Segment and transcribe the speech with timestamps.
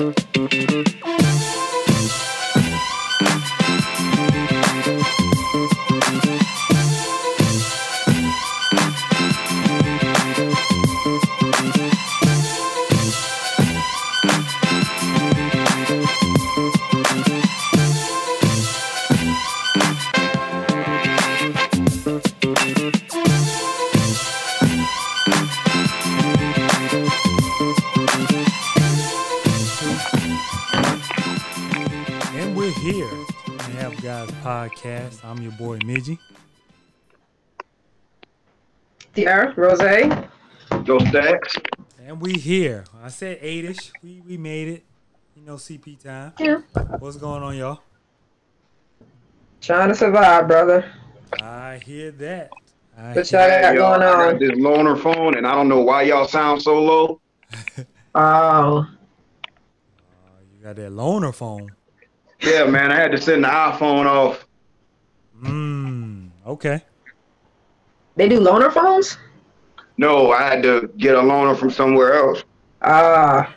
[0.00, 0.29] And
[35.40, 36.18] I'm your boy Midgie.
[39.14, 39.78] Tiara, Rose.
[40.82, 41.56] Joe Stacks.
[42.06, 42.84] And we here.
[43.02, 43.90] I said eight-ish.
[44.04, 44.84] We we made it.
[45.34, 46.34] You know CP time.
[46.38, 46.58] Yeah.
[46.98, 47.80] What's going on, y'all?
[49.62, 50.84] Trying to survive, brother.
[51.40, 52.50] I hear that.
[52.98, 54.32] I What hear- y'all got Hey, y'all, going I on?
[54.32, 57.20] got this loaner phone, and I don't know why y'all sound so low.
[58.14, 58.84] Oh.
[58.86, 58.86] oh,
[60.52, 61.70] you got that loaner phone.
[62.42, 64.46] Yeah, man, I had to send the iPhone off.
[65.40, 66.30] Mmm.
[66.46, 66.82] Okay.
[68.16, 69.16] they do loaner phones?
[69.96, 72.44] No, I had to get a loaner from somewhere else.
[72.82, 73.54] Ah,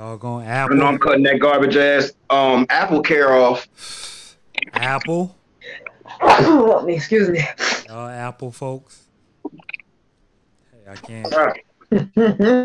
[0.00, 3.68] Doggone I know I'm cutting that garbage ass um Apple Care off.
[4.72, 5.36] Apple.
[6.88, 7.42] excuse me.
[7.86, 9.04] Y'all Apple folks.
[10.70, 11.34] Hey, I can't.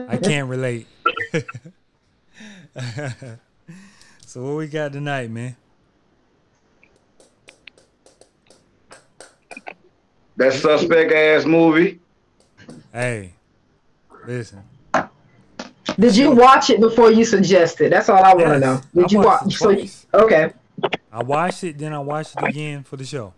[0.10, 0.88] I can't relate.
[4.26, 5.58] so what we got tonight, man?
[10.38, 12.00] That suspect ass movie.
[12.92, 13.34] Hey,
[14.28, 14.62] listen.
[16.00, 17.92] Did you watch it before you suggested?
[17.92, 18.74] That's all I want to Yes, know.
[18.74, 19.46] I Did you watch?
[19.48, 20.08] it So, twice.
[20.14, 20.52] okay.
[21.12, 23.34] I watched it, then I watched it again for the show.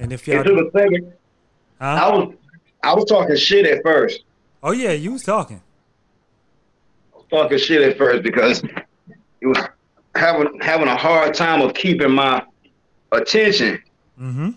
[0.00, 1.12] And if y'all, took a second.
[1.80, 2.34] I was
[2.82, 4.24] I was talking shit at first.
[4.62, 5.60] Oh yeah, you was talking.
[7.14, 8.62] I was Talking shit at first because
[9.40, 9.58] it was
[10.16, 12.42] having having a hard time of keeping my
[13.12, 13.80] attention.
[14.20, 14.50] Mm-hmm.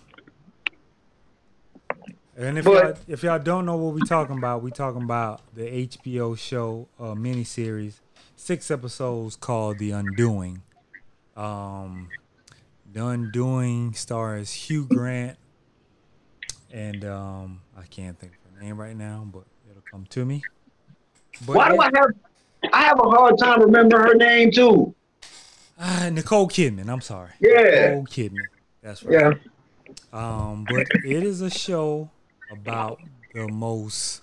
[2.36, 5.40] And if But- y'all, if y'all don't know what we're talking about, we're talking about
[5.54, 7.94] the HBO show uh, miniseries,
[8.36, 10.62] six episodes called The Undoing.
[11.36, 12.08] Um,
[12.92, 15.38] The Undoing stars Hugh Grant,
[16.72, 20.42] and um, I can't think of her name right now, but it'll come to me.
[21.46, 22.10] But Why do I have
[22.72, 24.94] I have a hard time remembering her name too?
[25.78, 26.88] Ah, Nicole Kidman.
[26.88, 27.30] I'm sorry.
[27.38, 27.88] Yeah.
[27.88, 28.44] Nicole Kidman.
[28.82, 29.14] That's right.
[29.20, 29.32] Yeah.
[30.12, 32.10] Um, but it is a show
[32.50, 33.00] about
[33.32, 34.22] the most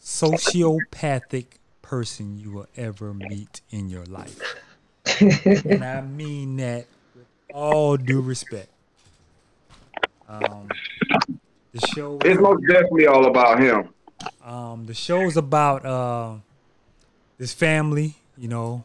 [0.00, 1.46] sociopathic
[1.80, 4.40] person you will ever meet in your life.
[5.20, 8.68] and I mean that with all due respect.
[10.28, 10.68] Um,
[11.72, 13.88] the show It's most definitely all about him.
[14.44, 16.34] um, the show is about uh,
[17.38, 18.84] this family, you know,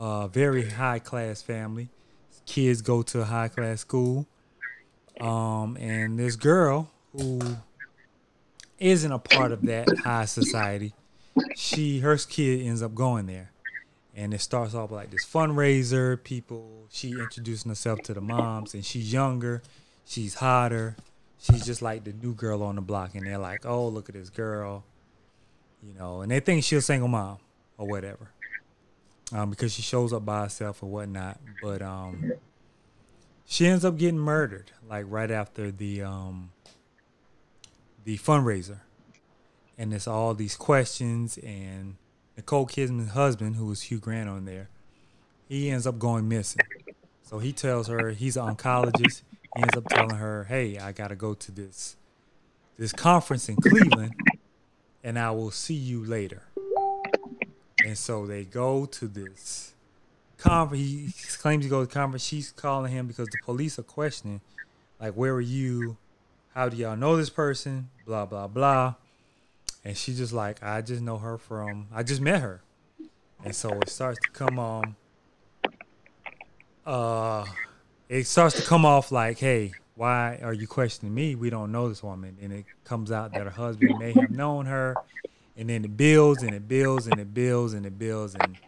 [0.00, 1.88] uh, very high class family.
[2.46, 4.26] Kids go to a high class school.
[5.20, 7.40] Um, and this girl who
[8.78, 10.94] isn't a part of that high society,
[11.56, 13.50] she her kid ends up going there.
[14.14, 18.84] And it starts off like this fundraiser, people she introducing herself to the moms, and
[18.84, 19.62] she's younger,
[20.04, 20.96] she's hotter,
[21.38, 24.14] she's just like the new girl on the block, and they're like, "Oh, look at
[24.14, 24.84] this girl,"
[25.82, 27.38] you know, and they think she's a single mom
[27.76, 28.30] or whatever,
[29.32, 31.38] um, because she shows up by herself or whatnot.
[31.62, 32.32] But um,
[33.46, 36.50] she ends up getting murdered, like right after the um,
[38.04, 38.80] the fundraiser,
[39.76, 41.96] and it's all these questions and
[42.36, 44.68] Nicole Kidman's husband, who was Hugh Grant on there,
[45.48, 46.62] he ends up going missing.
[47.22, 49.22] So he tells her he's an oncologist.
[49.56, 51.96] He ends up telling her, "Hey, I gotta go to this
[52.76, 54.14] this conference in Cleveland,
[55.02, 56.44] and I will see you later."
[57.84, 59.74] And so they go to this
[60.36, 60.82] conference.
[60.84, 62.22] He claims to go to the conference.
[62.22, 64.40] She's calling him because the police are questioning,
[65.00, 65.96] like, "Where were you?
[66.58, 68.94] How do y'all know this person?" Blah blah blah.
[69.84, 71.86] And she's just like, "I just know her from.
[71.94, 72.62] I just met her."
[73.44, 74.96] And so it starts to come on.
[76.84, 77.44] Uh,
[78.08, 81.36] it starts to come off like, "Hey, why are you questioning me?
[81.36, 84.66] We don't know this woman." And it comes out that her husband may have known
[84.66, 84.96] her,
[85.56, 88.34] and then it builds and it builds and it builds and it builds.
[88.34, 88.58] And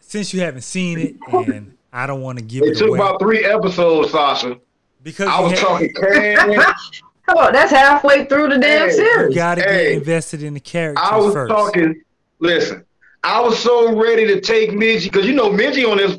[0.00, 2.98] since you haven't seen it, and I don't want to give It it took away
[2.98, 4.58] about three episodes, Sasha.
[5.02, 5.94] because I was ha- talking.
[7.26, 11.04] Come on, that's halfway through the damn Hey, you gotta get invested in the characters
[11.10, 11.50] I was first.
[11.50, 12.02] talking.
[12.38, 12.84] Listen,
[13.22, 16.18] I was so ready to take Midgie because you know Midgie on his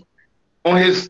[0.64, 1.10] on his.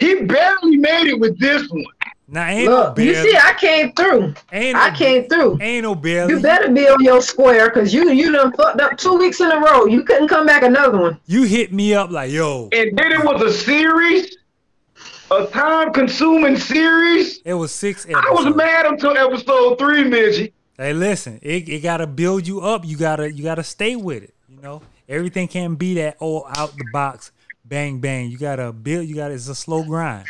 [0.00, 1.84] He barely made it with this one.
[2.26, 4.34] Now ain't no Look, you see, I came through.
[4.50, 5.58] ain't I no, came through.
[5.60, 6.32] Ain't no barely.
[6.34, 9.52] You better be on your square, cause you you done fucked up two weeks in
[9.52, 9.86] a row.
[9.86, 11.20] You couldn't come back another one.
[11.26, 14.36] You hit me up like, yo, And then it was a series,
[15.30, 17.40] a time-consuming series.
[17.44, 20.52] it was six I was mad until episode three, Midgie.
[20.76, 22.84] Hey, listen, it, it gotta build you up.
[22.84, 24.34] You gotta you gotta stay with it.
[24.48, 27.32] You know, everything can't be that all out the box,
[27.64, 28.30] bang bang.
[28.30, 29.06] You gotta build.
[29.06, 29.34] You gotta.
[29.34, 30.26] It's a slow grind.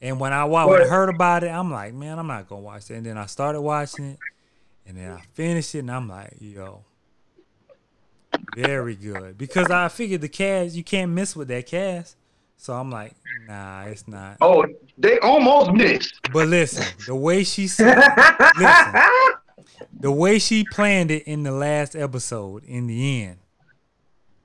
[0.00, 2.90] And when I when I heard about it, I'm like, man, I'm not gonna watch
[2.90, 2.94] it.
[2.94, 4.18] And then I started watching it,
[4.86, 6.84] and then I finished it, and I'm like, yo,
[8.56, 12.16] very good because I figured the cast you can't miss with that cast.
[12.60, 13.14] So I'm like,
[13.46, 14.36] nah, it's not.
[14.40, 14.66] Oh,
[14.98, 16.14] they almost missed.
[16.32, 17.96] But listen, the way she said,
[18.58, 19.00] listen,
[19.98, 23.36] the way she planned it in the last episode, in the end,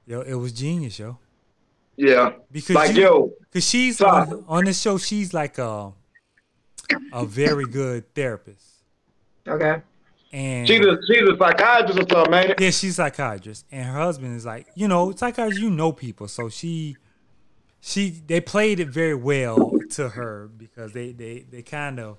[0.06, 1.18] yo, it was genius, yo.
[1.98, 2.34] Yeah.
[2.52, 5.92] Because Like, you, yo, cause she's on, on this show, she's like a
[7.14, 8.66] a very good therapist,
[9.48, 9.82] Okay.
[10.32, 12.54] and she's a she's a psychiatrist or something, man.
[12.60, 16.28] yeah, she's a psychiatrist, and her husband is like, you know, psychiatrist, you know people,
[16.28, 16.96] so she,
[17.86, 22.18] she, they played it very well to her because they, they, they kind of,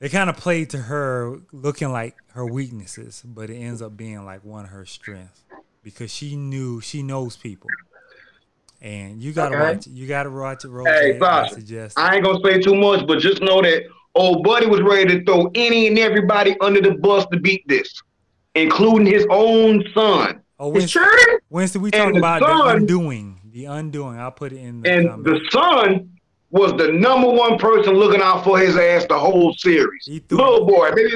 [0.00, 4.22] they kind of played to her looking like her weaknesses, but it ends up being
[4.26, 5.40] like one of her strengths
[5.82, 7.70] because she knew she knows people,
[8.82, 9.76] and you gotta Okay.
[9.76, 9.86] watch.
[9.86, 10.88] You gotta watch it, Rose.
[10.88, 11.98] Hey, Sasha, suggest.
[11.98, 15.24] I ain't gonna say too much, but just know that old buddy was ready to
[15.24, 17.90] throw any and everybody under the bus to beat this,
[18.54, 20.42] including his own son.
[20.58, 21.38] oh, Winston, true.
[21.48, 24.18] Winston, we talking about the undoing, the undoing.
[24.18, 25.24] I'll put it in the And comment.
[25.24, 26.10] the son
[26.50, 30.04] was the number one person looking out for his ass the whole series.
[30.04, 31.12] He threw- Little boy, maybe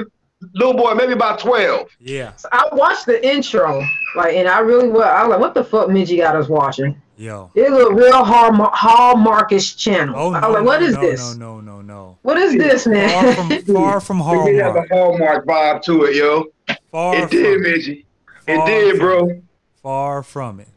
[0.55, 1.89] little boy, maybe about twelve.
[1.99, 3.83] yeah, So I watched the intro,
[4.17, 5.03] like, and I really was.
[5.03, 7.01] I was like, what the fuck, Midgie got us watching?
[7.17, 7.51] yo.
[7.57, 10.15] It looked real hallmark, hallmarkish channel.
[10.17, 10.39] Oh no!
[10.39, 11.37] I was like, what is no, this?
[11.37, 12.19] No, no, no, no.
[12.23, 13.35] What is this, man?
[13.67, 15.45] Far from far from It did have a Hallmark.
[15.45, 16.45] hallmark vibe to it, yo.
[16.93, 17.81] Far It did, from it.
[17.81, 18.05] Midgie.
[18.47, 19.29] It did, bro.
[19.29, 19.43] it.
[19.83, 20.69] Far from it.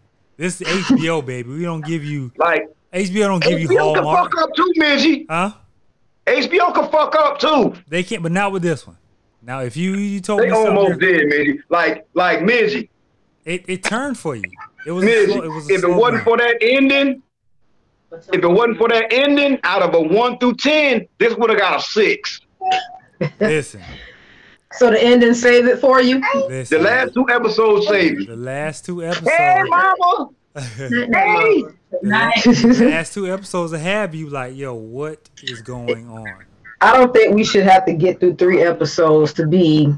[0.41, 1.49] This is HBO, baby.
[1.51, 3.27] We don't give you Like HBO.
[3.27, 5.25] Don't give you HBO can Hallmark, fuck up too, Midgie.
[5.29, 5.51] huh?
[6.25, 7.75] HBO can fuck up too.
[7.87, 8.97] They can't, but not with this one.
[9.43, 11.59] Now, if you you told They me almost did, Midgie.
[11.69, 12.89] Like like Midgie.
[13.45, 14.41] it, it turned for you.
[14.87, 15.33] It was Midgie.
[15.33, 17.21] slow, it was if it wasn't for that ending,
[18.33, 21.59] if it wasn't for that ending, out of a one through ten, this would have
[21.59, 22.41] got a six.
[23.39, 23.83] Listen,
[24.73, 26.19] so the ending saved it for you.
[26.19, 28.27] The last two episodes saved.
[28.27, 29.29] the last two episodes.
[29.29, 30.29] Hey, mama.
[30.55, 31.63] Hey.
[31.91, 36.45] the last two episodes will have you like, yo, what is going on?
[36.81, 39.93] I don't think we should have to get through three episodes to be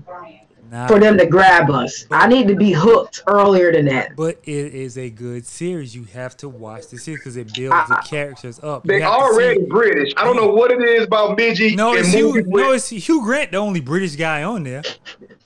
[0.74, 2.08] Now, for them to grab us.
[2.10, 4.16] I need to be hooked earlier than that.
[4.16, 5.96] But it is a good series.
[5.96, 8.84] You have to watch the series because it builds the characters up.
[8.84, 10.14] They have to already British.
[10.18, 11.76] I don't know what it is about Midgie.
[11.76, 12.30] No, it's Hugh.
[12.30, 14.82] movies No, it's Hugh Grant, the only British guy on there.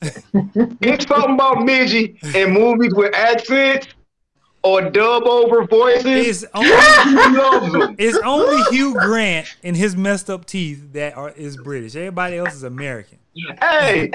[0.79, 3.88] It's something about Midgie in movies with accents
[4.63, 6.44] or dub over voices.
[6.44, 6.69] It's only
[7.03, 7.95] He loves them.
[7.97, 11.97] it's only Hugh Grant and his messed up teeth that are is British.
[11.97, 13.18] Everybody else is American.
[13.62, 14.12] Hey,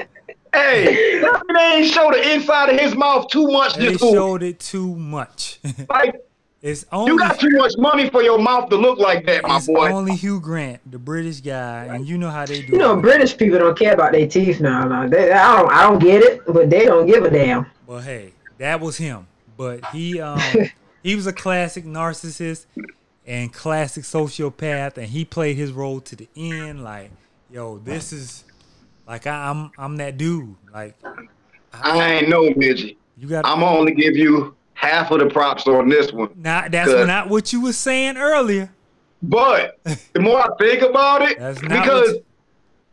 [0.53, 1.21] hey,
[1.53, 4.95] they ain't show the inside of his mouth too much They this showed it too
[4.95, 5.59] much.
[5.89, 6.15] Like
[6.61, 9.57] it's only you got too much money for your mouth to look like that, my
[9.57, 9.91] it's boy.
[9.91, 12.71] only Hugh Grant, the British guy, and you know how they do.
[12.71, 13.01] You know, it.
[13.01, 14.85] British people don't care about their teeth now.
[14.87, 15.71] No, they, I don't.
[15.71, 17.65] I don't get it, but they don't give a damn.
[17.85, 19.27] Well, hey, that was him.
[19.57, 20.39] But he um
[21.03, 22.65] he was a classic narcissist
[23.25, 26.81] and classic sociopath, and he played his role to the end.
[26.81, 27.11] Like,
[27.51, 28.45] yo, this is
[29.07, 30.55] like I, I'm I'm that dude.
[30.73, 30.95] Like,
[31.73, 32.95] I ain't know, Midgie.
[33.17, 36.29] you got I'm gonna only give you half of the props on this one.
[36.35, 38.71] not that's not what you were saying earlier.
[39.21, 39.79] But
[40.13, 42.23] the more I think about it, That's not because what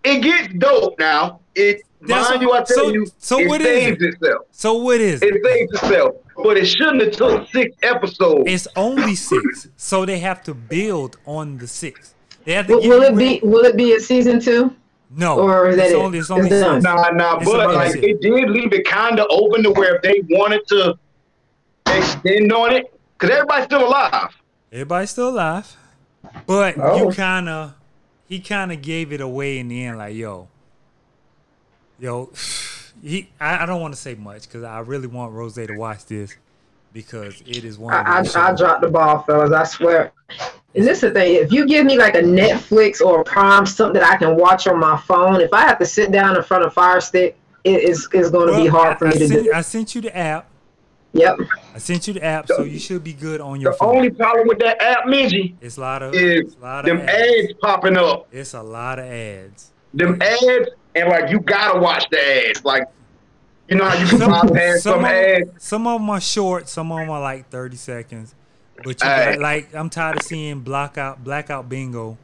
[0.05, 1.41] it gets dope now.
[1.57, 4.15] It That's mind what- you, I tell so- you, so it what is saves it?
[4.15, 4.47] itself.
[4.53, 5.35] So what is it?
[5.35, 6.15] It saves itself.
[6.37, 8.45] But it shouldn't have took six episodes.
[8.47, 12.15] It's only six, so they have to build on the six.
[12.45, 13.41] They have to Will, will it be?
[13.43, 14.75] Will it be a season two?
[15.15, 15.39] No.
[15.41, 15.97] or that it's it?
[15.97, 16.81] only it's It's only done.
[16.81, 16.85] six.
[16.85, 18.05] Nah, nah, It's but like it.
[18.05, 20.99] it did leave it kind of open to where if they wanted to
[21.87, 24.31] extend on it, because everybody's still alive.
[24.73, 25.77] Everybody's still alive,
[26.47, 26.97] but Oh.
[27.09, 27.75] you kind of,
[28.29, 29.99] he kind of gave it away in the end.
[29.99, 30.49] Like, yo,
[31.99, 32.31] yo,
[33.03, 33.29] he.
[33.41, 36.35] I, I don't want to say much because I really want Rose to watch this
[36.93, 37.95] because it is one.
[37.95, 39.53] Of I, those I, I dropped the ball, fellas.
[39.53, 40.13] I swear.
[40.75, 41.35] Is this the thing.
[41.37, 44.67] If you give me like a Netflix or a Prime, something that I can watch
[44.67, 47.83] on my phone, if I have to sit down in front of Fire Stick, it
[47.83, 49.53] is is going to be hard for I, me I to sent, do.
[49.53, 50.47] I sent you the app.
[51.13, 51.39] Yep.
[51.75, 53.97] I sent you the app, so you should be good on your The phone.
[53.97, 56.99] only problem with that app, Midgie, it's a lot of, is it's a lot them
[56.99, 58.29] of ads popping up.
[58.31, 59.73] It's a lot of ads.
[59.93, 62.65] Them ads, and like you gotta watch the ads.
[62.65, 62.85] Like,
[63.71, 65.51] you know how you can Some, bypass some, some ads.
[65.63, 68.35] some of them are short, some of them are like 30 seconds.
[68.83, 72.17] But you got, like, I'm tired of seeing blackout, blackout bingo.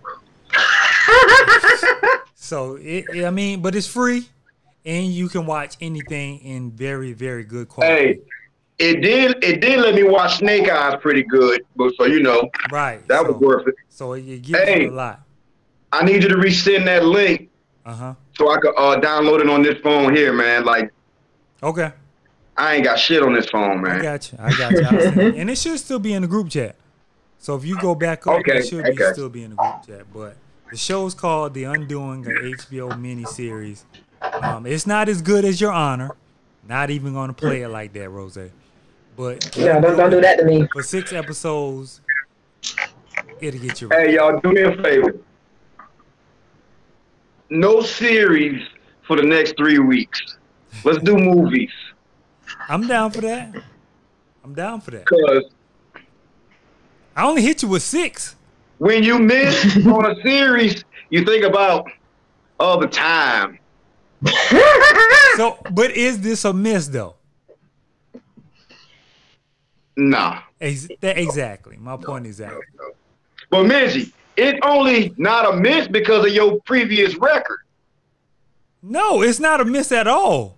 [2.35, 4.29] so it, I mean, but it's free,
[4.85, 7.95] and you can watch anything in very, very good quality.
[8.05, 8.19] Hey,
[8.79, 9.43] it did.
[9.45, 13.07] It did let me watch Snake Eyes pretty good, but so you know right.
[13.09, 13.75] that so, was worth it.
[13.89, 14.83] So it, it gives Hey.
[14.85, 15.21] you a lot.
[15.93, 17.49] I need you to resend that link
[17.87, 18.15] Uh huh.
[18.37, 20.65] so I could uh, download it on this phone here, man.
[20.65, 20.91] Like
[21.63, 21.93] Okay.
[22.57, 24.01] I ain't got shit on this phone, man.
[24.01, 24.39] I got you.
[24.41, 24.83] I got you.
[24.85, 25.35] I'll send it.
[25.37, 26.77] and it should still be in the group chat.
[27.39, 29.87] So if you go back up, Okay, it should be still be in the group
[29.87, 30.07] chat.
[30.13, 30.37] But
[30.71, 33.85] the show's called The Undoing, an HBO miniseries.
[34.43, 36.11] Um, it's not as good as Your Honor.
[36.67, 38.39] Not even gonna play it like that, Rose.
[39.17, 40.67] But Yeah, don't don't do that to me.
[40.73, 42.01] for six episodes,
[43.41, 44.09] it'll get you right.
[44.09, 45.15] Hey, y'all, do me a favor.
[47.51, 48.67] No series
[49.07, 50.21] for the next three weeks.
[50.85, 51.71] Let's do movies.
[52.69, 53.55] I'm down for that.
[54.45, 55.05] I'm down for that.
[55.07, 55.45] Cause
[57.17, 58.37] I only hit you with six.
[58.79, 61.87] when you miss on a series, you think about
[62.61, 63.59] all the time.
[65.37, 67.15] So, but is this a miss though?
[69.97, 70.41] Nah.
[70.61, 71.77] Ex- that- exactly.
[71.79, 72.63] My point exactly.
[73.51, 77.59] But Midgie, it's only not a miss because of your previous record.
[78.83, 80.57] No, it's not a miss at all.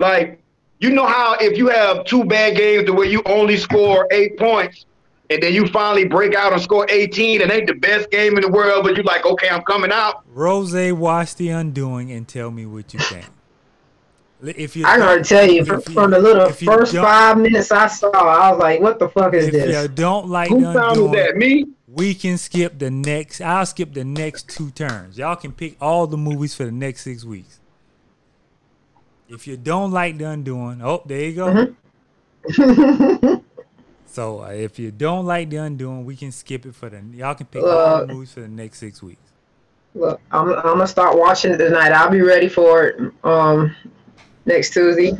[0.00, 0.40] Like,
[0.80, 4.38] you know how if you have two bad games the way you only score eight
[4.38, 4.86] points,
[5.28, 8.40] and then you finally break out and score 18 and ain't the best game in
[8.42, 10.24] the world, but you're like, okay, I'm coming out.
[10.32, 13.26] Rose, watch The Undoing and tell me what you think.
[14.40, 17.36] Li- If you I gotta tell you, if from, you- from the little first five
[17.38, 20.48] minutes I saw, I was like, "What the fuck is if you this?" don't like
[20.48, 21.36] Who The founded that?
[21.36, 21.66] Me?
[21.86, 23.40] we can skip the next.
[23.42, 25.18] I'll skip the next two turns.
[25.18, 27.59] Y'all can pick all the movies for the next six weeks.
[29.30, 31.72] If you don't like The Undoing, oh, there you go.
[32.48, 33.34] Mm-hmm.
[34.12, 37.00] So uh, if you don't like The Undoing, we can skip it for the.
[37.14, 39.22] Y'all can pick Uh, movies for the next six weeks.
[39.94, 41.92] Look, I'm, I'm gonna start watching it tonight.
[41.92, 43.74] I'll be ready for it um
[44.46, 45.12] next Tuesday.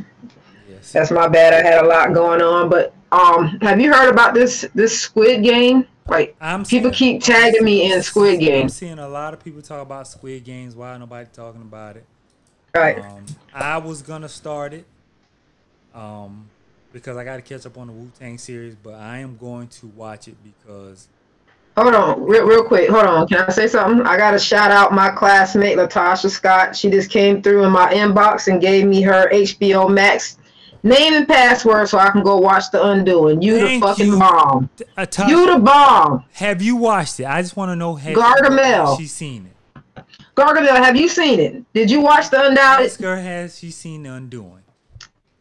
[0.69, 0.91] Yes.
[0.93, 1.55] That's my bad.
[1.55, 5.45] I had a lot going on, but um, have you heard about this this Squid
[5.45, 5.87] Game?
[6.09, 8.63] Like I'm people seeing- keep tagging me in Squid Game.
[8.63, 10.75] I'm seeing a lot of people talk about Squid Games.
[10.75, 12.05] Why nobody talking about it?
[12.75, 12.99] Right.
[12.99, 14.85] Um, I was gonna start it,
[15.95, 16.49] um,
[16.93, 19.69] because I got to catch up on the Wu Tang series, but I am going
[19.69, 21.09] to watch it because
[21.77, 22.91] Hold on, real, real quick.
[22.91, 23.29] Hold on.
[23.29, 24.05] Can I say something?
[24.05, 26.77] I got to shout out my classmate Latasha Scott.
[26.77, 30.37] She just came through in my inbox and gave me her HBO Max
[30.83, 33.41] name and password so I can go watch The Undoing.
[33.41, 34.19] You Thank the fucking you.
[34.19, 34.69] bomb.
[34.97, 36.25] uh, Tasha, You the bomb.
[36.35, 37.27] have you watched it?
[37.27, 38.99] I just want to know Gargamel.
[38.99, 39.53] she's seen it.
[40.37, 41.73] Gargamel, have you seen it?
[41.73, 44.63] Did you watch The Undoubted Ask her has she seen the Undoing?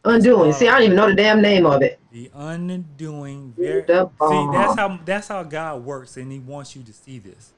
[0.04, 0.52] Undoing?
[0.52, 1.98] See, I don't even know the damn name of it.
[2.12, 3.54] The Undoing.
[3.56, 7.18] Very, The see, that's how that's how God works, and He wants you to see
[7.18, 7.52] this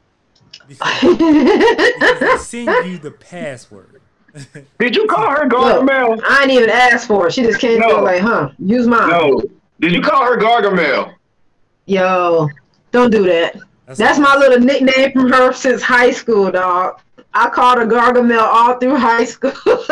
[0.67, 4.01] because, because He sent you the password.
[4.79, 6.21] Did you call her Look, Gargamel?
[6.25, 7.33] I ain't even asked for it.
[7.35, 7.89] She just came No.
[7.89, 8.51] through like, huh?
[8.59, 9.09] Use mine.
[9.11, 9.43] No.
[9.81, 11.15] Did you call her Gargamel?
[11.87, 12.49] Yo,
[12.93, 13.57] don't do that.
[13.87, 17.01] That's, That's my little nickname from her since high school, dog.
[17.35, 19.53] I called her Gargamel all through high school.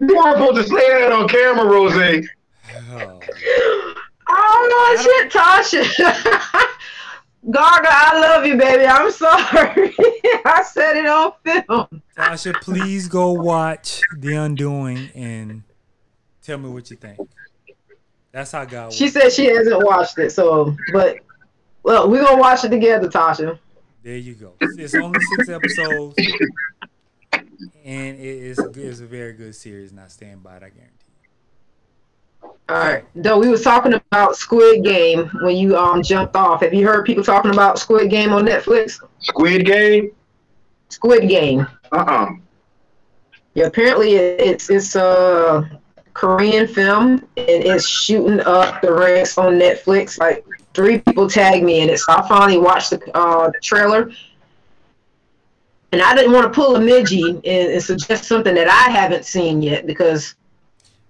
[0.00, 1.92] You weren't supposed to say that on camera, Rose.
[2.90, 3.20] Oh.
[4.28, 5.82] oh no, shit, Tasha.
[7.46, 8.86] Garga, I love you, baby.
[8.86, 9.94] I'm sorry.
[10.44, 12.02] I said it on film.
[12.16, 15.62] Tasha, please go watch The Undoing and
[16.42, 17.18] tell me what you think.
[18.32, 18.96] That's how God works.
[18.96, 21.18] She said she hasn't watched it, so but
[21.82, 23.58] well, we're gonna watch it together, Tasha.
[24.04, 24.52] There you go.
[24.60, 26.14] It's only six episodes,
[27.32, 30.62] and it is a, good- it's a very good series, and I stand by it.
[30.62, 30.90] I guarantee.
[32.68, 33.04] All right.
[33.14, 36.60] Though we was talking about Squid Game when you um jumped off.
[36.62, 39.02] Have you heard people talking about Squid Game on Netflix?
[39.20, 40.10] Squid Game?
[40.90, 41.66] Squid Game.
[41.92, 42.30] Uh-uh.
[43.54, 45.78] Yeah, apparently it's it's a
[46.14, 50.18] Korean film and it's shooting up the ranks on Netflix.
[50.18, 54.10] Like three people tagged me in it, so I finally watched the, uh, the trailer.
[55.92, 59.24] And I didn't want to pull a midgie and, and suggest something that I haven't
[59.24, 60.34] seen yet because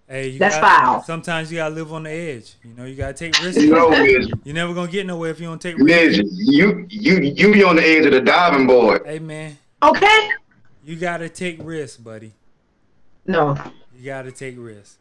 [0.06, 1.02] Hey, you That's gotta- foul.
[1.02, 2.52] Sometimes you gotta live on the edge.
[2.62, 3.62] You know, you gotta take risks.
[3.64, 4.30] No, Miz.
[4.44, 6.18] You're never gonna get nowhere if you don't take risks.
[6.18, 9.00] Miz, you you you be on the edge of the diving board.
[9.06, 10.28] Hey man, okay,
[10.84, 12.32] you gotta take risks, buddy.
[13.26, 13.56] no,
[13.98, 14.98] You gotta take risks.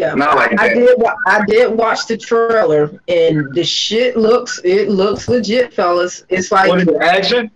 [0.00, 0.74] Yeah, Not like I that.
[0.74, 0.98] did.
[0.98, 4.58] wa- I did watch the trailer, and the shit looks.
[4.64, 6.24] It looks legit, fellas.
[6.30, 6.96] It's like What is it?
[7.02, 7.50] Action?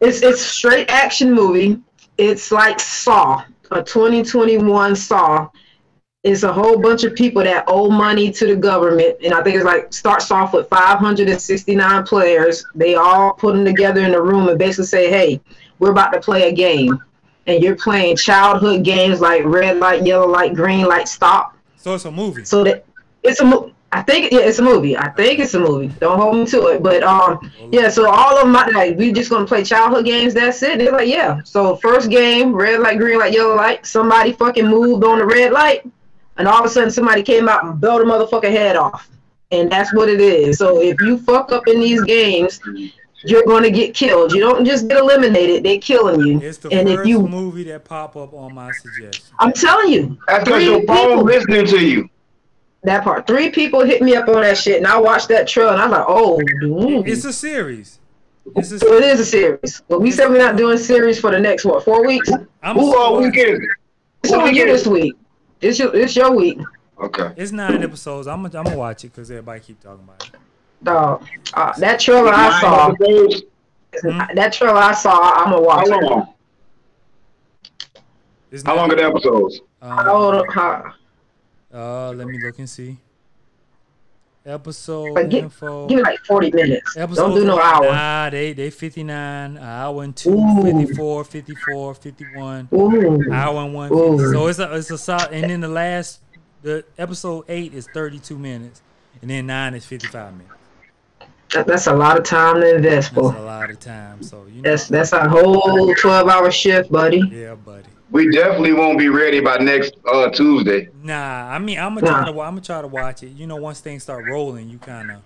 [0.00, 1.78] it's it's straight action movie.
[2.16, 5.48] It's like Saw, a 2021 Saw.
[6.22, 9.56] It's a whole bunch of people that owe money to the government, and I think
[9.56, 12.64] it's like starts off with 569 players.
[12.74, 15.38] They all put them together in a room and basically say, "Hey,
[15.80, 16.98] we're about to play a game,
[17.46, 21.53] and you're playing childhood games like red light, yellow light, green light, stop."
[21.84, 22.46] So it's a movie.
[22.46, 22.86] So that
[23.22, 24.96] it's a mo- I think yeah, it's a movie.
[24.96, 25.88] I think it's a movie.
[26.00, 27.90] Don't hold me to it, but um, yeah.
[27.90, 30.32] So all of my like, we just gonna play childhood games.
[30.32, 30.78] That's it.
[30.78, 31.42] They're like, yeah.
[31.44, 33.84] So first game, red light, green light, yellow light.
[33.84, 35.84] Somebody fucking moved on the red light,
[36.38, 39.10] and all of a sudden somebody came out and blew the motherfucking head off.
[39.50, 40.56] And that's what it is.
[40.56, 42.62] So if you fuck up in these games,
[43.26, 44.32] you're gonna get killed.
[44.32, 46.40] You don't just get eliminated; they're killing you.
[46.40, 49.34] It's the And if first you, movie that pop up on my suggestion.
[49.38, 51.24] I'm telling you, That's because Three your phone people.
[51.24, 52.10] listening to you.
[52.84, 53.26] that part.
[53.26, 55.86] Three people hit me up on that shit, and I watched that trailer, and I
[55.86, 57.08] was like, oh, dude.
[57.08, 57.98] It's a series.
[58.56, 59.82] It's a, So it is a series.
[59.88, 62.30] But we said we're not doing series for the next what four weeks.
[62.62, 63.30] I'm Who all sorry.
[63.30, 63.36] week?
[64.22, 65.14] It's What on week you this week.
[65.62, 66.58] It's your it's your week,
[67.00, 67.32] Okay.
[67.38, 68.26] It's nine episodes.
[68.28, 70.38] I'm gonna I'm gonna watch it because everybody keep talking about it.
[70.84, 71.26] Dog.
[71.54, 73.42] Uh, that trailer I Nine saw, episodes?
[74.34, 75.86] that trailer I saw, I'm gonna watch.
[75.88, 75.90] it.
[76.02, 76.28] long?
[78.50, 79.60] It's How long are the episodes?
[79.82, 80.92] How, Um, old- how,
[81.72, 82.98] uh, let me look and see.
[84.46, 85.86] Episode Like, give- info.
[85.86, 86.96] give me like 40 minutes.
[86.98, 87.92] Episodes Don't do no are- hour.
[87.92, 90.62] Nah, they they 59, an hour and two, Ooh.
[90.62, 93.32] 54, 54, 51, Ooh.
[93.32, 93.90] hour and one.
[93.90, 94.32] Ooh.
[94.32, 95.30] So it's a it's a solid.
[95.32, 96.20] And then the last
[96.62, 98.82] the episode eight is 32 minutes,
[99.22, 100.50] and then nine is 55 minutes.
[101.54, 104.22] That, that's a lot of time to invest, That's a lot of time.
[104.22, 107.22] So you know, That's that's a whole 12 hour shift, buddy.
[107.32, 107.88] yeah, buddy.
[108.10, 110.88] We definitely won't be ready by next uh, Tuesday.
[111.02, 113.30] Nah, I mean, I'm gonna try to I'm gonna try to watch it.
[113.30, 115.22] You know, once things start rolling, you kind of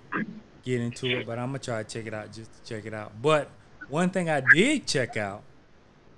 [0.65, 1.27] get into it.
[1.27, 3.13] But I'm gonna try to check it out just to check it out.
[3.21, 3.51] But
[3.89, 5.43] one thing I did check out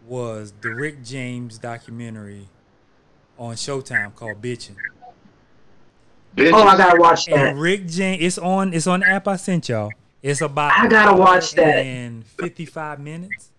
[0.07, 2.49] was the Rick James documentary
[3.39, 4.77] on Showtime called "Bitchin'."
[6.37, 6.53] Bitches.
[6.53, 7.35] Oh, I gotta watch that.
[7.35, 9.91] And Rick James, it's on it's on the app I sent y'all.
[10.23, 11.85] It's about I gotta watch that.
[11.87, 13.51] in 55 minutes.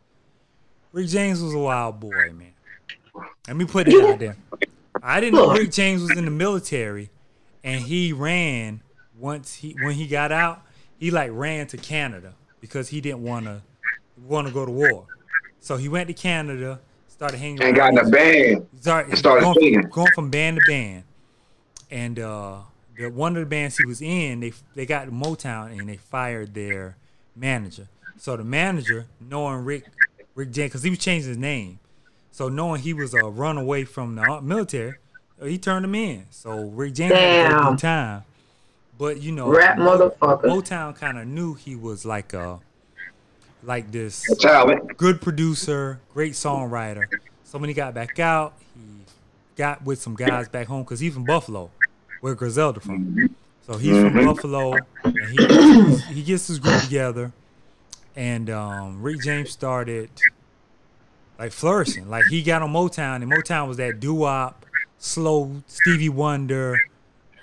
[0.91, 2.53] Rick James was a wild boy, man.
[3.47, 4.37] Let me put it out there.
[5.01, 7.09] I didn't know Rick James was in the military,
[7.63, 8.81] and he ran
[9.17, 10.61] once he when he got out.
[10.99, 13.61] He like ran to Canada because he didn't want to
[14.23, 15.07] want to go to war.
[15.61, 17.61] So he went to Canada, started hanging.
[17.63, 18.67] and got in around- the band.
[18.81, 19.81] Start, and started going, singing.
[19.91, 21.03] going from band to band,
[21.89, 22.57] and uh,
[22.97, 26.53] the one of the bands he was in, they they got Motown and they fired
[26.53, 26.95] their
[27.35, 27.87] manager.
[28.17, 29.85] So the manager, knowing Rick
[30.35, 31.79] Rick James, because he was changing his name,
[32.31, 34.95] so knowing he was a runaway from the uh, military,
[35.41, 36.25] uh, he turned him in.
[36.29, 37.77] So Rick James had a Damn.
[37.77, 38.23] time,
[38.97, 40.43] but you know, Rap motherfucker.
[40.43, 42.59] Motown kind of knew he was like a
[43.63, 44.27] like this
[44.97, 47.07] good producer, great songwriter.
[47.43, 48.81] So when he got back out, he
[49.55, 51.69] got with some guys back home because he's from Buffalo,
[52.21, 53.35] where Griselda from.
[53.67, 57.31] So he's from Buffalo, and he he gets his group together,
[58.15, 60.09] and um, Rick James started
[61.37, 62.09] like flourishing.
[62.09, 64.65] Like he got on Motown, and Motown was that doo-wop,
[64.97, 66.79] slow Stevie Wonder,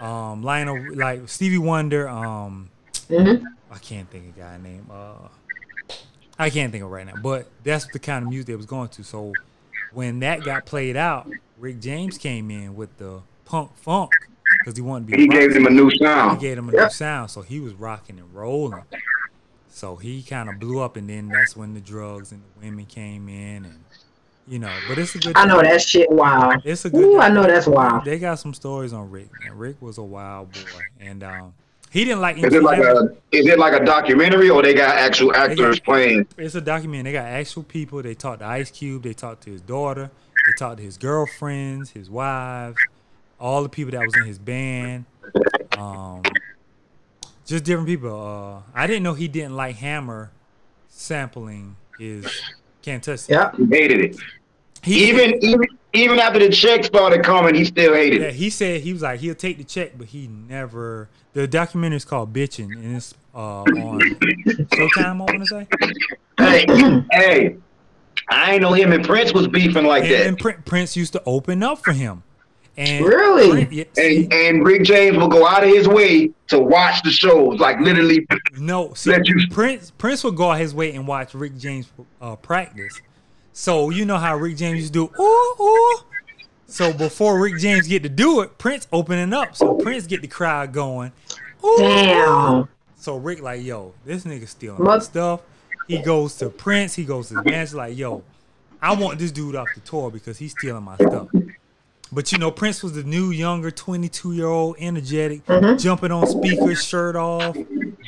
[0.01, 2.09] um, Lionel like Stevie Wonder.
[2.09, 2.71] Um,
[3.09, 3.43] Mhm.
[3.71, 4.87] I can't think of a guy name.
[4.91, 5.29] Uh,
[6.39, 8.67] I can't think of it right now, but that's the kind of music they was
[8.67, 9.03] going to.
[9.03, 9.33] So
[9.93, 14.11] when that got played out, Rick James came in with the punk funk
[14.59, 15.23] because he wanted to be.
[15.23, 16.39] He a rock gave them a new sound.
[16.41, 16.85] he gave him a Yeah.
[16.85, 18.83] new sound, so he was rocking and rolling.
[19.71, 22.85] So he kind of blew up, and then that's when the drugs and the women
[22.87, 23.85] came in, and
[24.47, 24.73] you know.
[24.89, 25.37] But it's a good.
[25.37, 26.63] I know that shit wild.
[26.65, 27.05] It's a good.
[27.05, 28.05] Ooh, I know that's wild.
[28.05, 29.29] They got some stories on Rick.
[29.47, 30.61] And Rick was a wild boy,
[31.01, 31.55] and um,
[31.91, 32.39] he didn't like.
[32.39, 36.27] Is it like a is it like a documentary or they got actual actors playing?
[36.37, 37.05] It's a document.
[37.05, 38.03] They got actual people.
[38.03, 39.03] They talked to Ice Cube.
[39.05, 40.11] They talked to his daughter.
[40.47, 42.79] They talked to his girlfriends, his wives,
[43.41, 45.05] all the people that was in his band.
[45.77, 46.23] Um,
[47.47, 48.11] just different people.
[48.11, 50.31] Uh, I didn't know he didn't like Hammer
[50.89, 52.27] sampling his
[52.83, 53.57] "Can't Touch It." Yep.
[53.57, 54.17] He hated it.
[54.83, 58.35] He Even even even after the check started coming, he still hated Yeah, it.
[58.35, 61.09] he said he was like he'll take the check, but he never.
[61.33, 65.21] The documentary is called "Bitching" and it's uh, on Showtime.
[65.29, 65.67] I want to say.
[66.39, 66.67] Hey,
[67.13, 67.57] hey,
[68.31, 70.27] I ain't know him and Prince was beefing like And, that.
[70.27, 72.23] and Prin- Prince used to open up for him.
[72.79, 73.67] And Really?
[73.73, 77.59] Yeah, And and Rick James will go out of his way to watch the shows,
[77.59, 78.27] like literally.
[78.57, 81.91] no, see, let you- Prince Prince would go out his way and watch Rick James
[82.23, 83.01] uh, practice.
[83.53, 85.99] So you know how Rick James used to do ooh ooh.
[86.67, 89.57] So before Rick James get to do it, Prince opening up.
[89.57, 91.11] So Prince get the crowd going.
[91.65, 91.77] Ooh.
[91.79, 92.69] Damn.
[92.95, 95.41] So Rick like, yo, this nigga stealing my stuff.
[95.89, 96.95] He goes to Prince.
[96.95, 98.23] He goes to the manager like, yo,
[98.83, 101.29] I want this dude off the tour because he's stealing my stuff.
[102.11, 105.77] But you know, Prince was the new, younger, 22 year old, energetic, Mm-hmm.
[105.79, 107.57] jumping on speakers, shirt off,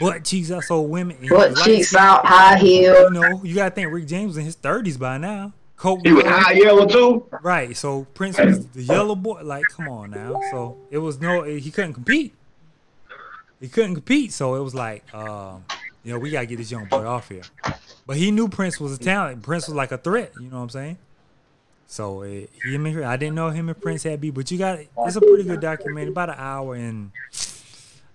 [0.01, 1.17] butt cheeks out, so women.
[1.17, 2.01] and he Butt was cheeks light-skinned.
[2.03, 2.95] out, high heel.
[3.05, 5.53] You know, you gotta think Rick James was in his 30s by now.
[5.77, 7.27] Coke, He was high yellow too.
[7.43, 7.77] right?
[7.77, 9.41] So Prince was the yellow boy.
[9.43, 10.39] Like, come on now.
[10.51, 12.35] So it was no, he couldn't compete.
[13.61, 14.33] He couldn't compete.
[14.33, 15.65] So it was like, um,
[16.05, 17.43] you know, we gotta get this young boy off here.
[18.07, 19.43] But he knew Prince was a talent.
[19.43, 20.33] Prince was like a threat.
[20.41, 20.99] You know what I'm saying?
[21.91, 24.79] So it, him and I didn't know him and Prince had beef, but you got
[24.79, 27.11] it's a pretty good documentary, about an hour and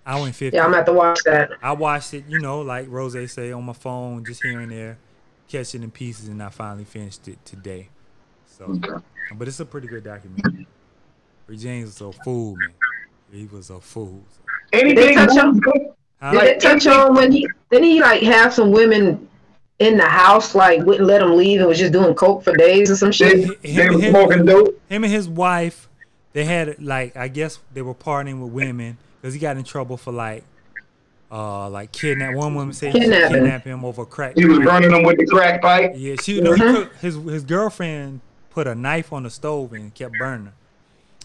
[0.06, 0.56] hour and fifty.
[0.56, 1.50] Yeah, I'm gonna watch that.
[1.62, 4.96] I watched it, you know, like Rose say on my phone, just here and there,
[5.46, 7.90] catching in pieces, and I finally finished it today.
[8.46, 8.80] So,
[9.34, 10.66] but it's a pretty good documentary.
[11.46, 12.70] Rick James was a fool, man.
[13.30, 14.24] He was a fool.
[14.72, 15.16] Anything.
[15.16, 15.62] touch him?
[16.22, 16.30] Huh?
[16.30, 19.28] Did it touch on when he didn't he like have some women
[19.78, 22.90] in the house like wouldn't let him leave and was just doing coke for days
[22.90, 23.12] or some They,
[23.46, 23.62] shit?
[23.62, 24.80] they were smoking dope.
[24.88, 25.88] him and his wife,
[26.32, 29.96] they had like I guess they were partying with women because he got in trouble
[29.96, 30.44] for like,
[31.30, 32.34] uh, like kidnap.
[32.34, 33.34] One woman said she Kidnapping.
[33.36, 34.36] kidnapped him over crack.
[34.36, 35.92] He was burning them with the crack pipe.
[35.96, 36.74] Yeah, she no, he Mhm.
[36.74, 40.46] cooked, his his girlfriend put a knife on the stove and kept burning.
[40.46, 40.52] her.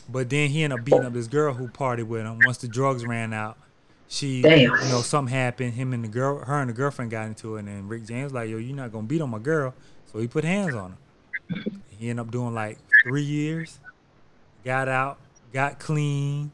[0.09, 2.39] But then he ended up beating up this girl who partied with him.
[2.45, 3.57] Once the drugs ran out,
[4.12, 4.60] she Damn.
[4.84, 5.74] you know something happened.
[5.74, 8.26] Him and the girl, her and the girlfriend got into it, and then Rick James
[8.26, 9.74] was like, "Yo, you're not gonna beat on my girl,"
[10.12, 10.97] so he put hands on her.
[11.97, 13.80] He ended up doing like three years.
[14.65, 15.17] Got out,
[15.54, 16.52] got clean.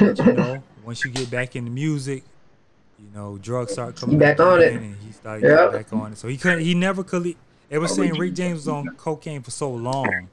[0.00, 2.24] But, you know, once you get back into music,
[2.98, 4.72] you know, drugs start coming back on it.
[4.72, 5.58] and he started Yep.
[5.58, 6.18] getting back on it.
[6.18, 6.60] So he couldn't.
[6.60, 7.36] He never could.
[7.68, 10.28] They were oh, saying Rick James was on cocaine for so long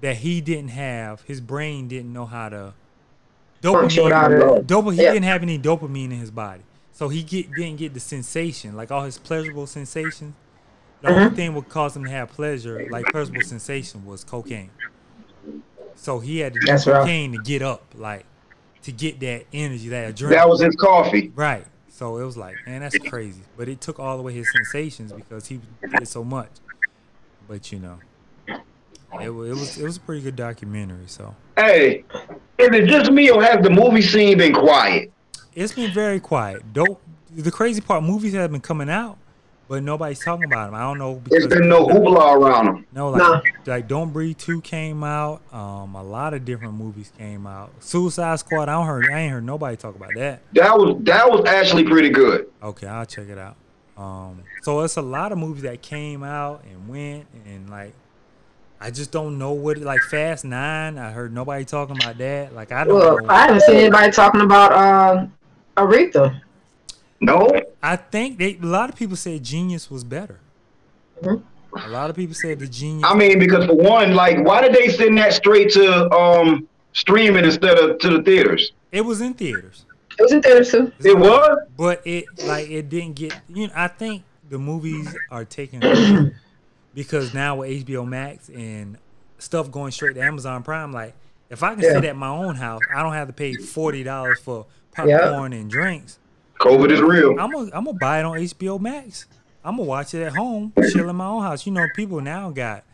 [0.00, 2.74] that he didn't have his brain didn't know how to
[3.64, 4.66] dopamine.
[4.66, 4.94] Dopamine.
[4.94, 5.12] He Yeah.
[5.12, 8.90] didn't have any dopamine in his body, so he get didn't get the sensation like
[8.90, 10.34] all his pleasurable sensations.
[11.00, 11.18] The Mm-hmm.
[11.20, 14.70] only thing would cause him to have pleasure, like pleasurable sensation, was cocaine.
[15.94, 18.26] So he had to do That's cocaine to get up, like
[18.82, 20.30] to get that energy, that adrenaline.
[20.30, 21.32] That was his coffee.
[21.34, 21.66] Right.
[21.88, 23.42] So it was like, man, that's crazy.
[23.56, 25.60] But it took all away his sensations because he
[25.96, 26.50] did so much.
[27.46, 28.00] But you know,
[29.20, 31.06] it, it was it was a pretty good documentary.
[31.06, 32.04] So Hey,
[32.58, 35.10] is it just me or has the movie scene been quiet?
[35.54, 36.72] it's been very quiet.
[36.72, 36.98] Don't
[37.30, 39.18] The crazy part, movies have been coming out,
[39.68, 40.74] but nobody's talking about them.
[40.74, 42.86] I don't know There's been no hoopla around them.
[42.92, 43.40] no, like Nah.
[43.66, 45.42] like Don't Breathe Two came out.
[45.52, 47.70] Um, a lot of different movies came out.
[47.80, 48.68] Suicide Squad.
[48.68, 49.06] I don't heard.
[49.12, 50.40] I ain't heard nobody talk about that.
[50.54, 52.46] That was that was actually pretty good.
[52.62, 53.56] Okay, I'll check it out.
[53.96, 57.92] Um, so it's a lot of movies that came out and went, and like,
[58.84, 60.98] I just don't know what like Fast Nine.
[60.98, 62.54] I heard nobody talking about that.
[62.54, 63.28] Like, I don't Well, know.
[63.30, 65.26] I haven't seen anybody talking about uh,
[65.78, 66.38] Aretha.
[67.22, 67.50] No,
[67.82, 70.38] I think they a lot of people said Genius was better.
[71.22, 71.42] Mhm.
[71.86, 73.08] A lot of people said the Genius.
[73.10, 77.46] I mean because for one, like, why did they send that straight to um streaming
[77.46, 78.72] instead of to the theaters?
[78.92, 79.86] it was in theaters,
[80.18, 80.92] It was in theaters too.
[81.02, 81.58] It was.
[81.78, 83.34] but it like it didn't get.
[83.48, 86.34] You know, I think the movies are taking over
[86.94, 88.98] because now with HBO Max and
[89.38, 91.14] stuff going straight to Amazon Prime, like
[91.50, 91.92] if I can Yeah.
[91.94, 95.70] sit at my own house, I don't have to pay forty dollars for popcorn and
[95.70, 96.18] drinks.
[96.60, 97.30] COVID is real.
[97.38, 99.26] I'm gonna I'm gonna buy it on HBO Max.
[99.64, 101.66] I'm gonna watch it at home, chill in my own house.
[101.66, 102.84] You know, people now got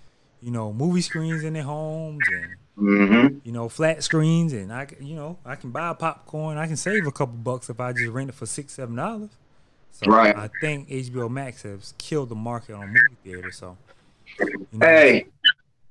[0.40, 3.38] you know movie screens in their homes and Mm-hmm.
[3.44, 6.56] you know flat screens, and I you know I can buy popcorn.
[6.56, 9.28] I can save a couple bucks if I just rent it for six seven dollars.
[9.92, 10.36] So Right.
[10.36, 13.56] I think HBO Max has killed the market on movie theaters.
[13.56, 13.76] So
[14.38, 15.26] you know, Hey,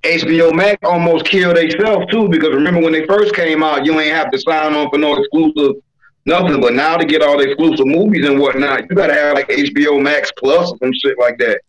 [0.03, 4.15] HBO Max almost killed itself too because remember when they first came out, you ain't
[4.15, 5.81] have to sign on for no exclusive
[6.25, 6.62] nothing.
[6.62, 10.01] But now to get all the exclusive movies and whatnot, you gotta have like HBO
[10.01, 11.62] Max Plus or some shit like that.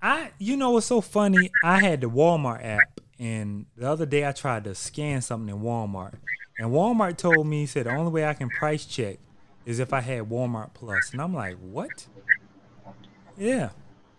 [0.00, 1.50] I you know what's so funny?
[1.64, 5.62] I had the Walmart app and the other day I tried to scan something in
[5.62, 6.14] Walmart.
[6.60, 9.18] And Walmart told me said the only way I can price check
[9.68, 10.70] is if I had Walmart
[11.12, 12.06] And I'm like, "What?"
[13.36, 13.68] Yeah.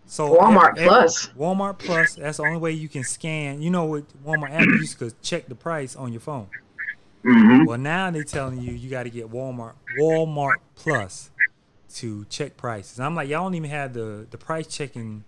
[0.06, 1.26] So Walmart Plus.
[1.36, 3.60] Walmart Plus, that's the only way you can scan.
[3.60, 6.48] You know with Walmart app you used to check the price on your phone.
[7.24, 7.64] Mm-hmm.
[7.64, 11.32] Well, now they're telling you you got to get Walmart Walmart Plus
[11.94, 13.00] to check prices.
[13.00, 15.24] I'm like, y'all don't even have the the price checking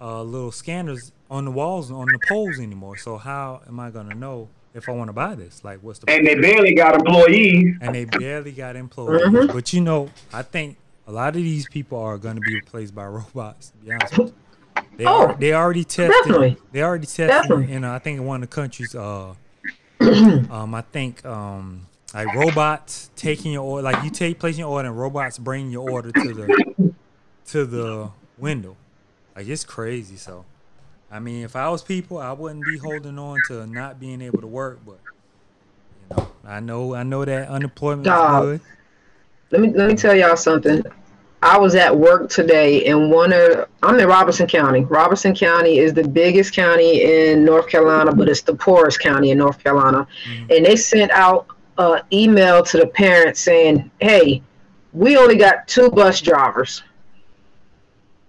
[0.00, 2.96] uh, little scanners on the walls on the poles anymore.
[2.96, 5.62] So how am I gonna know if I want to buy this?
[5.64, 7.76] Like, what's the And they barely got employees.
[7.80, 9.22] and they barely got employees.
[9.26, 9.52] Mhm.
[9.52, 13.06] But you know, I think a lot of these people are gonna be replaced by
[13.18, 13.70] robots.
[13.70, 14.34] To be honest with you.
[14.96, 16.12] They Oh, are, they already tested.
[16.24, 16.56] definitely.
[16.72, 17.72] They already tested Definitely.
[17.72, 18.94] in uh, I think in one of the countries.
[18.94, 19.34] Uh,
[20.00, 24.88] um, I think um, like robots taking your order, like you take placing your order,
[24.88, 26.94] and robots bring your order to the
[27.46, 28.76] to the window.
[29.34, 30.16] Like it's crazy.
[30.16, 30.44] So,
[31.10, 34.40] I mean, if I was people, I wouldn't be holding on to not being able
[34.40, 34.80] to work.
[34.84, 34.98] But
[36.10, 38.42] you know, I know I know that unemployment Dog.
[38.42, 38.60] good.
[39.50, 40.82] Let me let me tell y'all something.
[41.42, 44.80] I was at work today and one of I'm in Robeson County.
[44.84, 49.38] Robeson County is the biggest county in North Carolina, but it's the poorest county in
[49.38, 50.08] North Carolina.
[50.26, 50.46] Mm-hmm.
[50.50, 54.42] And they sent out an email to the parents saying, "Hey,
[54.94, 56.82] we only got two bus drivers.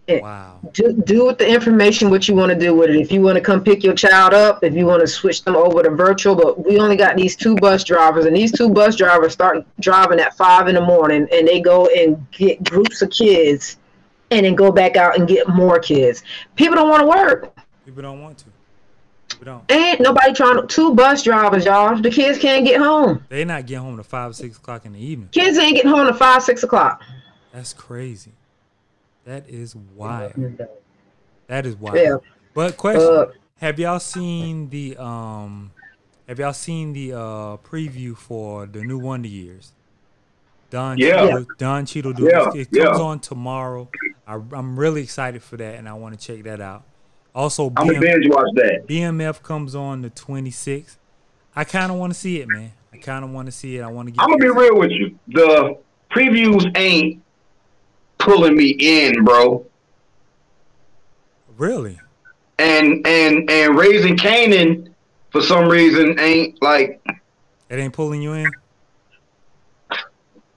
[0.07, 0.59] Wow.
[0.73, 2.95] Do, do with the information what you want to do with it.
[2.97, 5.55] If you want to come pick your child up, if you want to switch them
[5.55, 8.95] over to virtual, but we only got these two bus drivers, and these two bus
[8.95, 13.09] drivers start driving at five in the morning, and they go and get groups of
[13.09, 13.77] kids,
[14.31, 16.23] and then go back out and get more kids.
[16.55, 17.57] People don't want to work.
[17.85, 18.45] People don't want to.
[19.29, 19.71] People don't.
[19.71, 20.67] Ain't nobody trying to.
[20.67, 21.99] Two bus drivers, y'all.
[21.99, 23.25] The kids can't get home.
[23.29, 25.29] They not getting home to five, six o'clock in the evening.
[25.31, 27.01] Kids ain't getting home to five, six o'clock.
[27.51, 28.33] That's crazy.
[29.25, 30.33] That is wild.
[31.47, 31.97] That is wild.
[31.97, 32.17] Yeah.
[32.53, 33.25] But question: Uh,
[33.57, 35.71] Have y'all seen the um?
[36.27, 39.73] Have y'all seen the uh preview for the new Wonder Years?
[40.69, 41.25] Don Yeah.
[41.27, 42.85] Cheadle, Don Cheadle do Yeah, it yeah.
[42.85, 43.89] comes on tomorrow.
[44.27, 46.83] I, I'm really excited for that, and I want to check that out.
[47.33, 48.87] Also, I'm gonna BM, binge watch that.
[48.87, 50.97] BMF comes on the 26th.
[51.55, 52.71] I kind of want to see it, man.
[52.93, 53.81] I kind of want to see it.
[53.81, 54.21] I want to get.
[54.21, 55.17] I'm gonna be real with you.
[55.27, 55.77] The
[56.11, 57.21] previews ain't
[58.25, 59.65] pulling me in, bro.
[61.57, 61.99] Really?
[62.59, 64.91] And and and raising Kanan
[65.29, 67.01] for some reason ain't like
[67.69, 68.51] It ain't pulling you in.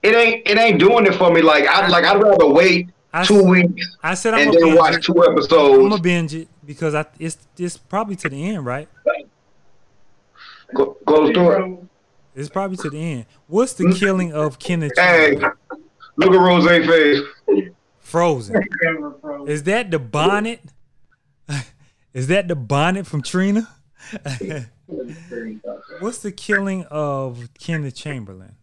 [0.03, 1.43] it ain't it ain't doing it for me.
[1.43, 4.77] Like I like I'd rather wait I, two weeks I said I'm and gonna then
[4.77, 5.03] watch it.
[5.03, 8.89] two I'm gonna binge it because I it's it's probably to the end, right?
[10.75, 11.89] Through it.
[12.35, 13.27] It's probably to the end.
[13.49, 13.99] What's the mm-hmm.
[13.99, 15.37] killing of Kenneth Hey?
[16.19, 17.23] Look at Rose face.
[18.01, 18.63] Frozen?
[19.47, 20.61] Is that the bonnet?
[22.13, 23.69] Is that the bonnet from Trina?
[26.01, 28.57] What's the killing of Kenneth Chamberlain?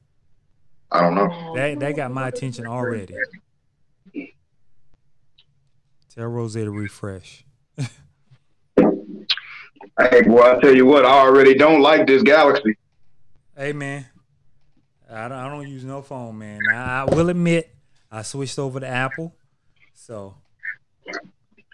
[0.91, 1.53] I don't know.
[1.55, 3.15] That that got my attention already.
[6.13, 7.43] Tell Rose to refresh.
[9.97, 12.77] Hey, boy, I tell you what, I already don't like this galaxy.
[13.55, 14.05] Hey man,
[15.09, 16.61] I don't, I don't use no phone, man.
[16.69, 17.73] I, I will admit
[18.11, 19.35] I switched over to Apple,
[19.93, 20.35] so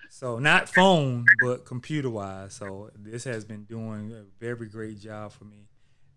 [0.09, 2.53] so not phone but computer wise.
[2.53, 5.67] So this has been doing a very great job for me.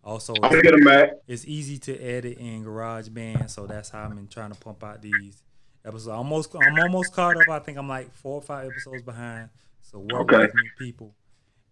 [0.03, 1.13] Also, I'm get him back.
[1.27, 5.01] it's easy to edit in GarageBand, so that's how I've been trying to pump out
[5.01, 5.43] these
[5.85, 6.09] episodes.
[6.09, 7.49] Almost, I'm almost caught up.
[7.49, 9.49] I think I'm like four or five episodes behind.
[9.81, 10.39] So work Okay.
[10.41, 11.15] with me, people.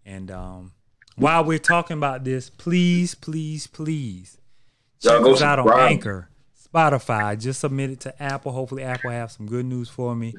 [0.07, 0.73] And um,
[1.17, 4.39] while we're talking about this, please, please, please
[5.03, 5.79] check us out on.
[5.79, 6.29] Anchor,
[6.73, 7.39] Spotify.
[7.39, 8.53] Just submitted to Apple.
[8.53, 10.35] Hopefully, Apple have some good news for me.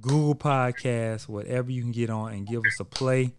[0.00, 3.32] Google Podcasts, whatever you can get on, and give us a play.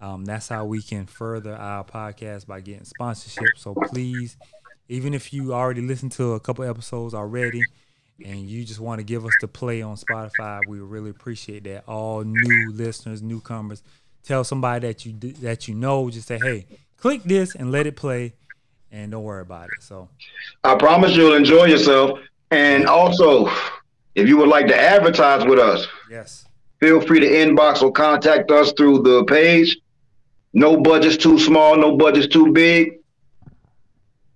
[0.00, 3.56] Um, that's how we can further our podcast by getting sponsorship.
[3.56, 4.36] So please,
[4.88, 7.62] even if you already listened to a couple episodes already
[8.24, 11.84] and you just want to give us the play on Spotify, we really appreciate that.
[11.88, 13.82] All new listeners, newcomers,
[14.22, 16.10] tell somebody that you that you know.
[16.10, 16.66] Just say, hey,
[16.98, 18.34] click this and let it play,
[18.94, 19.82] and don't worry about it.
[19.82, 20.08] So
[20.62, 22.20] I promise you'll enjoy yourself.
[22.50, 23.50] And also,
[24.14, 26.46] if you would like to advertise with us, yes,
[26.78, 29.76] feel free to inbox or contact us through the page.
[30.52, 33.00] No budget's too small, no budget's too big.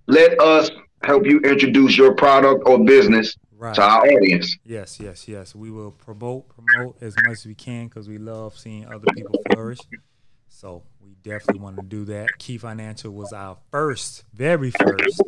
[0.09, 0.71] Let us
[1.05, 3.75] help you introduce your product or business right.
[3.77, 4.57] to our audience.
[4.64, 5.55] Yes, yes, yes.
[5.55, 9.38] We will promote promote as much as we can because we love seeing other people
[9.53, 9.79] flourish.
[10.59, 12.27] So we definitely want to do that.
[12.38, 15.23] Key Financial was our first, very first,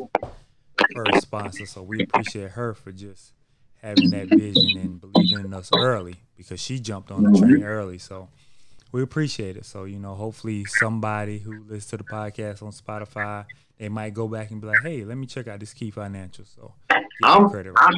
[0.92, 1.66] first sponsor.
[1.66, 3.32] So we appreciate her for just
[3.80, 7.62] having that vision and believing in us early because she jumped on the train mm-hmm.
[7.62, 7.98] early.
[7.98, 8.28] So
[8.90, 9.66] we appreciate it.
[9.66, 13.44] So you know, hopefully somebody who listens to the podcast on Spotify,
[13.78, 16.44] they might go back and be like, "Hey, let me check out this Key Financial."
[16.44, 16.74] So
[17.22, 17.74] I'm, credit.
[17.76, 17.94] I'm,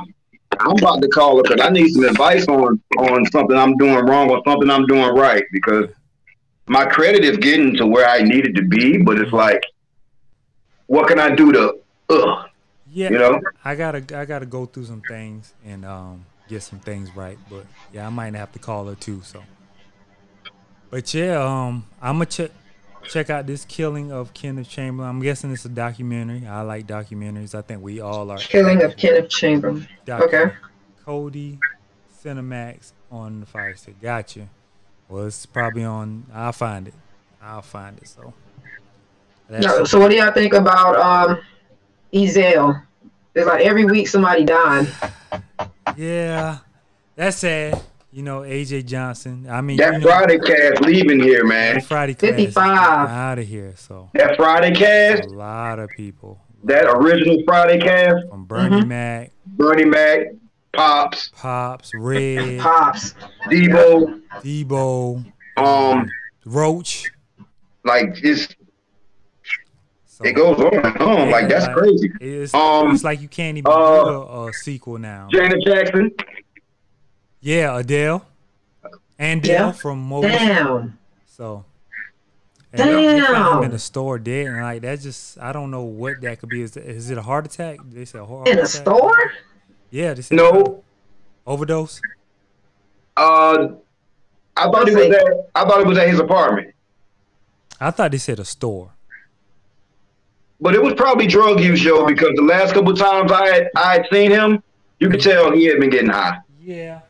[0.60, 4.04] I'm about to call her because I need some advice on on something I'm doing
[4.04, 5.88] wrong or something I'm doing right because
[6.66, 9.62] my credit is getting to where I needed to be, but it's like,
[10.86, 11.78] what can I do to,
[12.10, 12.48] ugh,
[12.90, 13.40] Yeah, you know?
[13.64, 17.38] I gotta I gotta go through some things and um get some things right.
[17.50, 19.22] But yeah, I might have to call her too.
[19.22, 19.42] So,
[20.90, 22.50] but yeah, um, I'm gonna check
[23.04, 25.08] check out this killing of Kenneth Chamberlain.
[25.10, 26.46] I'm guessing it's a documentary.
[26.46, 27.54] I like documentaries.
[27.54, 28.38] I think we all are.
[28.38, 29.88] Killing of Kenneth Chamberlain.
[30.04, 30.50] Documentary.
[30.50, 30.56] Okay.
[31.04, 31.58] Cody
[32.22, 34.00] Cinemax on the Fire Stick.
[34.00, 34.48] Gotcha.
[35.12, 36.24] Well, it's probably on.
[36.32, 36.94] I'll find it.
[37.42, 38.08] I'll find it.
[38.08, 38.32] So.
[39.50, 41.38] That's No, so what do y'all think about um
[42.14, 42.82] Ezal?
[43.34, 44.86] It's like every week somebody dying.
[45.96, 46.58] yeah,
[47.14, 47.78] that's sad.
[48.10, 49.46] You know, AJ Johnson.
[49.50, 51.74] I mean, That you know, Friday cast leaving here, man.
[51.74, 53.08] that Friday class 55.
[53.10, 53.74] out of here.
[53.76, 58.86] So That Friday cast, a lot of people that original Friday cast, from Bernie Mhm.
[58.88, 60.28] Mac, Bernie Mac,
[60.72, 63.14] Pops, Pops, Red, Pops.
[63.50, 65.24] Debo, Debo,
[65.58, 66.10] um,
[66.46, 67.10] Roach.
[67.84, 68.48] like it's
[70.06, 71.30] So, it goes on and on.
[71.30, 72.12] Like that's Yeah, crazy.
[72.20, 75.28] It's, Um, it's like you can't even uh, do a, a sequel now.
[75.30, 76.10] Janet Jackson,
[77.40, 78.24] Yeah, Adele
[79.18, 79.72] and Yeah.
[79.72, 80.32] From Moses.
[80.32, 80.98] Damn.
[81.26, 81.64] So.
[82.72, 83.62] And they- they Damn.
[83.64, 86.62] in the store dead, and like that just I don't know what that could be.
[86.62, 87.78] Is, is it a heart attack?
[87.90, 88.70] They said heart In the attack.
[88.80, 89.32] store?
[89.92, 90.82] Yeah, they said no,
[91.46, 92.00] overdose.
[93.16, 93.68] uh,
[94.56, 96.74] I thought it was at I thought it was at his apartment,
[97.80, 98.90] I thought they said a store.
[100.60, 102.06] but it was probably drug use, yo.
[102.06, 104.62] Because the last couple times I had I had seen him,
[104.98, 106.38] you could tell he had been getting high.
[106.60, 107.00] Yeah,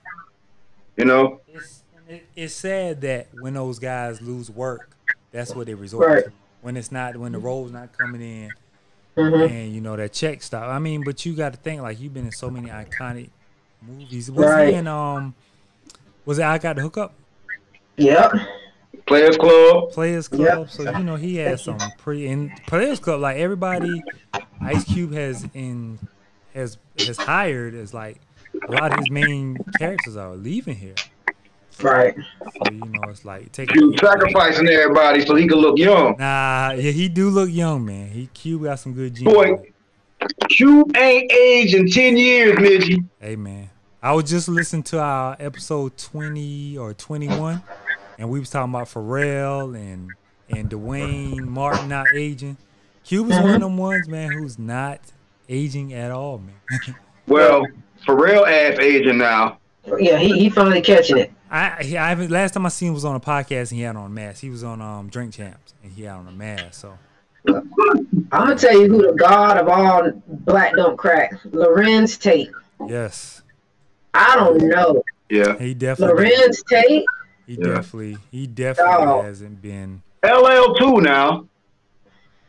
[0.97, 4.97] You know, it's it, it's sad that when those guys lose work,
[5.31, 6.25] that's what they resort Right.
[6.25, 6.33] to.
[6.63, 8.55] When it's not when the role's not coming in,
[9.17, 9.51] Mhm.
[9.51, 10.69] and you know that check stop.
[10.69, 13.29] I mean, but you got to think like you've been in so many iconic
[13.87, 14.31] movies.
[14.31, 14.69] Was Right.
[14.69, 15.35] he in um?
[16.25, 17.13] Was it I Got the Hook Up?
[17.97, 18.33] Yep.
[19.07, 19.91] Players Club.
[19.93, 20.55] Players Yep.
[20.55, 20.71] Club.
[20.71, 23.21] So you know he has some pretty in Players Club.
[23.21, 24.03] Like everybody,
[24.61, 25.99] Ice Cube has in
[26.55, 28.21] has has hired as like
[28.69, 30.95] a lot of his main characters are leaving here.
[31.81, 32.15] Right.
[32.41, 36.17] So you know it's like take Cube sacrificing everybody so he could look young.
[36.19, 38.09] Nah, yeah, he do look young, man.
[38.09, 39.33] He Cube got some good genes.
[39.33, 39.73] Boy.
[40.49, 43.05] Cube ain't aged in ten years, Midgie.
[43.21, 43.71] Hey man,
[44.03, 47.63] I was just listening to our episode twenty or twenty one,
[48.19, 50.11] and we was talking about Pharrell and
[50.49, 52.57] and Duane Martin not aging.
[53.05, 53.61] Cube is one of mm-hmm.
[53.63, 55.01] them ones, man, who's not
[55.49, 56.97] aging at all, man.
[57.29, 57.65] Well,
[58.05, 59.59] Pharrell ass aging now.
[59.99, 61.33] Yeah, he, he finally catching it.
[61.51, 63.83] I he- I haven't last time I seen him was on a podcast and he
[63.83, 64.41] had on a mask.
[64.41, 66.75] He was on um Drink Champs and he had on a mask.
[66.75, 66.95] So
[67.49, 67.69] I'm
[68.31, 71.33] gonna tell you who the god of all black don't crack.
[71.51, 72.51] Larenz Tate.
[72.89, 73.43] yes,
[74.15, 75.03] I don't know.
[75.29, 75.59] Yeah.
[75.59, 77.05] he definitely Larenz Tate.
[77.47, 77.65] he Yeah.
[77.75, 79.25] definitely he definitely Dog.
[79.25, 80.03] hasn't been.
[80.25, 81.47] LL two now.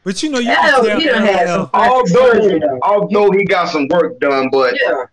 [0.04, 3.88] But you know you Hell, can he done had some Although although he got some
[3.88, 5.06] work done, but Yeah.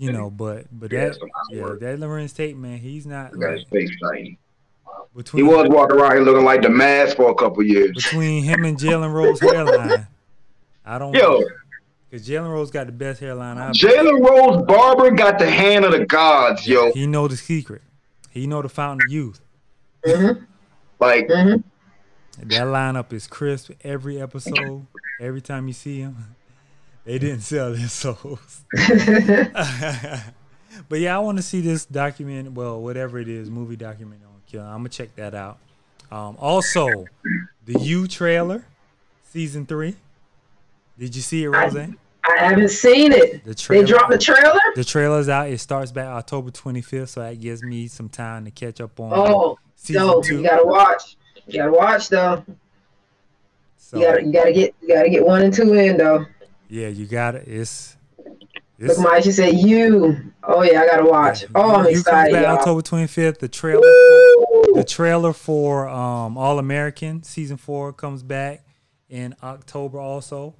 [0.00, 1.18] You know, but but Yeah, that
[1.50, 1.80] yeah, work.
[1.80, 4.38] that Larenz Tate man, he's not got his like face shiny.
[5.34, 7.92] He was walking around here looking like the mask for a couple years.
[7.92, 10.06] between him and Jalen Rose hairline.
[10.86, 11.42] I don't Yo,
[12.08, 15.92] because Jalen Rose got the best hairline I've Jalen Rose Barber got the hand of
[15.92, 16.92] the gods, yo.
[16.92, 17.82] He know the secret.
[18.30, 19.40] He know the fountain of youth.
[20.06, 20.46] Mhm.
[20.98, 21.62] Like Mhm.
[22.38, 24.86] That lineup is crisp every episode.
[25.20, 26.16] Every time you see him,
[27.04, 28.64] they didn't sell their souls.
[30.88, 32.52] but yeah, I want to see this document.
[32.52, 34.62] Well, whatever it is, movie document on Kill.
[34.62, 35.58] I'm gonna check that out.
[36.10, 36.88] Um, also,
[37.64, 38.64] the You trailer,
[39.30, 39.96] season three.
[40.98, 41.76] Did you see it, I- Rose?
[42.22, 43.42] I haven't seen it.
[43.44, 44.60] The trailer, They dropped the trailer.
[44.76, 45.48] The trailer's out.
[45.48, 49.10] It starts back October 25th, so that gives me some time to catch up on
[49.14, 50.36] Oh, season no, two.
[50.36, 51.16] you gotta watch.
[51.46, 52.44] You gotta watch though.
[53.78, 56.26] so You gotta, you gotta get, you gotta get one and two in though.
[56.70, 57.44] Yeah, you got it.
[57.46, 57.96] It's
[58.78, 60.32] Look, it's Mike, she said you.
[60.42, 61.44] Oh yeah, I gotta watch.
[61.54, 62.56] Oh, I'm You comes excited, back y'all.
[62.56, 63.38] October 25th.
[63.38, 64.72] The trailer, Woo!
[64.74, 68.64] the trailer for um, All American season four comes back
[69.10, 70.54] in October also.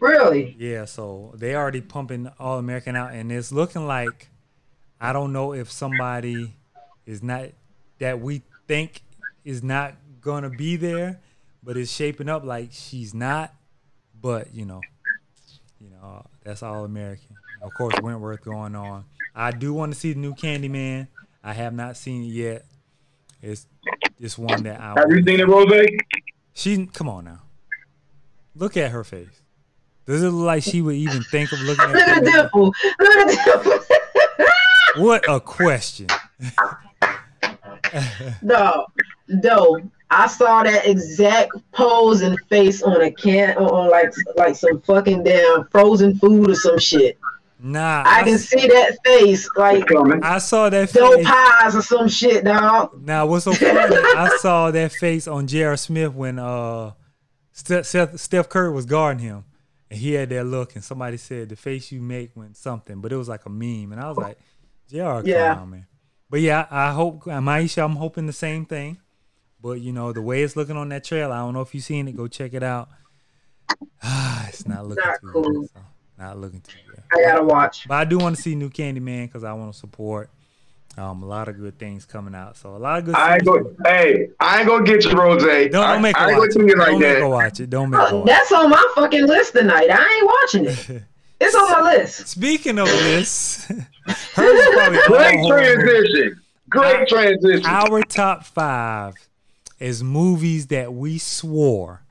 [0.00, 0.56] Really?
[0.58, 4.28] Yeah, so they already pumping All American out, and it's looking like
[5.00, 6.54] I don't know if somebody
[7.04, 7.48] is not
[7.98, 9.02] that we think
[9.44, 11.20] is not gonna be there,
[11.62, 13.52] but it's shaping up like she's not.
[14.20, 14.80] But you know,
[15.80, 17.36] you know that's All American.
[17.62, 19.04] Of course, Wentworth going on.
[19.34, 21.08] I do want to see the new Candyman.
[21.42, 22.64] I have not seen it yet.
[23.42, 23.66] It's
[24.20, 24.94] it's one that I.
[24.98, 25.72] have you seen it, Rose?
[26.54, 27.42] She come on now.
[28.54, 29.42] Look at her face.
[30.06, 32.42] Does it look like she would even think of looking Look at at the that?
[32.42, 32.72] dimple.
[32.98, 33.78] Look at the dimple.
[35.04, 36.06] What a question.
[38.42, 38.86] no,
[39.28, 39.80] no.
[40.10, 44.80] I saw that exact pose and face on a can on, on like like some
[44.82, 47.18] fucking damn frozen food or some shit.
[47.60, 49.84] Nah, I I, can s- see that face like
[50.22, 51.26] I saw that dough face.
[51.26, 53.02] pies or some shit, dog.
[53.04, 53.96] Now, what's so funny?
[53.96, 55.76] I saw that face on J.R.
[55.76, 56.92] Smith when uh
[57.52, 59.44] Steph, Steph, Steph Curry was guarding him,
[59.90, 63.12] and he had that look, and somebody said the face you make when something, but
[63.12, 64.38] it was like a meme, and I was like,
[64.88, 65.22] J.R.
[65.24, 65.54] Yeah.
[65.54, 65.86] Clown, man.
[66.30, 68.98] But yeah, I hope Maisha, I'm hoping the same thing.
[69.60, 71.84] But you know, the way it's looking on that trail, I don't know if you've
[71.84, 72.16] seen it.
[72.16, 72.88] Go check it out.
[74.02, 75.60] Ah, it's not looking Not too cool.
[75.62, 75.70] good.
[75.74, 75.80] So,
[76.18, 77.02] not looking too good.
[77.14, 77.86] I gotta watch.
[77.88, 80.30] But I do want to see new Candyman because I want to support.
[80.96, 82.56] Um, a lot of good things coming out.
[82.56, 83.14] So a lot of good.
[83.14, 83.72] I ain't go.
[83.84, 85.42] Hey, I ain't gonna get you, Rose.
[85.44, 86.68] Don't, don't make I her ain't watch gonna it.
[86.68, 87.70] do you like don't make her watch it.
[87.70, 89.88] Don't make her Oh, watch that's on my fucking list tonight.
[89.92, 90.26] I ain't
[90.66, 91.02] watching it.
[91.40, 92.26] It's on my list.
[92.26, 93.78] Speaking of this, hers
[94.38, 96.40] is probably all Great transition.
[96.68, 97.64] Great transition.
[97.64, 99.14] Our top five
[99.78, 102.02] is movies that we swore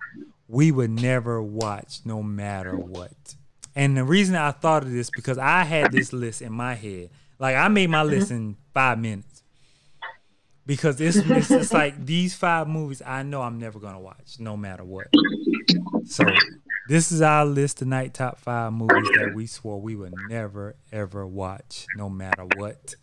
[0.47, 3.36] we would never watch no matter what.
[3.76, 7.09] And the reason I thought of this because I had this list in my head.
[7.39, 8.09] Like I made my mm-hmm.
[8.09, 9.43] list in five minutes.
[10.65, 14.57] Because it's it's just like these five movies I know I'm never gonna watch, no
[14.57, 15.07] matter what.
[16.05, 16.26] So
[16.89, 21.26] this is our list tonight, top five movies that we swore we would never ever
[21.26, 22.95] watch, no matter what.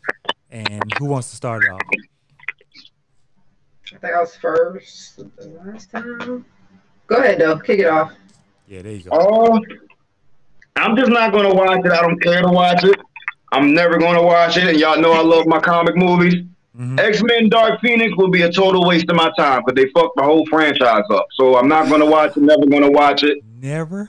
[0.50, 1.80] And who wants to start it off?
[4.04, 6.44] I think I was first the last time.
[7.06, 7.56] Go ahead though.
[7.58, 8.12] Kick it off.
[8.68, 9.10] Yeah, there you go.
[9.14, 9.58] Oh,
[10.76, 11.90] I'm just not gonna watch it.
[11.92, 13.00] I don't care to watch it.
[13.52, 16.34] I'm never gonna watch it, and y'all know I love my comic movies.
[16.78, 17.00] Mhm.
[17.00, 20.16] X Men Dark Phoenix will be a total waste of my time because they fucked
[20.16, 21.26] the whole franchise up.
[21.32, 22.42] So I'm not gonna watch it.
[22.42, 23.38] Never gonna watch it.
[23.62, 24.06] Never.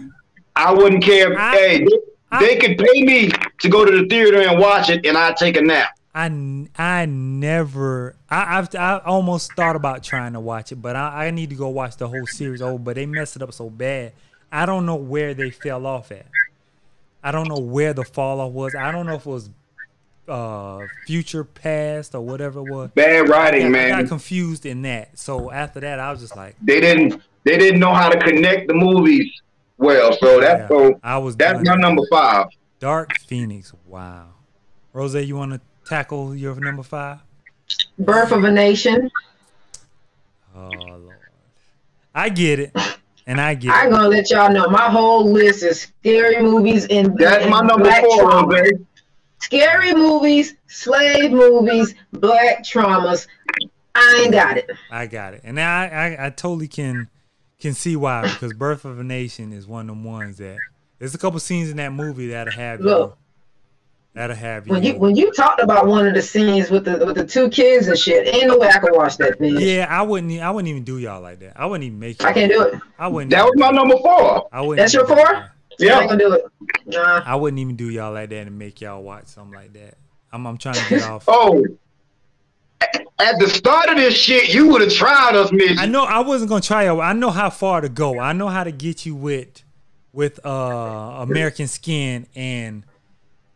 [0.57, 1.31] I wouldn't care.
[1.31, 1.97] If, I- hey, they,
[2.33, 3.31] I- they could pay me
[3.61, 5.89] to go to the theater and watch it, and I'd take a nap.
[6.15, 11.27] I, I never I I've, I almost thought about trying to watch it, but I,
[11.27, 13.69] I need to go watch the whole series Oh, But they messed it up so
[13.69, 14.13] bad.
[14.49, 16.27] I don't know where they fell off at.
[17.21, 18.75] I don't know where the fall off was.
[18.75, 19.49] I don't know if it was
[20.27, 22.91] uh future past or whatever it was.
[22.91, 24.01] Bad writing, I, I man.
[24.01, 25.19] got confused in that.
[25.19, 27.21] So after that, I was just like, they didn't.
[27.43, 29.29] They didn't know how to connect the movies
[29.77, 30.13] well.
[30.13, 30.99] So that's yeah, so.
[31.03, 32.47] I was That's my number five.
[32.79, 33.73] Dark Phoenix.
[33.85, 34.29] Wow.
[34.93, 37.19] Rose, you want to tackle your number five?
[37.97, 39.09] Birth of a Nation.
[40.55, 41.17] Oh Lord,
[42.13, 42.75] I get it,
[43.27, 43.73] and I get it.
[43.73, 47.61] I'm gonna let y'all know my whole list is scary movies and That's and my
[47.61, 48.55] number black four, trauma.
[48.55, 48.71] Jose.
[49.39, 53.27] Scary movies, slave movies, black traumas.
[53.93, 54.69] I ain't got it.
[54.91, 57.09] I got it, and I, I I totally can
[57.59, 60.57] can see why because Birth of a Nation is one of the ones that
[60.99, 63.17] there's a couple scenes in that movie that'll have you Look.
[64.15, 64.73] That'll have you.
[64.73, 67.49] When you when you talked about one of the scenes with the with the two
[67.49, 69.57] kids and shit, ain't no way I could watch that thing.
[69.59, 71.53] yeah, I wouldn't I wouldn't even do y'all like that.
[71.55, 72.23] I wouldn't even make.
[72.23, 72.81] I can't do it.
[72.97, 73.29] I wouldn't.
[73.31, 74.47] That was my number four.
[74.51, 74.77] I wouldn't.
[74.77, 75.27] That's your even- four?
[75.27, 75.47] I
[75.77, 75.99] Yeah.
[75.99, 76.45] ain't gonna do it.
[76.87, 77.21] Nah.
[77.25, 79.95] I wouldn't even do y'all like that and make y'all watch something like that.
[80.33, 81.25] I'm I'm trying to get off.
[81.27, 81.63] Oh,
[83.19, 85.79] at the start of this shit, you would have tried us, midget.
[85.79, 86.97] I know I wasn't gonna try it.
[86.99, 88.19] I know how far to go.
[88.19, 89.63] I know how to get you with
[90.13, 90.49] with uh
[91.19, 92.83] American Skin and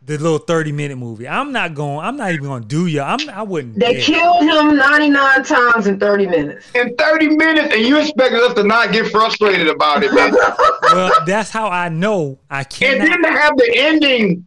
[0.02, 1.28] the little thirty minute movie.
[1.28, 2.04] I'm not going.
[2.04, 3.00] I'm not even gonna do you.
[3.02, 3.28] I'm.
[3.30, 3.78] I wouldn't.
[3.78, 4.02] They dare.
[4.02, 6.70] killed him 99 times in 30 minutes.
[6.74, 10.32] In 30 minutes, and you expected us to not get frustrated about it, man.
[10.92, 13.00] Well, that's how I know I can't.
[13.00, 14.44] and then to have the ending,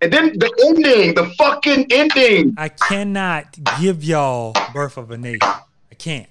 [0.00, 2.54] and then the ending, the fucking ending.
[2.56, 5.40] I cannot give y'all Birth of a Nation.
[5.42, 6.30] I can't.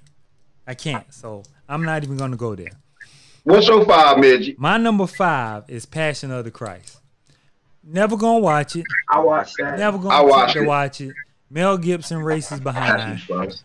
[0.65, 1.13] I can't.
[1.13, 2.71] So I'm not even gonna go there.
[3.43, 4.57] What's your five, midget?
[4.57, 7.00] My number five is Passion of the Christ.
[7.83, 8.85] Never gonna watch it.
[9.09, 9.77] I watched that.
[9.77, 11.13] Never gonna try watched to watch it.
[11.49, 13.21] Mel Gibson races behind.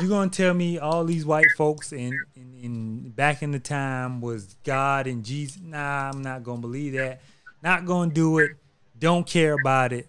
[0.00, 4.20] You gonna tell me all these white folks in, in in back in the time
[4.20, 5.60] was God and Jesus?
[5.62, 7.20] Nah, I'm not gonna believe that.
[7.62, 8.52] Not gonna do it.
[8.98, 10.08] Don't care about it.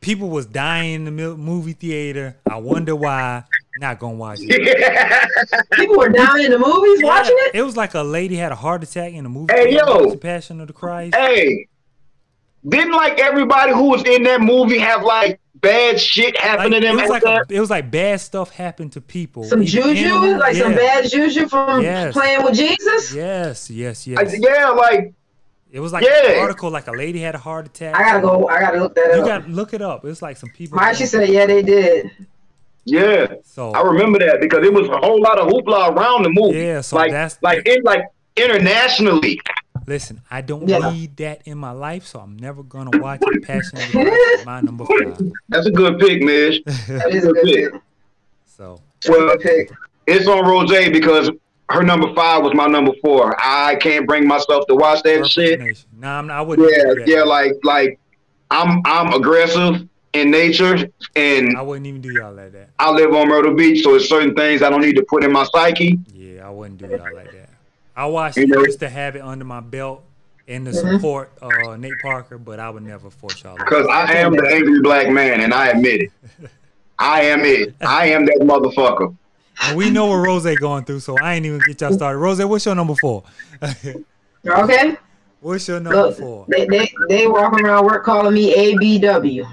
[0.00, 2.36] People was dying in the movie theater.
[2.50, 3.44] I wonder why.
[3.78, 5.70] Not gonna watch it.
[5.72, 7.54] People were dying in the movies watching it.
[7.54, 9.54] It was like a lady had a heart attack in the movie.
[9.54, 10.04] Hey, theater, yo.
[10.04, 11.14] watching Passion of the Christ.
[11.14, 11.68] hey,
[12.68, 16.76] didn't like everybody who was in that movie have like bad shit happen Like, to
[16.78, 19.44] it them was like a, it was like bad stuff happened to people.
[19.44, 22.12] Some Either in juju, the- like some bad juju from Yes.
[22.12, 23.14] playing with Jesus.
[23.14, 24.36] Yes, yes, I- yes.
[24.40, 25.12] yeah, like
[25.70, 26.32] It was like Yeah.
[26.32, 27.94] an article, like a lady had a heart attack.
[27.94, 28.46] I gotta go.
[28.48, 29.16] I gotta look that You up.
[29.18, 30.04] You gotta look it up.
[30.04, 30.76] It was like some people.
[30.78, 32.10] Why she said, yeah, they did.
[32.84, 33.26] yeah.
[33.44, 33.70] so.
[33.72, 36.58] I remember that because it was a whole lot of hoopla around the movie.
[36.58, 38.02] Yeah, so like that's- like in like
[38.36, 39.40] internationally.
[39.86, 40.78] Listen, I don't Yeah.
[40.78, 43.42] need that in my life, so I'm never gonna watch it.
[43.42, 45.20] Passion of the Christ is my number five.
[45.48, 46.60] That's a good pick, Mish.
[46.88, 47.72] That is a good pick.
[48.44, 49.66] So That's a.
[50.06, 51.30] It's on Rose because
[51.70, 53.36] her number five was my number four.
[53.40, 55.58] I can't bring myself to watch that shit.
[55.58, 55.88] Nation.
[55.96, 56.70] Nah, I'm, I wouldn't.
[56.70, 57.08] Yeah, do that.
[57.08, 57.98] yeah, like like
[58.50, 62.70] I'm I'm aggressive in nature and I wouldn't even do y'all like that.
[62.78, 65.32] I live on Myrtle Beach, so it's certain things I don't need to put in
[65.32, 65.98] my psyche.
[66.12, 67.41] Yeah, I wouldn't do y'all like that.
[67.96, 70.02] I watched You it just to have it under my belt
[70.48, 70.96] and to Mhm.
[70.96, 73.58] support uh, Nate Parker, but I would never force y'all.
[73.58, 76.10] Because I am the angry black man and I admit it.
[76.98, 77.74] I am it.
[77.80, 79.16] I am that motherfucker.
[79.64, 82.18] And we know what Rose is going through, so I ain't even get y'all started.
[82.18, 83.24] Rose, what's your number four?
[84.44, 84.96] Okay.
[85.42, 86.46] What's your number Look, four?
[86.48, 89.44] they, they they walking around work calling me ABW.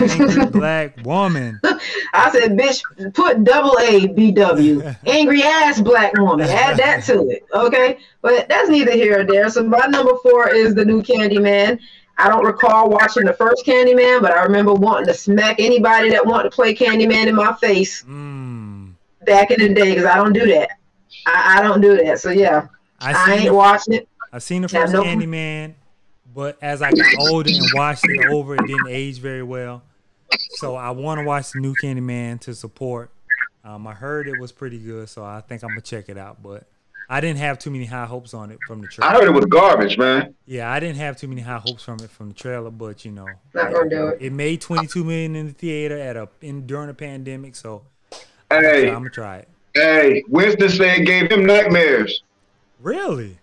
[0.00, 1.60] Angry black woman.
[2.12, 4.82] I said, bitch, put double A B W.
[5.06, 6.48] Angry ass black woman.
[6.48, 7.44] Add that to it.
[7.54, 7.98] Okay.
[8.20, 9.48] But that's neither here or there.
[9.50, 11.78] So my number four is the new Candyman.
[12.16, 16.24] I don't recall watching the first Candyman, but I remember wanting to smack anybody that
[16.24, 18.92] wanted to play Candyman in my face Mm.
[19.26, 20.70] back in the day because I don't do that.
[21.26, 22.20] I, I don't do that.
[22.20, 22.68] So yeah,
[23.00, 24.08] I I, ain't watching it.
[24.34, 25.74] I seen the first no- Candyman,
[26.34, 29.82] but as I got older and watched it over, it didn't age very well.
[30.56, 33.10] So I want to watch the new Candyman to support.
[33.64, 36.42] Um, I heard it was pretty good, so I think I'm gonna check it out.
[36.42, 36.64] But
[37.08, 39.12] I didn't have too many high hopes on it from the trailer.
[39.12, 40.34] I heard it was garbage, man.
[40.46, 43.12] Yeah, I didn't have too many high hopes from it from the trailer, but you
[43.12, 44.18] know, Not gonna do it.
[44.20, 47.82] it made 22 million in the theater at a in during a pandemic, so
[48.50, 49.48] Hey, I'm gonna try it.
[49.74, 52.24] hey, Winston said it gave him nightmares.
[52.80, 53.38] Really?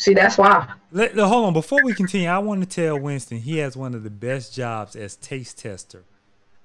[0.00, 0.66] See, that's why.
[0.92, 1.52] Let, let- hold on.
[1.52, 4.96] Before we continue, I want to tell Winston he has one of the best jobs
[4.96, 6.04] as taste tester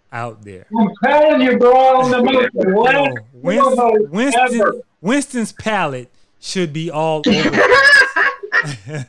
[0.10, 0.66] out there.
[0.80, 3.34] I'm telling you, bro, I'm the most Yo, what?
[3.34, 6.10] Winston, Winston, Winston's palate
[6.40, 9.06] should be all over.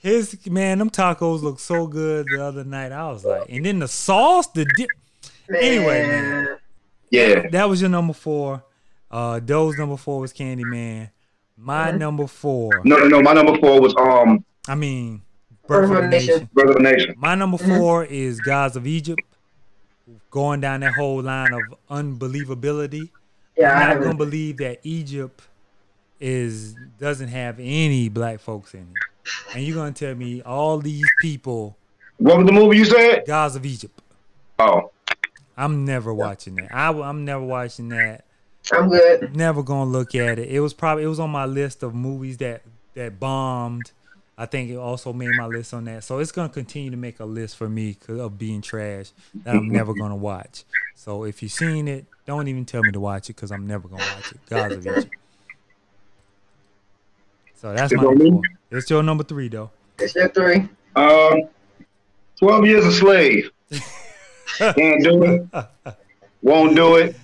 [0.00, 2.92] His man, them tacos look so good the other night.
[2.92, 4.88] I was like, and then the sauce, the dip.
[5.54, 6.56] Anyway, man.
[7.10, 7.48] Yeah.
[7.50, 8.64] That was your number four.
[9.10, 11.10] Uh, Doe's number four was Candyman.
[11.56, 12.82] My number four.
[12.84, 13.22] No, no, no.
[13.22, 15.22] My number four was um I mean,
[15.66, 16.48] Birth of a Nation.
[16.52, 17.14] Brother of the Nation.
[17.16, 19.22] My number four is Gods of Egypt.
[20.30, 23.10] Going down that whole line of unbelievability.
[23.56, 24.02] Yeah, I I'm not haven't.
[24.04, 25.42] gonna believe that Egypt
[26.20, 29.54] is doesn't have any black folks in it.
[29.54, 31.76] And you're gonna tell me all these people,
[32.18, 33.24] What was the movie you said?
[33.26, 34.00] Gods of Egypt.
[34.58, 34.90] Oh,
[35.56, 36.74] I'm never watching that.
[36.74, 38.24] I, am never watching that.
[38.72, 39.36] I'm good.
[39.36, 40.48] Never gonna look at it.
[40.48, 42.62] It was probably it was on my list of movies that
[42.94, 43.92] that bombed.
[44.36, 46.02] I think it also made my list on that.
[46.02, 49.10] So it's gonna continue to make a list for me of being trash
[49.44, 50.64] that I'm never gonna watch.
[50.94, 53.86] So if you've seen it, don't even tell me to watch it because I'm never
[53.86, 54.38] gonna watch it.
[54.48, 55.08] Gods of Egypt.
[57.54, 58.42] So that's my number four.
[58.70, 59.70] It's your number three though.
[59.98, 60.68] It's your three.
[60.96, 61.42] um,
[62.38, 63.50] twelve years a slave.
[64.58, 65.96] Can't do it.
[66.42, 67.16] Won't do it.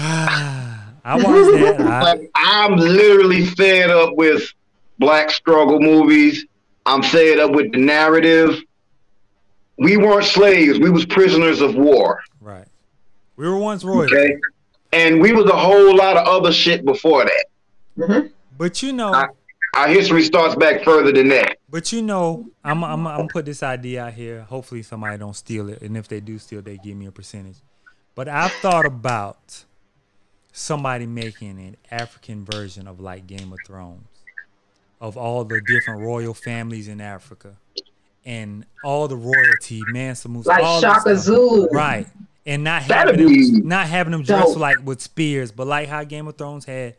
[0.00, 1.76] I watched that.
[1.80, 4.52] I, Like, I'm literally fed up with
[4.98, 6.46] black struggle movies.
[6.86, 8.60] I'm fed up with the narrative.
[9.78, 10.78] We weren't slaves.
[10.78, 12.20] We was prisoners of war.
[12.40, 12.66] right.
[13.36, 14.02] We were once royal.
[14.02, 14.36] Okay.
[14.92, 17.44] And we was a whole lot of other shit before that.
[17.96, 18.26] hmm
[18.56, 19.28] But you know, I-
[19.76, 21.58] Our history starts back further than that.
[21.70, 24.40] But you know, I'm I'm I'm gonna put this idea out here.
[24.42, 27.58] Hopefully, somebody don't steal it, and if they do steal, they give me a percentage.
[28.16, 29.64] But I've thought about
[30.58, 34.06] somebody making an African version of like Game of Thrones,
[35.00, 37.56] of all the different royal families in Africa,
[38.24, 41.16] and all the royalty, Mansa Musa, Like all Shaka.
[41.16, 41.68] Zulu.
[41.72, 42.06] right?
[42.46, 44.56] And not That'd having them, not having them dressed dope.
[44.58, 46.96] like with spears, but like how Game of Thrones had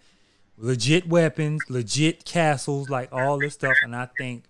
[0.57, 3.75] legit weapons, legit castles, like all this stuff.
[3.83, 4.43] And I think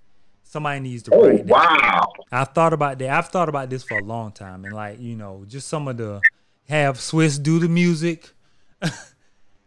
[0.44, 1.54] somebody needs to Oh write that.
[1.54, 2.12] wow.
[2.32, 3.10] I've thought about that.
[3.10, 5.98] I've thought about this for a long time, and like you know, just some of
[5.98, 6.20] the
[6.68, 8.30] have Swizz do the music,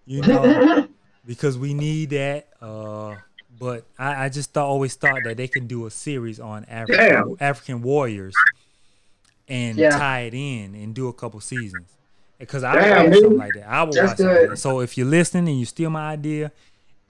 [0.07, 0.89] you know,
[1.27, 2.49] because we need that.
[2.61, 3.17] Uh,
[3.59, 7.37] but I, I just thought, always thought that they can do a series on African.
[7.41, 8.35] African warriors
[9.49, 9.97] and Yeah.
[9.99, 11.89] tie it in and do a couple seasons.
[12.39, 13.69] Because I Damn, would watch something like that.
[13.69, 14.59] I will watch that.
[14.59, 16.51] So if you're listening and you steal my idea,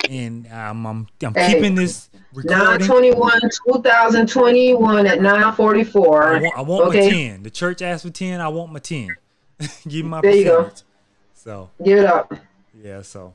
[0.08, 2.86] and um, I'm I'm Hey, keeping this recording.
[2.88, 6.40] 921 2021 at I 944.
[6.40, 6.98] want, I want okay.
[7.06, 7.42] my 10.
[7.44, 8.40] The church asked for 10.
[8.40, 9.16] I want my 10.
[9.88, 10.64] Give me my There you go.
[10.64, 10.82] percentage.
[11.42, 12.32] So, Give it up.
[12.82, 13.34] yeah, so.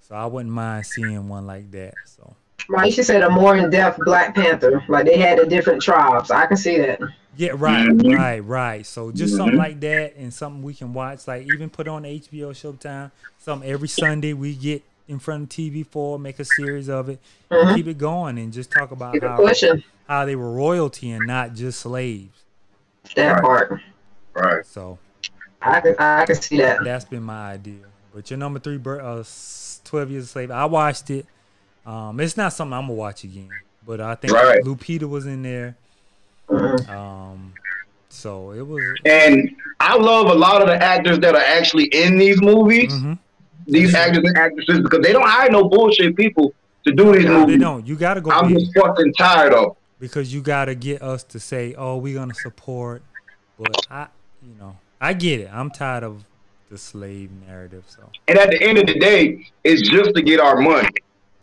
[0.00, 1.98] So I wouldn't mind seeing one like that.
[2.04, 2.34] So,
[2.68, 4.82] Maisha said a more in depth Black Panther.
[4.88, 6.30] Like they had the different tribes.
[6.32, 7.00] I can see that.
[7.36, 8.86] yeah, right, right, right.
[8.86, 11.26] So just something like that and something we can watch.
[11.28, 13.10] Like even put on HBO Showtime.
[13.38, 17.20] Something every Sunday we get in front of TV for, make a series of it,
[17.50, 17.74] Mhm.
[17.76, 19.82] keep it going, and just talk about how, pushing.
[20.08, 22.42] how they were royalty and not just slaves.
[23.14, 23.40] That Right.
[23.42, 23.80] part.
[24.34, 24.66] Right.
[24.66, 24.98] So
[25.62, 26.84] I can I can see that.
[26.84, 27.84] that's been my idea.
[28.14, 29.22] But your number three, uh,
[29.84, 30.50] Twelve Years a Slave.
[30.50, 31.26] I watched it.
[31.84, 33.48] Um, it's not something I'm gonna watch again.
[33.86, 34.62] But I think Right.
[34.62, 35.76] Lupita was in there.
[36.48, 36.88] Mhm.
[36.88, 37.52] Um,
[38.08, 38.82] so it was.
[39.04, 43.18] And I love a lot of the actors that are actually in these movies, mhm.
[43.66, 46.52] these actors and actresses, because they don't hire no bullshit people
[46.84, 47.60] to do these No, they movies.
[47.60, 47.86] don't.
[47.86, 48.30] You gotta go.
[48.30, 49.76] I'm just fucking tired of.
[49.98, 53.02] because you got to get us to say, "Oh, we're gonna support."
[53.58, 54.06] But I,
[54.42, 55.50] you know, I get it.
[55.52, 56.24] I'm tired of
[56.70, 57.84] the slave narrative.
[57.86, 60.88] So And at the end of the day, it's just to get our money.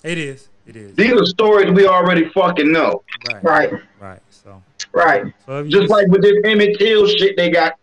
[0.04, 0.50] it is.
[0.66, 0.96] It is.
[0.96, 3.04] These are stories we already fucking know.
[3.32, 3.44] Right.
[3.44, 3.74] Right.
[4.00, 4.20] Right.
[4.30, 4.62] So,
[4.94, 5.34] Right.
[5.46, 7.74] so if Just like with this Emmett Till shit they got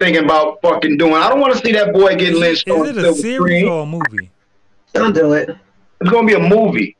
[0.00, 1.14] thinking about fucking doing.
[1.14, 3.02] I don't want to see that boy get is, lynched it- on is it a
[3.02, 3.68] silver series screen.
[3.68, 4.30] or a movie?
[4.94, 5.50] Don't do it.
[6.00, 6.96] It's gonna be a movie.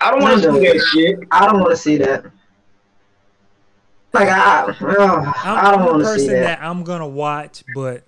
[0.00, 0.72] I don't want to No, see no.
[0.72, 1.18] that shit.
[1.30, 2.24] I don't want to see that.
[4.12, 6.60] Like I, oh, I'm, I don't I'm a want to see person that.
[6.60, 8.04] that I'm gonna watch, but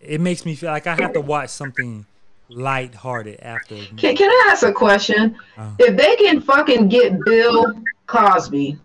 [0.00, 2.04] it makes me feel like I have to watch something
[2.48, 3.76] lighthearted after.
[3.96, 5.36] Can, can I ask a question?
[5.56, 5.72] Uh.
[5.78, 8.78] If they can fucking get Bill Cosby,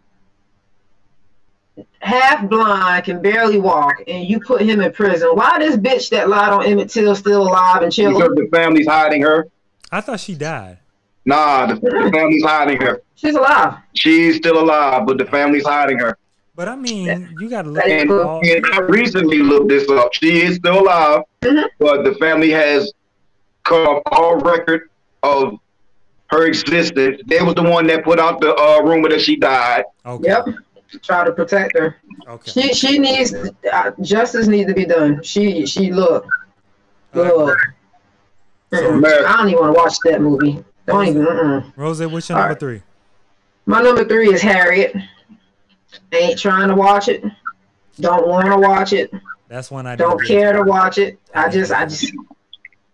[2.00, 6.30] half blind, can barely walk, and you put him in prison, why this bitch that
[6.30, 8.16] lied on Emmett Till still alive and chilling?
[8.16, 9.48] Because the family's hiding her.
[9.92, 10.78] I thought she died.
[11.26, 13.02] Nah, the, the family's hiding her.
[13.16, 13.76] She's alive.
[13.94, 16.18] She's still alive, but the family's hiding her.
[16.56, 18.42] But I mean, you got to look That at And, all.
[18.44, 20.14] and I recently looked this up.
[20.14, 21.66] She is still alive, Mhm.
[21.80, 22.92] but the family has
[23.64, 24.90] cut off all record
[25.24, 25.58] of
[26.30, 27.22] her existence.
[27.28, 29.86] They was the one that put out the uh, rumor that she died.
[30.06, 30.28] Okay.
[30.30, 30.46] Yep.
[31.04, 31.96] Try to protect her.
[32.28, 32.52] Okay.
[32.52, 35.24] She she needs uh, justice needs to be done.
[35.24, 36.26] She she look
[37.14, 37.58] look.
[38.74, 39.06] Mm-mm.
[39.26, 40.64] I don't even want to watch that movie.
[40.88, 41.26] Don't even.
[41.26, 41.74] Mm-mm.
[41.78, 42.60] Rose, what's your All number right.
[42.60, 42.82] three?
[43.66, 44.94] My number three is Harriet.
[46.12, 47.24] Ain't trying to watch it.
[48.00, 49.12] Don't want to watch it.
[49.48, 51.20] That's one I Don't care to watch it.
[51.36, 52.14] I just I just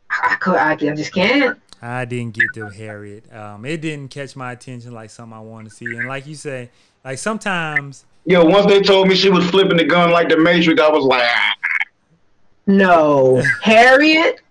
[0.09, 1.59] I could I, I just can't.
[1.81, 3.31] I didn't get to Harriet.
[3.31, 5.85] Um, it didn't catch my attention like something I want to see.
[5.85, 6.71] And like you say,
[7.03, 10.81] like sometimes Yo, once they told me she was flipping the gun like the Matrix,
[10.81, 11.53] I was like, ah.
[12.65, 14.41] No, Harriet.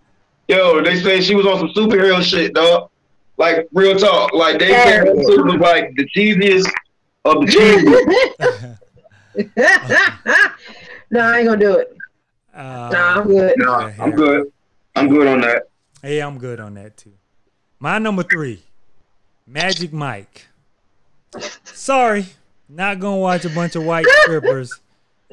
[0.49, 2.89] yo, they say she was on some superhero shit, dog.
[3.37, 4.33] Like real talk.
[4.33, 6.71] Like they said that was like the cheesiest
[7.27, 8.77] of the
[9.37, 9.47] cheesy.
[11.11, 11.97] no, I ain't gonna do it.
[12.55, 13.55] uh, Nah, I'm good.
[13.59, 14.53] nah, I'm good.
[14.95, 15.69] I'm good on that.
[16.03, 17.13] Hey, I'm good on that too.
[17.79, 18.63] My number three,
[19.47, 20.47] Magic Mike.
[21.65, 22.27] Sorry,
[22.69, 24.81] not gonna watch a bunch of white strippers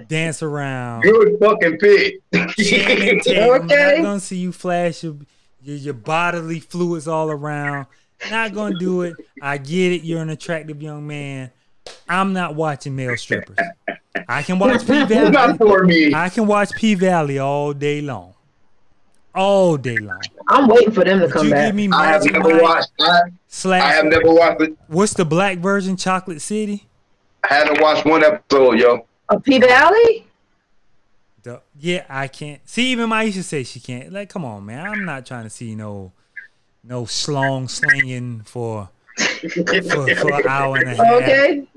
[0.07, 1.03] dance around.
[1.03, 2.15] Good fucking pick.
[2.57, 3.63] Channing Tatum.
[3.65, 3.95] Okay.
[3.97, 5.15] Not gonna see you flash your,
[5.61, 7.85] your your bodily fluids all around.
[8.29, 9.15] Not gonna do it.
[9.41, 10.03] I get it.
[10.03, 11.51] You're an attractive young man.
[12.07, 13.57] I'm not watching male strippers.
[14.27, 15.31] I can watch P Valley.
[15.31, 16.13] not for me.
[16.13, 18.33] I can watch P Valley all day long,
[19.33, 20.21] all day long.
[20.47, 21.67] I'm waiting for them to But come you back.
[21.67, 22.91] give me I have never Mike watched.
[23.01, 23.21] I,
[23.71, 24.77] I have never watched it.
[24.87, 25.97] What's the black version?
[25.97, 26.87] Chocolate City.
[27.49, 29.05] I haven't watched one episode, yo.
[29.29, 30.27] A P Valley?
[31.79, 32.61] Yeah, I can't.
[32.69, 34.13] See, even my Maisha say she can't.
[34.13, 34.85] Like, come on, man.
[34.85, 36.13] I'm not trying to see no,
[36.83, 41.67] no slong slinging for for, for an hour and a half Okay.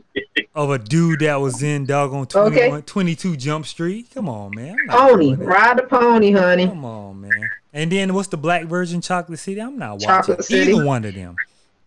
[0.54, 2.82] Of a dude that was in doggone 21, Okay.
[2.86, 4.06] 22 Jump Street.
[4.14, 4.76] Come on, man.
[4.88, 5.34] Pony.
[5.34, 6.66] Ride the pony, honey.
[6.66, 7.50] Come on, man.
[7.74, 9.02] And then what's the black version?
[9.02, 9.60] Chocolate City.
[9.60, 10.72] I'm not watching Chocolate City.
[10.72, 11.36] either one of them.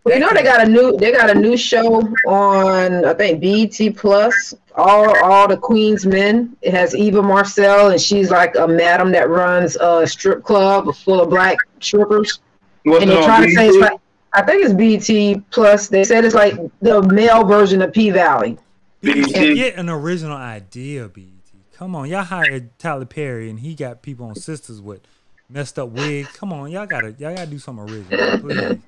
[0.03, 3.41] Well, you know they got a new they got a new show on I think
[3.41, 4.53] BET Plus.
[4.75, 6.55] All all the Queen's Men.
[6.61, 11.21] It has Eva Marcille and she's like a madam that runs a strip club full
[11.21, 12.39] of black strippers.
[12.83, 13.91] What's and it they're trying to say it's BET?
[13.91, 14.01] like
[14.33, 15.87] I think it's BT Plus.
[15.87, 18.57] They said it's like the male version of P Valley.
[19.01, 19.55] BET, BET.
[19.55, 21.31] get an original idea, BT.
[21.73, 25.01] Come on, y'all hired Tyler Perry and he got people on sisters with
[25.49, 26.29] messed up wigs.
[26.33, 28.79] Come on, y'all gotta y'all gotta do something original, please.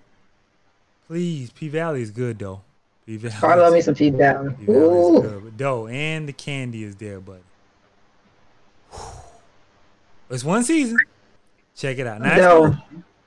[1.07, 2.61] Please, P Valley is good though.
[3.05, 3.35] P Valley.
[3.53, 4.53] I love me some P Valley.
[4.59, 5.21] P Valley Ooh.
[5.21, 7.41] good, but dough and the candy is there, buddy.
[10.29, 10.97] It's one season.
[11.75, 12.21] Check it out.
[12.21, 12.75] Now, it's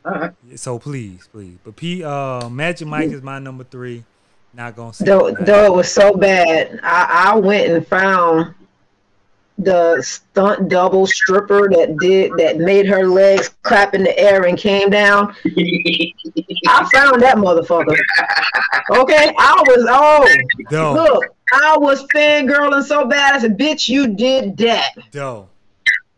[0.05, 0.33] No.
[0.57, 1.57] so please, please.
[1.65, 4.05] But P uh Magic Mike is my number three.
[4.53, 5.47] Not gonna say Though, that.
[5.47, 8.55] though it was so bad, I, I went and found
[9.59, 14.59] the stunt double stripper that did that made her legs clap in the air and
[14.59, 15.35] came down.
[15.47, 17.97] I found that motherfucker.
[18.91, 20.29] Okay, I was oh
[20.71, 23.35] Dough, look, I was fangirling so bad.
[23.35, 25.49] I said, "Bitch, you did that." dough,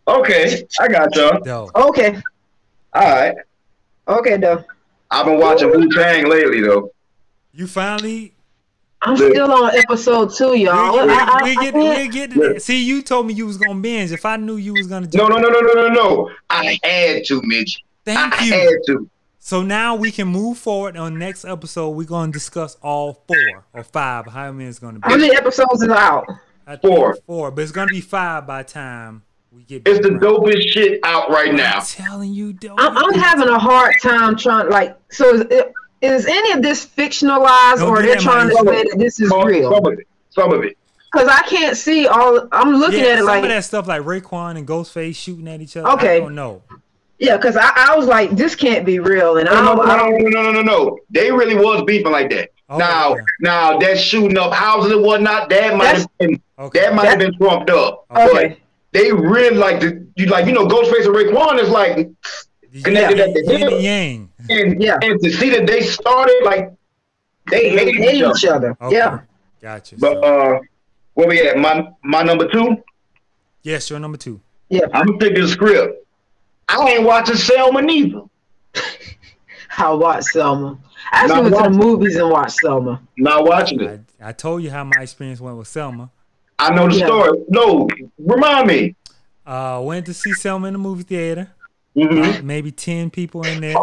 [0.08, 1.40] okay, I got y'all.
[1.40, 1.70] dough.
[1.74, 2.20] Okay,
[2.94, 3.36] All right.
[4.08, 4.64] Okay, though.
[5.10, 6.92] I've been watching Wu Tang lately, though.
[7.52, 8.32] You finally
[9.02, 9.32] I'm Look.
[9.32, 10.92] still on episode two, y'all.
[10.98, 12.62] we, we, I- I- we I get can't- we get to that.
[12.62, 14.10] See, you told me you was gonna binge.
[14.10, 16.30] If I knew you was gonna No, no, no, no, no, no, no.
[16.50, 17.82] I had to, Mitch.
[18.04, 18.52] Thank I you.
[18.52, 19.10] had to.
[19.38, 21.90] So now we can move forward on next episode.
[21.90, 24.26] We're gonna discuss all four or five.
[24.26, 25.08] How many it's gonna be?
[25.08, 26.26] How many episodes is out?
[26.82, 27.14] Four.
[27.26, 29.25] Four, but it's gonna be five by time we get.
[29.68, 31.78] It's the back dopest shit out right now.
[31.78, 32.78] I'm telling you, dope.
[32.78, 36.86] I'm, I'm having a hard time trying like so is it, is any of this
[36.86, 39.72] fictionalized, Don't or they're trying to say that this is Some, real?
[39.72, 40.06] some of it.
[40.30, 40.76] Some of it.
[41.12, 42.46] Because I can't see all.
[42.52, 45.16] I'm looking Yeah, at it some like some of that stuff like Raekwon and Ghostface
[45.16, 45.88] shooting at each other.
[45.90, 46.16] Okay.
[46.16, 46.62] I don't know.
[47.18, 49.88] yeah, because I, I was like, this can't be real, and I No, no, don't.
[49.88, 50.98] I don't no, no, no, no, no.
[51.10, 52.50] They really was beefing like that.
[52.68, 53.22] Oh, now, okay.
[53.40, 56.80] now that shooting up houses and whatnot, that might have been Okay.
[56.80, 58.04] that might have been trumped up.
[58.10, 58.26] Okay.
[58.32, 58.60] But okay.
[58.96, 62.08] They really like the you like you know Ghostface and Raekwon is like
[62.82, 63.72] connected at the yin hip.
[63.72, 64.30] and yang.
[64.48, 64.98] and, Yeah.
[65.02, 66.72] and to see that they started like
[67.50, 68.36] they They hated hate each other.
[68.38, 68.76] each other.
[68.80, 68.96] Okay.
[68.96, 69.20] Yeah.
[69.60, 69.96] Gotcha.
[69.98, 70.58] But So, uh,
[71.14, 71.58] where we at?
[71.58, 72.82] My my number two.
[73.62, 74.40] yes, you're number two.
[74.70, 74.86] Yeah.
[74.94, 76.04] I'm gonna take the script.
[76.68, 78.22] I ain't watching Selma neither.
[79.78, 80.78] I watch Selma.
[81.12, 83.00] I actually Not went to the movies and watched Selma.
[83.16, 84.00] Not watching it.
[84.20, 86.10] I, I told you how my experience went with Selma.
[86.58, 87.06] I know the Yeah.
[87.06, 87.38] story.
[87.48, 87.88] No,
[88.18, 88.94] remind me.
[89.46, 91.50] Uh, went to see Selma in the movie theater.
[91.96, 92.42] Mhm.
[92.42, 93.74] Maybe ten people in there.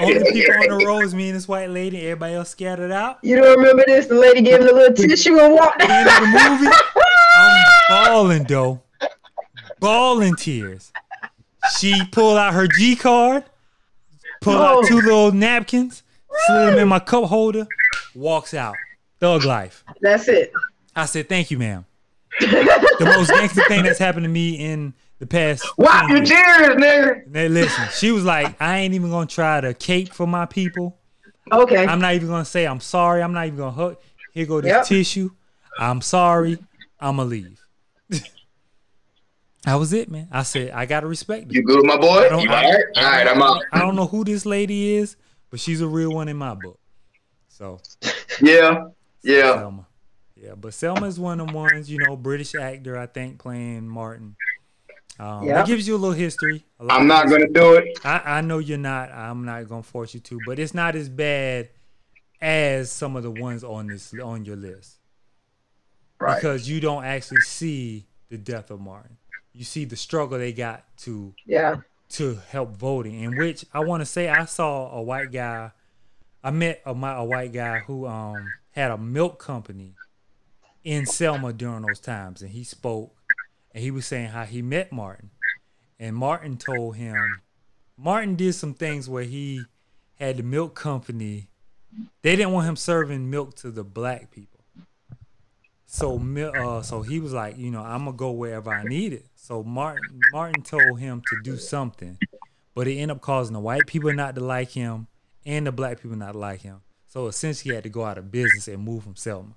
[0.00, 2.02] Only people on the road was me and this white lady.
[2.02, 3.18] Everybody else scattered out.
[3.22, 4.06] You don't remember this?
[4.06, 6.22] The lady gave him a little tissue and walked End out.
[6.22, 6.76] of the movie.
[7.36, 7.64] I'm
[8.06, 8.80] bawling though,
[9.80, 10.92] bawling tears.
[11.78, 13.44] She pulled out her G card,
[14.40, 14.88] pulled out Oh.
[14.88, 16.02] two little napkins,
[16.46, 17.66] slid them in my cup holder,
[18.14, 18.74] walks out.
[19.20, 19.84] Thug life.
[20.00, 20.52] That's it.
[20.94, 21.84] I said, "Thank you, ma'am."
[22.40, 25.66] the most gangster thing that's happened to me in the past.
[25.76, 26.76] Wipe 10 your years.
[26.76, 27.26] nigga.
[27.26, 30.96] Now listen, she was like, "I ain't even gonna try to cape for my people.
[31.50, 31.86] Okay.
[31.86, 33.22] I'm not even gonna say I'm sorry.
[33.22, 33.96] I'm not even gonna hug.
[34.32, 34.84] Here go this Yep.
[34.86, 35.30] tissue.
[35.78, 36.58] I'm sorry.
[37.00, 37.60] I'ma leave."
[39.64, 40.28] that was it, man.
[40.30, 41.64] I said I gotta respect You it.
[41.64, 42.18] good, my boy?
[42.26, 42.84] I don't- all right?
[42.96, 43.62] All right, I'm out.
[43.72, 45.16] I don't know who this lady is,
[45.50, 46.78] but she's a real one in my book.
[47.48, 47.80] So
[48.40, 48.84] Yeah,
[49.22, 49.54] yeah.
[49.54, 49.86] Selma.
[50.36, 53.88] Yeah, but Selma is one of the ones, you know, British actor, I think, playing
[53.88, 54.36] Martin.
[55.18, 55.64] Um, Yep.
[55.64, 56.64] It gives you a little history.
[56.78, 57.98] a lot I'm not gonna do it.
[58.04, 59.10] I, I know you're not.
[59.10, 61.70] I'm not gonna force you to, but it's not as bad
[62.40, 64.98] as some of the ones on this on your list
[66.20, 66.36] Right.
[66.36, 69.16] because you don't actually see the death of Martin.
[69.52, 71.76] You see the struggle they got to yeah.
[72.10, 75.72] to help voting, in which I want to say I saw a white guy.
[76.44, 79.96] I met a, my, a white guy who um had a milk company
[80.84, 83.12] in Selma during those times, and he spoke,
[83.72, 85.30] and he was saying how he met Martin,
[85.98, 87.40] and Martin told him,
[87.96, 89.64] Martin did some things where he
[90.14, 91.48] had the milk company.
[92.22, 94.60] They didn't want him serving milk to the black people.
[95.86, 96.16] So,
[96.54, 99.26] uh, so he was like, you know, I'm gonna go wherever I need it.
[99.34, 102.16] So Martin, Martin told him to do something,
[102.74, 105.08] but it ended up causing the white people not to like him
[105.44, 106.82] and the black people not to like him.
[107.18, 109.52] So essentially, he had to go out of business and move from Selma.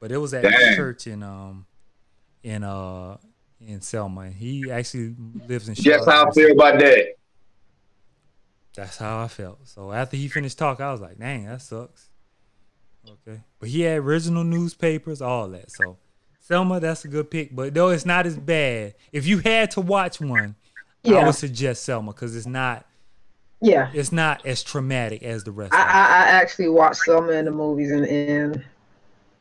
[0.00, 0.76] But it was at the Dang.
[0.76, 1.66] church in um
[2.42, 3.18] in uh
[3.60, 4.30] in Selma.
[4.30, 5.14] He actually
[5.46, 5.74] lives in.
[5.74, 7.16] Guess how I feel about that.
[8.74, 9.68] That's how I felt.
[9.68, 12.08] So after he finished talk, I was like, dang, that sucks.
[13.06, 13.42] Okay.
[13.60, 15.70] But he had original newspapers, all that.
[15.70, 15.98] So
[16.40, 17.54] Selma, that's a good pick.
[17.54, 20.54] But though it's not as bad, if you had to watch one,
[21.04, 22.86] I would suggest Selma because it's not
[23.60, 23.90] Yeah.
[23.94, 25.92] it's not as traumatic as the rest I, of I.
[25.92, 28.64] I actually watched Selma in the movies and, and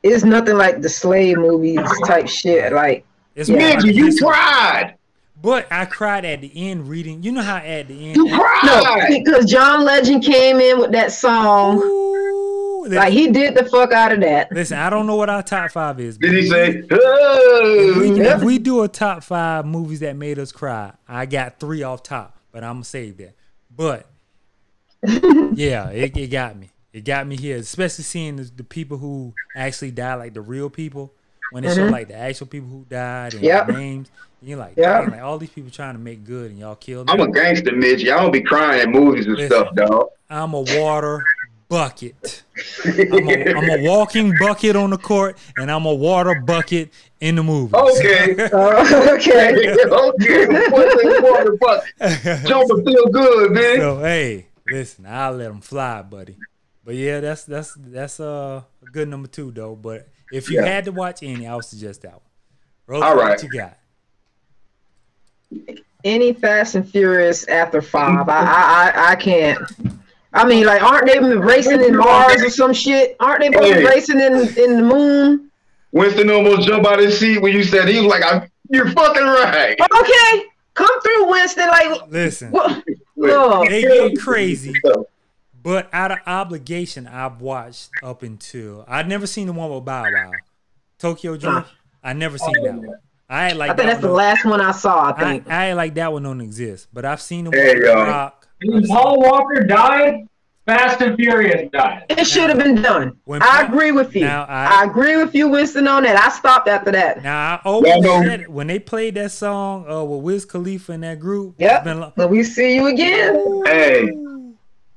[0.03, 2.72] it's nothing like the slave movies type shit.
[2.72, 3.05] Like
[3.36, 3.57] It's Yeah.
[3.74, 4.95] more Nigga, you cried.
[5.41, 7.22] But I cried at the end reading.
[7.24, 10.91] You know how at the end You cried no, because John Legend came in with
[10.93, 11.82] that song.
[11.84, 14.49] Ooh, listen, Like he did the fuck out of that.
[14.51, 16.18] listen, I don't know what our top five is.
[16.18, 16.70] Did he but say?
[16.70, 18.36] If we, Oh.
[18.38, 22.01] if we do a top five movies that made us cry, I got three off
[22.01, 23.36] top, but I'm gonna save that.
[23.76, 24.07] But
[25.03, 26.69] yeah, it, it got me.
[26.93, 30.69] It got me here, especially seeing the, the people who actually died, like the real
[30.69, 31.13] people.
[31.49, 31.91] When they show Mhm.
[31.91, 33.67] like the actual people who died and Yep.
[33.69, 34.09] names,
[34.41, 34.99] and you're like, Yep.
[34.99, 37.71] dang, like all these people trying to make good, and y'all killed I'm a gangster,
[37.76, 38.01] Mitch.
[38.03, 39.57] Y'all don't be crying at movies and Listen.
[39.57, 40.07] stuff, dog.
[40.30, 41.30] I'm a water
[41.68, 42.43] bucket.
[42.86, 47.36] I'm a, I'm a walking bucket on the court, and I'm a water bucket in
[47.36, 47.76] the movie.
[47.76, 48.36] Okay.
[48.55, 49.74] Uh, okay.
[49.74, 50.70] okay.
[50.70, 52.45] What's in water bucket?
[52.47, 53.78] Jump and feel good, man.
[53.78, 56.38] so hey, listen, I'll let them fly, buddy.
[56.84, 59.76] But yeah, that's that's that's uh, a good number two though.
[59.76, 60.68] But if you Yeah.
[60.68, 62.22] had to watch any, I would suggest that one.
[62.88, 63.78] Rose, All what you got?
[66.03, 69.59] Any Fast and Furious after five, I, I, I, I can't.
[70.36, 73.15] I mean, like, aren't they racing in Mars or some shit?
[73.19, 73.83] Aren't they both Hey.
[73.86, 75.49] racing in in the moon?
[75.91, 78.89] Winston almost jumped out of his seat when you said he was like, I, "You're
[78.91, 81.67] fucking right." Okay, come through, Winston.
[81.67, 82.83] Like, Listen, what?
[83.15, 84.75] Look, they get crazy,
[85.63, 90.03] but out of obligation, I've watched up until I'd never seen the one with Bow
[90.11, 90.31] Wow,
[90.99, 91.69] Tokyo Drift.
[92.03, 92.97] I never seen that one.
[93.29, 94.17] I had like I think that that's the one.
[94.17, 95.05] last one I saw.
[95.05, 95.49] I I, think.
[95.49, 97.88] I ain't like that one don't exist, but I've seen the one Hey, with.
[97.89, 98.44] Rock.
[98.68, 100.28] When Paul Walker died,
[100.66, 102.05] Fast and Furious died.
[102.09, 103.16] It should have been done.
[103.26, 104.26] When I Paul- agree with you.
[104.26, 106.16] I- I, agree with you, Winston, on that.
[106.20, 107.22] I stopped after that.
[107.24, 110.93] Now I always Yeah, said it, when they played that song uh, with Wiz Khalifa
[110.93, 111.55] in that group.
[111.59, 111.84] it's Yep.
[111.84, 113.61] been lo- But we see you again.
[113.66, 114.09] Hey,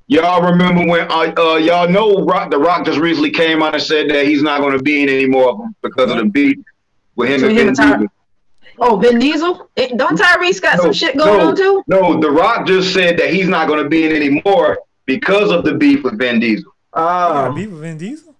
[0.06, 3.82] y'all remember when uh, uh y'all know Rock the Rock just recently came out and
[3.82, 6.24] said that he's not going to be in any more of them because of the
[6.24, 6.56] beef
[7.14, 8.08] with him So and him Vin and Ty- Diesel.
[8.80, 9.68] Oh, Vin Diesel?
[9.76, 11.82] Eh, Don't Tyrese got some shit going no, on too?
[11.88, 15.64] No, The Rock just said that he's not going to be in anymore because of
[15.64, 16.72] the beef with Vin Diesel.
[16.96, 17.52] Yeah, Oh.
[17.54, 18.34] beef with Vin Diesel.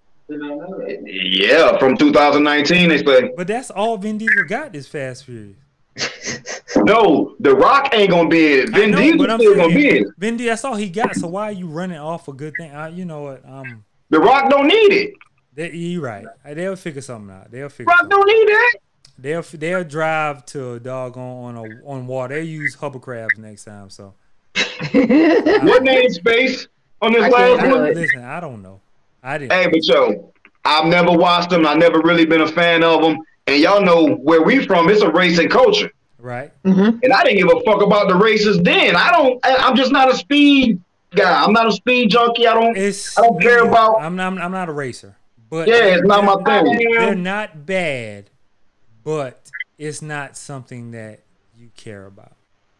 [1.05, 3.31] Yeah, from 2019 they say.
[3.35, 5.55] But that's all Vin Diesel got is Fast Furious.
[6.77, 8.69] No, The Rock ain't going to be in it.
[8.69, 10.07] Vin know, Diesel but I'm still going to be it.
[10.17, 11.15] Vin Diesel, that's all he got.
[11.15, 12.71] So why are you running off a good thing?
[12.71, 13.43] Uh, you know what?
[13.45, 15.13] Um, The Rock don't need it.
[15.55, 16.25] they, you right.
[16.45, 17.51] They'll figure something out.
[17.51, 17.85] They'll figure.
[17.89, 18.17] Rock Something.
[18.17, 18.73] don't need that.
[19.21, 22.35] They'll they'll drive to a doggone on a on water.
[22.35, 23.89] They use hovercrafts next time.
[23.89, 24.13] So
[24.93, 26.67] What name space
[27.01, 27.85] on this I last can't I, do one?
[27.87, 27.95] it.
[27.95, 28.81] listen, I don't know.
[29.23, 29.51] I didn't.
[29.51, 30.33] Hey, but yo,
[30.65, 31.65] I've never watched them.
[31.67, 33.17] I've never really been a fan of them.
[33.47, 34.89] And y'all know where we from.
[34.89, 36.51] It's a racing culture, Right?
[36.63, 36.99] Mhm.
[37.03, 38.95] and I didn't give a fuck about the races then.
[38.95, 39.43] I don't.
[39.45, 40.79] I, I'm just not a speed
[41.15, 41.43] guy.
[41.43, 42.47] I'm not a speed junkie.
[42.47, 42.77] I don't.
[42.77, 44.37] It's I don't care about- I'm not.
[44.39, 45.15] I'm not a racer.
[45.49, 46.77] But Yeah, it's not my thing.
[46.91, 48.29] They're not bad,
[49.09, 49.41] but
[49.79, 51.21] it's not something that
[51.57, 52.33] you care about.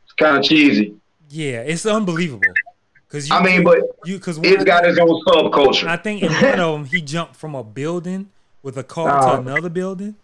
[0.03, 0.95] It's kind of cheesy.
[1.31, 2.53] Yeah, it's unbelievable.
[3.09, 5.87] Cause you, I mean, but you because it's got his own subculture.
[5.87, 8.29] I think in one of them he jumped from a building
[8.61, 10.15] with a car to another building,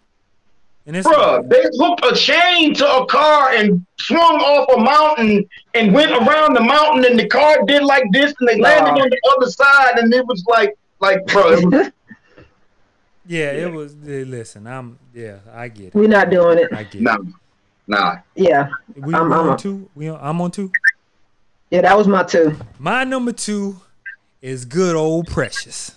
[0.86, 5.48] and it's Bruh, they hooked a chain to a car and swung off a mountain
[5.74, 9.10] and went around the mountain, and the car did like this, and they landed on
[9.10, 11.58] the other side, and it was like, like, bro,
[13.26, 13.96] yeah, it was.
[13.96, 15.94] Listen, I'm yeah, I get it.
[15.94, 16.72] We're not doing it.
[16.72, 17.16] I get nah,
[17.86, 18.16] nah.
[18.34, 18.68] Yeah.
[18.94, 19.88] We, I'm- we I'm on a- two.
[19.94, 20.70] We on, I'm on two.
[21.70, 22.56] Yeah, that was my two.
[22.78, 23.80] My number two
[24.42, 25.92] is good old Precious.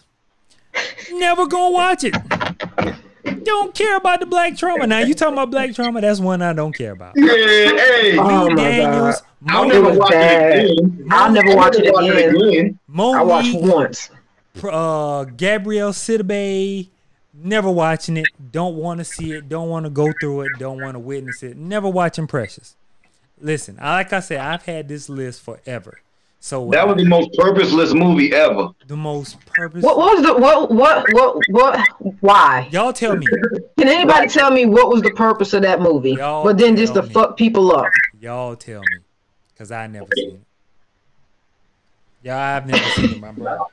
[1.11, 2.15] Never gonna watch it.
[3.43, 4.87] Don't care about the black trauma.
[4.87, 6.01] Now you talking about black trauma?
[6.01, 7.13] That's one I don't care about.
[7.15, 10.57] Yeah, hey, Oh Lee my Daniels, I'll Mo- It never was watch bad.
[10.57, 11.07] it again.
[11.11, 12.79] I'll never watch it I'll never again.
[12.97, 14.09] I watched once.
[14.63, 16.87] uh, Gabrielle Sidibe.
[17.41, 18.27] Never watching it.
[18.51, 19.47] Don't want to see it.
[19.47, 20.51] Don't want to go through it.
[20.59, 21.57] Don't want to witness it.
[21.57, 22.75] Never watching Precious.
[23.41, 25.99] Listen, like I said, I've had this list forever.
[26.41, 28.69] So when That was the most purposeless movie ever.
[28.87, 29.83] the most purpose.
[29.83, 31.87] What, what was the what what what what
[32.21, 32.67] why?
[32.71, 33.25] Y'all tell me.
[33.77, 36.11] Can anybody tell me what was the purpose of that movie?
[36.11, 37.09] Y'all but then just to me.
[37.09, 37.87] fuck people up.
[38.19, 38.97] Y'all tell me,
[39.57, 40.41] cause I never seen it.
[42.23, 43.63] Y'all, I've never seen it, my brother.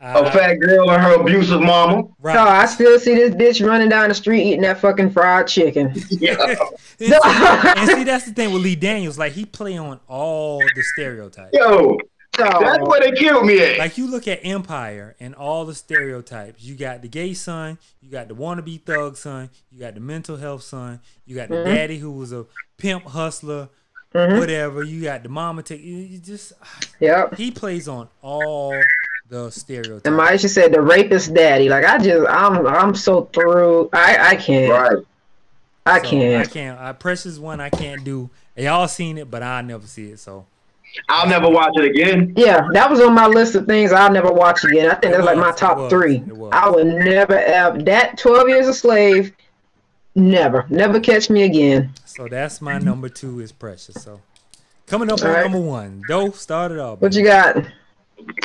[0.00, 2.04] I- A fat girl and her abusive mama.
[2.20, 2.36] right.
[2.36, 5.92] Oh, I still see this bitch running down the street eating that fucking fried chicken.
[6.10, 6.36] Yeah.
[6.48, 6.58] and,
[6.98, 9.18] see, and see, that's the thing with Lee Daniels.
[9.18, 11.50] Like he play on all the stereotypes.
[11.52, 11.98] Yo,
[12.36, 13.78] that's Oh, where they killed me at.
[13.78, 16.62] Like you look at Empire and all the stereotypes.
[16.62, 20.36] You got the gay son, you got the wannabe thug son, you got the mental
[20.38, 21.64] health son, you got the Mhm.
[21.66, 22.46] daddy who was a
[22.78, 23.68] pimp hustler,
[24.14, 24.38] Mhm.
[24.38, 24.82] whatever.
[24.82, 25.62] You got the mama.
[25.62, 26.52] Take you you just
[26.98, 27.34] yep.
[27.36, 28.74] he plays on all
[29.30, 30.06] the stereotypes.
[30.06, 31.68] And Maisha said the rapist daddy.
[31.68, 33.88] Like I just I'm I'm so through.
[33.92, 34.70] I I can't.
[34.70, 35.04] right.
[35.86, 36.36] I So, can't.
[36.36, 36.78] I can't.
[36.80, 37.60] I precious one.
[37.60, 38.28] I can't do.
[38.56, 40.18] Y'all seen it, but I never see it.
[40.18, 40.44] So
[41.08, 42.34] I'll never watch it again.
[42.36, 44.90] Yeah, that was on my list of things I'll never watch again.
[44.90, 46.16] I think that's like my was, it top was, three.
[46.16, 46.50] it was.
[46.52, 49.32] I would never ever that Twelve Years a Slave.
[50.16, 51.92] Never, never catch me again.
[52.04, 54.02] so that's my number two is precious.
[54.02, 54.20] So
[54.88, 55.42] coming up on All right.
[55.44, 57.00] number one, Doe started off.
[57.00, 57.64] What you got?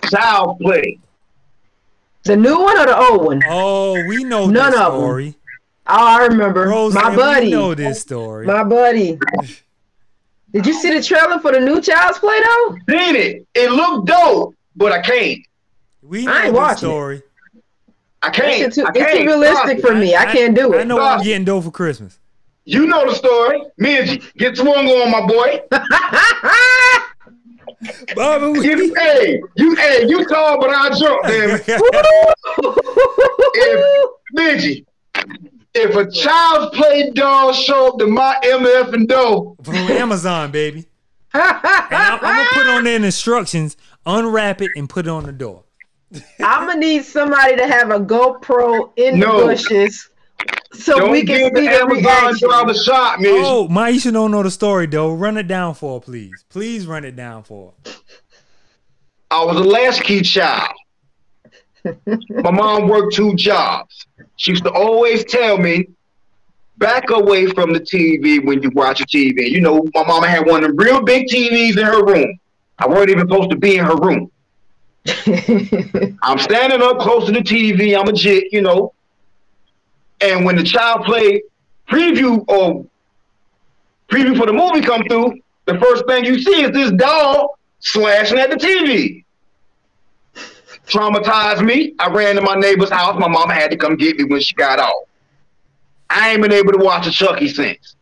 [0.09, 0.99] Child play.
[2.23, 3.41] The new one or the old one?
[3.47, 4.99] Oh, we know None this of 'em.
[4.99, 5.35] story.
[5.87, 6.63] Oh, I remember.
[6.67, 7.51] Roseanne, my we buddy.
[7.51, 8.45] know this story.
[8.47, 9.19] My buddy.
[10.51, 12.77] Did you see the trailer for the new Child's Play though?
[12.87, 13.47] Did it.
[13.53, 15.39] It looked dope, but I can't.
[16.01, 16.91] we I know ain't this watching it.
[16.91, 17.21] story.
[18.23, 18.61] I can't.
[18.63, 19.17] It's too, I it's can't.
[19.19, 20.15] too realistic Stop for me.
[20.15, 20.79] I, can't do it.
[20.79, 21.19] I know Stop.
[21.19, 22.17] I'm getting dope for Christmas.
[22.63, 23.61] You know the story.
[23.77, 25.61] Midge, get swung on, my boy.
[28.15, 31.65] Bobby, we- You, hey, you, hey, you tall, but I jump, damn it.
[33.57, 34.83] If, Midge,
[35.73, 40.85] if a child's play doll show up to my MF and dough, from Amazon, baby.
[41.33, 45.31] And I'm, I'm gonna put on their instructions, unwrap it, and put it on the
[45.31, 45.63] door.
[46.39, 49.39] I'm gonna need somebody to have a GoPro in No.
[49.41, 50.09] the bushes
[50.73, 52.49] so don't we can give see the the Amazon reaction.
[52.49, 53.31] driver shot, Midge.
[53.33, 55.13] Oh, Maisha don't know the story though.
[55.13, 56.45] Run it down for her, please.
[56.49, 57.91] Please run it down for her.
[59.31, 60.71] I was a latchkey child.
[62.29, 64.07] My mom worked two jobs.
[64.37, 65.87] She used to always tell me,
[66.77, 69.49] back away from the TV when you watch a TV.
[69.49, 72.39] You know, my mama had one of them real big TVs in her room.
[72.79, 74.31] I wasn't even supposed to be in her room.
[76.23, 77.97] I'm standing up close to the TV.
[77.97, 78.94] I'm a jit, you know.
[80.21, 81.43] And when the child play
[81.89, 82.85] preview or
[84.09, 88.37] preview for the movie come through, the first thing you see is this doll slashing
[88.39, 89.23] at the TV.
[90.87, 91.93] Traumatized me.
[91.99, 93.19] I ran to my neighbor's house.
[93.19, 95.07] My mama had to come get me when she got off.
[96.09, 97.95] I ain't been able to watch a Chucky since.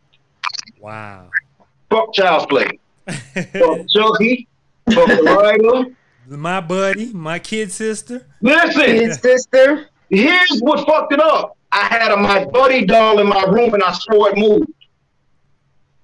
[0.80, 1.30] Wow.
[1.88, 2.78] Fuck Child's Play.
[3.06, 4.46] Fuck Chucky.
[4.92, 5.84] Fuck Rider.
[6.26, 8.26] My buddy, my kid sister.
[8.42, 9.88] Listen, His sister.
[10.10, 11.56] here's what fucked it up.
[11.76, 14.62] I had a my buddy doll in my room and I saw it move.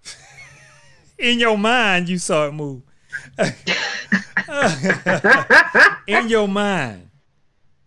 [1.18, 2.82] In your mind, you saw it move.
[6.06, 7.06] In your mind.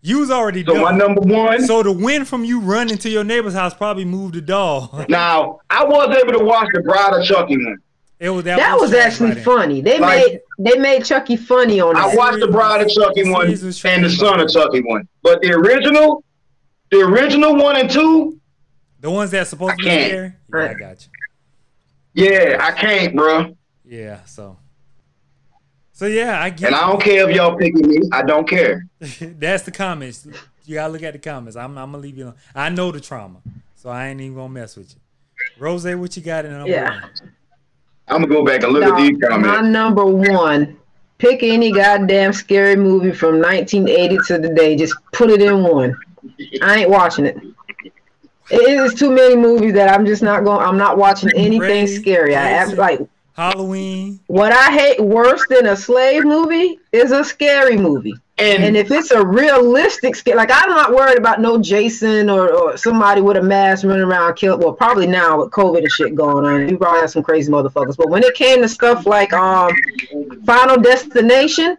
[0.00, 1.62] You was already So my number one.
[1.66, 5.04] So the wind from you running to your neighbor's house probably moved the doll.
[5.08, 7.78] now I was able to watch the Bride of Chucky one.
[8.20, 9.80] It was that, That was trash actually right funny.
[9.80, 12.16] They Like- made they made Chucky funny on I that.
[12.16, 13.72] watched the Bride of Chucky one and the.
[14.10, 16.22] Son of Chucky one, but the original,
[16.94, 18.38] the original one and two,
[19.00, 20.08] The ones that's supposed to be I can't.
[20.10, 20.32] scary.
[20.52, 21.08] Yeah, I got
[22.14, 22.24] you.
[22.24, 23.56] yeah, I can't, bro.
[23.84, 24.56] Yeah, so.
[25.92, 27.98] So yeah, I get And I don't care if y'all picking me.
[28.12, 28.86] I don't care.
[29.20, 30.26] That's the comments.
[30.64, 31.56] You gotta look at the comments.
[31.56, 32.34] I'm, I'm gonna leave you alone.
[32.54, 33.38] I know the trauma,
[33.76, 35.00] so I ain't even gonna mess with you.
[35.58, 36.90] Rose, what you got in number Yeah.
[37.00, 37.10] one?
[38.08, 39.68] I'm gonna go back and look at Dog, these my comments.
[39.68, 40.76] number one.
[41.18, 44.76] Pick any goddamn scary movie from 1980 to today.
[44.76, 45.96] Just put it in one.
[46.62, 47.36] I ain't watching it.
[48.50, 50.60] It is too many movies that I'm just not going.
[50.60, 52.36] I'm not watching anything Ready, scary.
[52.36, 53.00] I have like
[53.34, 54.20] Halloween.
[54.26, 58.14] what I hate worse than a slave movie is a scary movie.
[58.36, 62.50] And, And if it's a realistic scare, like I'm not worried about no Jason or,
[62.52, 64.60] or somebody with a mask running around killing.
[64.60, 67.96] Well, probably now with COVID and shit going on, you probably have some crazy motherfuckers.
[67.96, 69.72] But when it came to stuff like um,
[70.44, 71.76] Final Destination,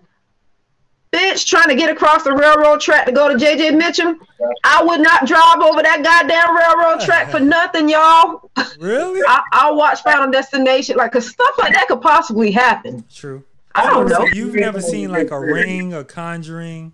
[1.16, 4.18] bitch, trying to get across the railroad track to go to JJ Mitchum,
[4.64, 8.52] I would not drive over that goddamn railroad track for nothing, y'all.
[8.80, 9.22] Really?
[9.28, 13.06] I, I'll watch Final Destination, like, cause stuff like that could possibly happen.
[13.14, 13.44] True.
[13.74, 14.26] I don't know.
[14.34, 16.94] You've never seen like a ring, a conjuring.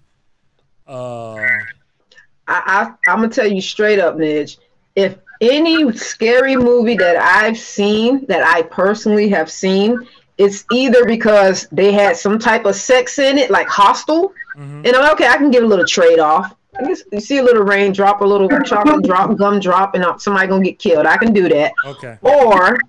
[0.87, 1.63] Uh, I,
[2.47, 4.57] I I'm gonna tell you straight up, Midge.
[4.95, 10.07] If any scary movie that I've seen that I personally have seen,
[10.41, 14.85] it's either because they had some type of sex in it, like Hostel, mhm.
[14.85, 16.55] and I'm like, okay, I can give a little trade off.
[16.79, 20.03] I guess you see a little rain raindrop, a little chocolate drop, gum drop, and
[20.03, 21.05] uh, somebody gonna get killed.
[21.05, 21.73] I can do that.
[21.85, 22.17] Okay.
[22.23, 22.79] Or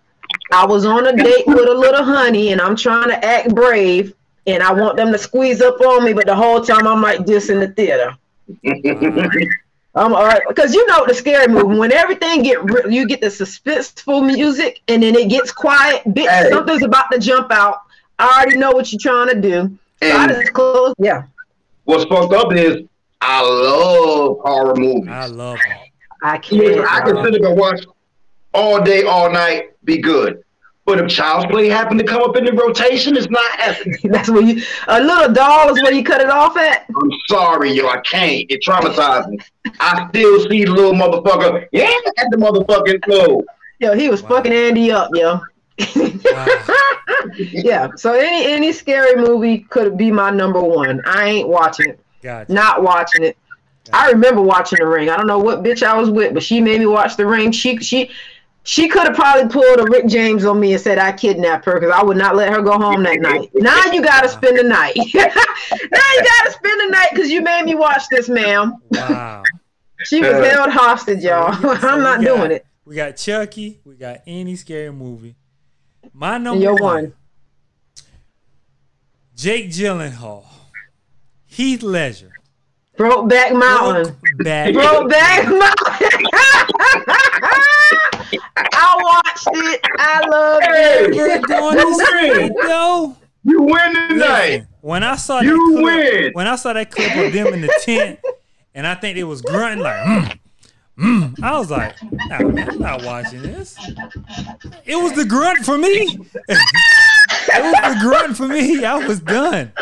[0.51, 4.15] I was on a date with a little honey and I'm trying to act brave
[4.47, 7.27] and I want them to squeeze up on me, but the whole time I'm like
[7.27, 8.17] this in the theater.
[9.95, 13.21] I'm all right because you know the scary movie when everything get re- you get
[13.21, 16.03] the suspenseful music and then it gets quiet.
[16.05, 16.49] Bitch, Hey.
[16.51, 17.83] something's about to jump out.
[18.19, 19.79] I already know what you're trying to do.
[20.03, 20.95] So I and just close.
[20.99, 21.25] Yeah,
[21.85, 22.85] what's fucked up is
[23.21, 25.09] I love horror movies.
[25.11, 25.79] I love them.
[26.23, 26.81] I can't.
[26.89, 27.85] I can sit and watch
[28.55, 30.43] all day, all night, be good.
[30.85, 33.97] But if Child's Play happen to come up in the rotation, it's not happening.
[34.05, 36.87] That's where you a little doll is where you cut it off at.
[36.89, 38.45] I'm sorry, yo, I can't.
[38.51, 39.39] It traumatized me.
[39.79, 43.45] I still see the little motherfucker, yeah, at the motherfucking club.
[43.79, 44.29] Yo, he was Wow.
[44.31, 45.41] fucking Andy up, yo.
[46.25, 46.47] Wow.
[47.37, 47.89] yeah.
[47.97, 51.01] So any any scary movie could be my number one.
[51.07, 52.01] I ain't watching it.
[52.23, 52.53] Gotcha.
[52.53, 53.37] Not watching it.
[53.93, 55.11] I remember watching The Ring.
[55.11, 57.51] I don't know what bitch I was with, but she made me watch The Ring.
[57.53, 58.11] She she
[58.65, 61.75] she could have probably pulled a Rick James on me and said I kidnapped her
[61.81, 63.51] because I would not let her go home that night.
[63.55, 64.95] Now you gotta spend the night.
[64.97, 68.75] now you gotta spend the night because you made me watch this, ma'am.
[68.91, 69.43] Wow.
[70.05, 71.53] She was Uh, held hostage, y'all.
[71.55, 72.67] So I'm not got- doing it.
[72.85, 73.79] We got Chucky.
[73.85, 75.37] We got any scary movie.
[76.13, 77.13] My number your one, one.
[79.37, 80.45] Jake Gyllenhaal,
[81.47, 82.33] Heath Ledger,
[82.99, 84.17] Brokeback Mountain.
[84.39, 84.75] Back.
[84.75, 86.29] Brokeback Mountain.
[88.57, 89.81] I watched it.
[89.99, 91.15] I loved Hey, it.
[91.15, 92.47] We're doing You this win.
[92.47, 93.23] shit.
[93.45, 94.49] You win tonight.
[94.51, 96.33] Listen, when I saw You that clip, win.
[96.35, 98.21] when I saw that clip of them in the tent,
[98.75, 100.39] and I think it was grunting like, mm,
[100.99, 101.97] mm, I was like,
[102.29, 103.79] nah, man, I'm not watching this.
[104.85, 106.19] It was the grunt for me.
[107.55, 108.85] it was the grunt for me.
[108.85, 109.73] I was done.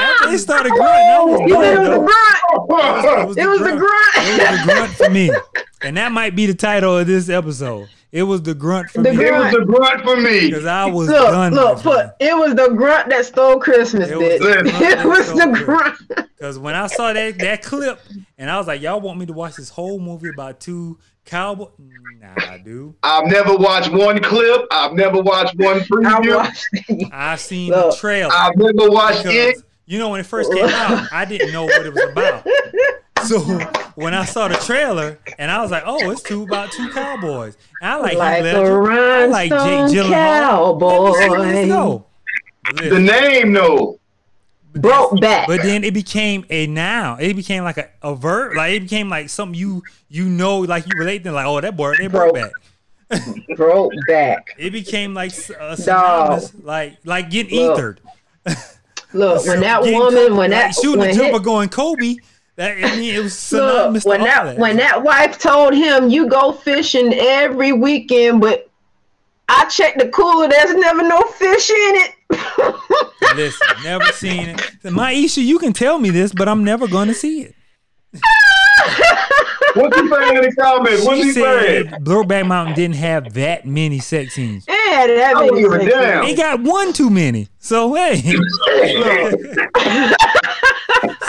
[0.00, 2.00] After they started grunting, I was You said it was a though.
[2.00, 2.38] grunt.
[3.22, 4.14] It was It was the It grunt.
[4.16, 5.30] It was the grunt for me.
[5.82, 7.88] And that might be the title of this episode.
[8.10, 9.62] It was the grunt for The me It was grunt.
[9.62, 10.46] a grunt for me.
[10.46, 11.52] because I was Look, done.
[11.54, 14.38] look, put it was the grunt that stole Christmas, It was bitch.
[14.38, 16.28] the grunt It was the grunt.
[16.36, 18.00] Because when I saw that that clip,
[18.38, 21.68] and I was like, y'all want me to watch this whole movie about two cowboy?
[22.20, 22.94] Nah, dude.
[23.02, 24.66] I've never watched one clip.
[24.70, 26.36] I've never watched one I preview.
[26.36, 27.08] watched it.
[27.12, 27.92] I seen Look.
[27.92, 28.32] the trailer.
[28.32, 29.56] I've never watched it.
[29.86, 32.46] you know when it first came out, I didn't know what it was about.
[33.24, 33.38] So
[33.94, 37.56] when I saw the trailer, and I was like, "Oh, it's two about two cowboys."
[37.80, 38.92] And I like, Like Heath a Ledger.
[38.92, 40.80] I like Jake rhinestone Gyllenhaal.
[40.82, 42.02] Let me see this cowboy.
[42.76, 43.98] The Listen, name, no.
[44.74, 45.46] Broke back.
[45.46, 47.20] But then it became a noun.
[47.20, 48.56] It became like a, a verb.
[48.56, 51.32] Like it became like something you you know, like you relate to.
[51.32, 52.52] Like, oh, that boy, they broke Broke.
[53.10, 53.30] back.
[53.56, 54.54] Broke back.
[54.58, 55.60] It became like a Dog.
[55.60, 58.00] Uh, synonymous, like like getting Look, ethered.
[59.12, 62.16] Look, when that woman, Kobe, when like that shooting when, a jumper going Kobe.
[62.56, 64.58] That I mean, it was look, synonymous when all that that.
[64.58, 68.68] when that wife told him, "You go fishing every weekend," but
[69.48, 70.48] I checked the cooler.
[70.48, 72.13] There's never no fish in it.
[73.36, 74.56] Listen, never seen it.
[74.84, 77.54] Maisha, you can tell me this, but I'm never going to see it.
[79.74, 81.04] What's he saying in the comments?
[81.04, 82.04] What's She he said saying?
[82.04, 84.64] Brokeback Mountain didn't have that many sex scenes.
[84.68, 86.24] yeah, that I don't many give a sex damn.
[86.24, 87.48] It got one too many.
[87.58, 88.20] So hey,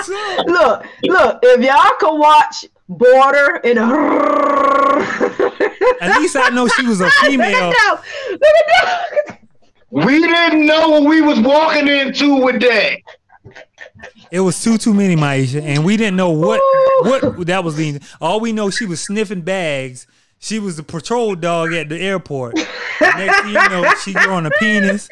[0.04, 3.80] so, Look, look, if y'all could watch Border and
[6.02, 7.70] at least I know she was a female.
[7.70, 9.39] Look at that.
[9.96, 10.08] Look at that.
[10.08, 13.00] We didn't know what we was walking into with that.
[14.32, 16.60] It was too too many, Maisha, and we didn't know what
[17.04, 18.02] what that was leading.
[18.20, 20.08] All we know, she was sniffing bags.
[20.39, 22.56] She was the patrol dog at the airport.
[23.02, 25.10] Next thing you know, she growing a penis,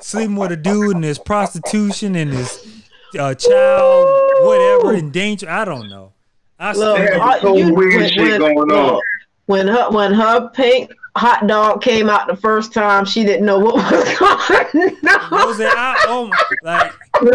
[0.00, 2.82] sleeping with a dude, and there's prostitution and this
[3.18, 5.48] uh, child, whatever, in danger.
[5.48, 6.12] I don't know.
[6.58, 9.00] I Look, They still- had all- some you- weird when- shit when- going on.
[9.46, 13.58] When her when her pink hot dog came out the first time, she didn't know
[13.58, 13.84] what was
[14.18, 15.46] going what on.
[15.48, 15.68] was it?
[15.70, 16.92] I, oh, my- like,
[17.22, 17.32] like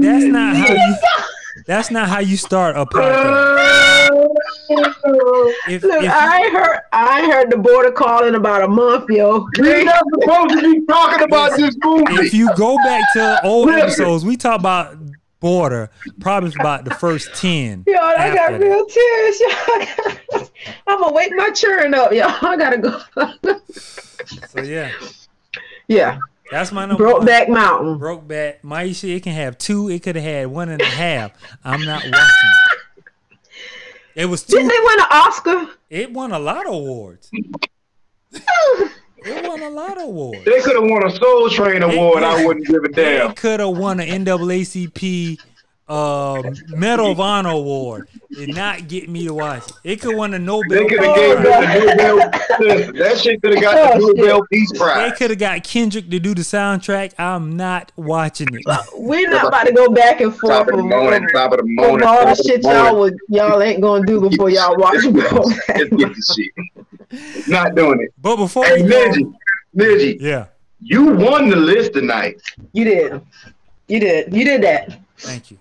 [0.00, 0.96] that's not how you.
[1.66, 4.28] That's not how you start a podcast.
[5.68, 9.46] If, Look, if, I ain't heard I heard the border calling about a month, yo.
[9.58, 12.04] We're not supposed to be talking about this movie.
[12.26, 14.96] if you go back to old episodes, we talk about
[15.40, 17.84] border probably for about the first ten.
[17.86, 18.60] Yo, I got that.
[18.60, 19.40] real tears.
[19.40, 20.46] Yo.
[20.86, 22.24] I'm gonna wake my churn up, yo.
[22.26, 23.00] I gotta go.
[24.48, 24.92] So yeah,
[25.88, 26.18] yeah,
[26.50, 27.04] that's my number.
[27.04, 27.22] one.
[27.26, 27.98] Brokeback Mountain.
[27.98, 28.62] Broke back.
[28.62, 29.88] Maisha, it can have two.
[29.88, 31.32] It could have had one and a half.
[31.64, 32.50] I'm not watching.
[34.14, 34.26] it.
[34.26, 35.68] Was Didn't they win an Oscar?
[35.88, 37.30] It won a lot of awards.
[39.24, 40.44] It won a lot of awards.
[40.44, 42.22] they could have won a Soul Train award.
[42.22, 43.28] I wouldn't give a damn.
[43.28, 45.38] They could have won an NAACP
[45.88, 48.06] uh, Medal of Honor award.
[48.30, 49.72] Did not get me to watch it.
[49.82, 50.68] It could have won a Nobel.
[50.68, 51.80] They could have Peace gave Prize.
[51.80, 52.92] the Nobel.
[52.92, 54.12] That shit could have got the Oh.
[54.14, 55.10] Nobel Peace Prize.
[55.10, 57.14] They could have got Kendrick to do the soundtrack.
[57.18, 58.62] I'm not watching it.
[58.94, 61.64] We're not about to go back and forth Top of the morning, top of the
[61.66, 62.06] morning.
[62.06, 66.34] all the shit y'all would y'all ain't gonna do before y'all watch Let's get the
[66.36, 66.86] shit.
[67.48, 68.12] Not doing it.
[68.18, 69.34] But before Hey, we go, Midgie,
[69.76, 70.46] Midgie, yeah,
[70.80, 72.40] you won the list tonight.
[72.72, 73.22] You did.
[73.88, 74.32] You did.
[74.34, 75.00] You did that.
[75.18, 75.58] thank you.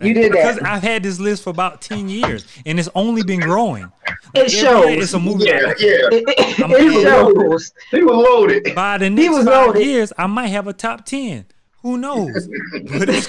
[0.00, 0.66] You did Because that.
[0.66, 3.90] I've had this list for about ten years, and it's only been growing.
[4.34, 5.44] It Every year It's a movie.
[5.46, 5.88] Yeah, like, yeah.
[5.88, 7.72] It, it, I'm it saying- shows.
[7.90, 8.74] He was loaded.
[8.74, 9.84] By the next was five loaded.
[9.86, 11.46] years, I might have a top ten.
[11.82, 12.46] Who knows?
[12.90, 13.28] but it's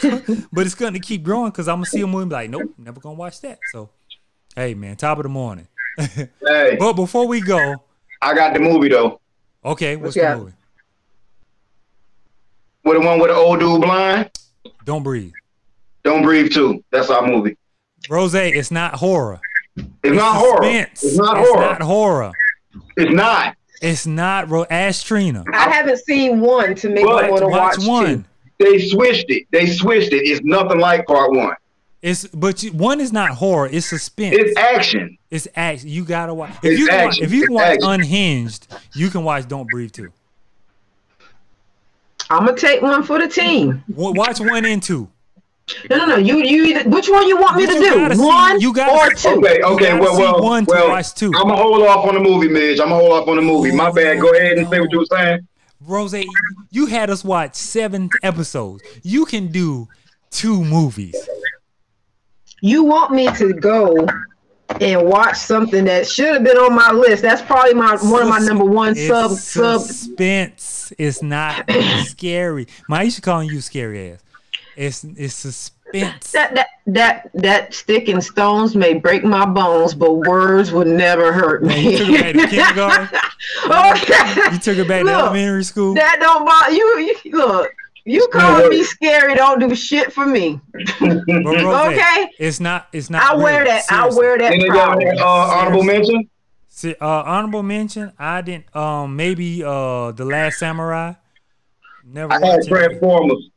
[0.52, 2.50] but it's going to keep growing because I'm gonna see a movie and be like,
[2.50, 3.60] nope, never gonna watch that.
[3.72, 3.90] So,
[4.56, 5.68] hey man, top of the morning.
[5.98, 7.76] Hey, But before we go,
[8.22, 9.20] I got the movie though.
[9.66, 10.54] okay, what's What the movie?
[12.84, 14.30] With the one with the old dude blind.
[14.86, 15.34] Don't breathe.
[16.04, 16.84] Don't breathe too.
[16.92, 17.58] That's our movie.
[18.10, 19.40] Rose, it's not horror.
[19.76, 20.64] It's, not horror.
[20.64, 21.62] It's not It's horror.
[21.62, 22.32] not horror.
[22.96, 23.56] It's not.
[23.82, 24.50] It's not.
[24.50, 25.44] Ro- Ask Trina.
[25.54, 28.24] I haven't seen one to make But me want to Watch watch, one.
[28.60, 28.64] two.
[28.66, 29.48] They switched it.
[29.52, 30.28] They switched it.
[30.28, 31.56] It's nothing like part one.
[32.02, 33.68] It's but you, one is not horror.
[33.72, 34.36] It's suspense.
[34.40, 35.17] It's action.
[35.30, 35.90] It's action.
[35.90, 36.52] You gotta watch.
[36.64, 37.90] If It's you can watch, if you can watch action.
[37.90, 40.12] Unhinged, you can watch Don't Breathe too.
[42.30, 43.84] I'm gonna take one for the team.
[43.90, 45.10] Watch one and two.
[45.90, 46.16] No, no, no.
[46.16, 46.64] You, you.
[46.78, 48.16] Either, which one you want me But to do?
[48.16, 49.30] see- one you gotta or two?
[49.40, 49.86] Okay, okay.
[49.90, 50.88] gotta Well, see well, one to well.
[50.90, 51.28] watch two.
[51.36, 52.80] I'm gonna hold off on the movie, Midge.
[52.80, 53.72] I'm gonna hold off on the movie.
[53.74, 54.20] My bad.
[54.22, 55.46] Go ahead and say what you were saying.
[55.86, 56.16] Rose,
[56.72, 58.82] you had us watch seven episodes.
[59.04, 59.88] You can do
[60.32, 61.16] two movies.
[62.62, 64.08] You want me to go
[64.82, 67.22] and watch something that should have been on my list?
[67.22, 69.82] That's probably my one of my number one It's sub sub.
[69.82, 70.94] suspense.
[70.98, 71.70] It's not
[72.06, 72.66] scary.
[72.90, 74.24] Maisha calling you scary ass.
[74.76, 76.32] It's it's suspense.
[76.34, 81.32] That that that that stick and stones may break my bones, but words would never
[81.34, 81.98] hurt Man, you me.
[81.98, 83.20] took it back to kindergarten.
[83.66, 84.52] okay.
[84.54, 85.94] You took it back to elementary school.
[85.94, 87.16] That don't bother you.
[87.24, 87.72] you look,
[88.08, 90.60] you calling me scary don't do shit for me.
[91.00, 92.30] But Rose, Okay.
[92.40, 92.88] It's not.
[92.94, 93.22] It's not.
[93.24, 93.66] I wear real.
[93.72, 93.84] that.
[93.90, 94.20] I Seriously.
[94.20, 95.18] wear that And they got proud.
[95.20, 95.26] uh,
[95.60, 96.30] honorable mention.
[96.70, 98.14] Se- uh, honorable mention.
[98.18, 98.74] I didn't.
[98.76, 101.14] Um, maybe uh, the Last Samurai.
[102.06, 102.70] Never I had watched it.
[102.70, 103.50] Transformers,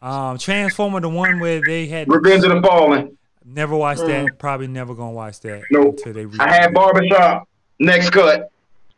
[0.00, 2.08] Um, Transformer, the one where they had.
[2.08, 3.18] Revenge of the Fallen.
[3.44, 4.38] Never watched that.
[4.38, 5.98] Probably never gonna watch that Nope.
[5.98, 6.26] until they.
[6.38, 7.48] I had Barbershop.
[7.78, 8.50] Next cut.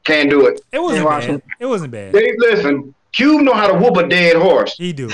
[0.04, 0.60] Can't do it.
[0.72, 1.14] It wasn't Ain't bad.
[1.14, 1.42] watching.
[1.60, 2.12] It wasn't bad.
[2.12, 2.94] They listen.
[3.12, 4.74] Cube know how to whoop a dead horse.
[4.76, 5.08] He do.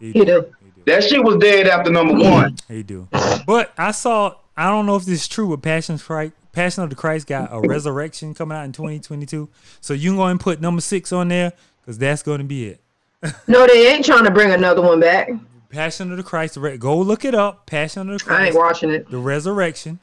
[0.00, 0.24] He He do.
[0.24, 0.54] do.
[0.64, 0.82] He do.
[0.86, 2.56] That shit was dead after number one.
[2.68, 3.08] He do.
[3.46, 4.34] But I saw.
[4.56, 7.48] I don't know if this is true, but Passion Christ, Passion of the Christ got
[7.52, 9.48] a resurrection coming out in 2022.
[9.80, 12.66] So you can go and put number six on there because that's going to be
[12.68, 12.80] it.
[13.48, 15.30] No, they ain't trying to bring another one back.
[15.70, 16.54] Passion of the Christ.
[16.54, 17.66] the re- Go look it up.
[17.66, 19.10] Passion of the I ain't watching it.
[19.10, 19.98] The resurrection.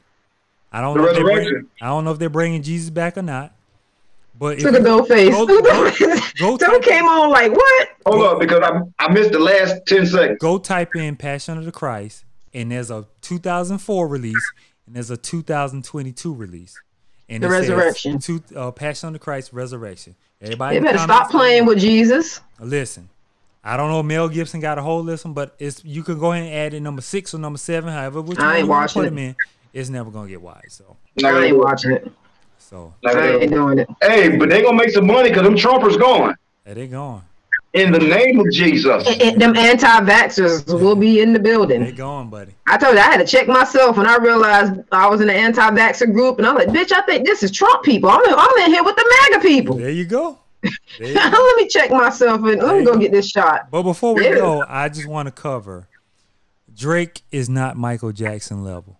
[0.70, 1.08] I don't The know.
[1.08, 1.70] If bring, resurrection.
[1.80, 3.54] I don't know if they're bringing Jesus back or not.
[4.42, 5.30] But if Look at you- those face.
[5.32, 6.32] Go- Look go- face.
[6.32, 7.88] go type- came on like what?
[8.06, 10.38] Hold up, because I, I missed the last 10 seconds.
[10.40, 14.52] go type in Passion of the Christ, and there's a 2004 release,
[14.86, 16.74] and there's a 2022 release.
[17.28, 18.18] And The it says Resurrection.
[18.18, 20.16] two, uh, Passion of the Christ, Resurrection.
[20.40, 22.40] Everybody, They in the better comments- stop playing with Jesus.
[22.58, 23.10] Listen,
[23.62, 26.18] I don't know if Mel Gibson got a hold of this but it's you can
[26.18, 29.02] go ahead and add in number six or number seven, however which I ain't watching
[29.02, 29.10] put it.
[29.10, 29.36] them in.
[29.72, 30.64] It's never gonna get wide.
[30.68, 32.12] So, I ain't watching it.
[32.72, 33.88] So Not gonna I ain't doing it.
[34.02, 36.34] Hey, but they gonna make some money because them Trumpers going.
[36.64, 37.20] there they going.
[37.74, 39.06] In the name of Jesus.
[39.06, 41.80] And- and them anti-vaxxers will be in the building.
[41.80, 41.96] They building.
[41.96, 42.52] going, buddy.
[42.66, 45.34] I told you I had to check myself when I realized I was in the
[45.34, 48.08] anti-vaxxer group, and I'm like, bitch, I think this is Trump people.
[48.10, 49.76] I'm in, I'm in here with the MAGA people.
[49.76, 50.38] There you go.
[50.98, 51.20] There you go.
[51.30, 53.70] let me check myself and let me go get this shot.
[53.70, 54.34] But before we Yeah.
[54.36, 55.88] go, I just want to cover
[56.74, 58.98] Drake is not Michael Jackson level.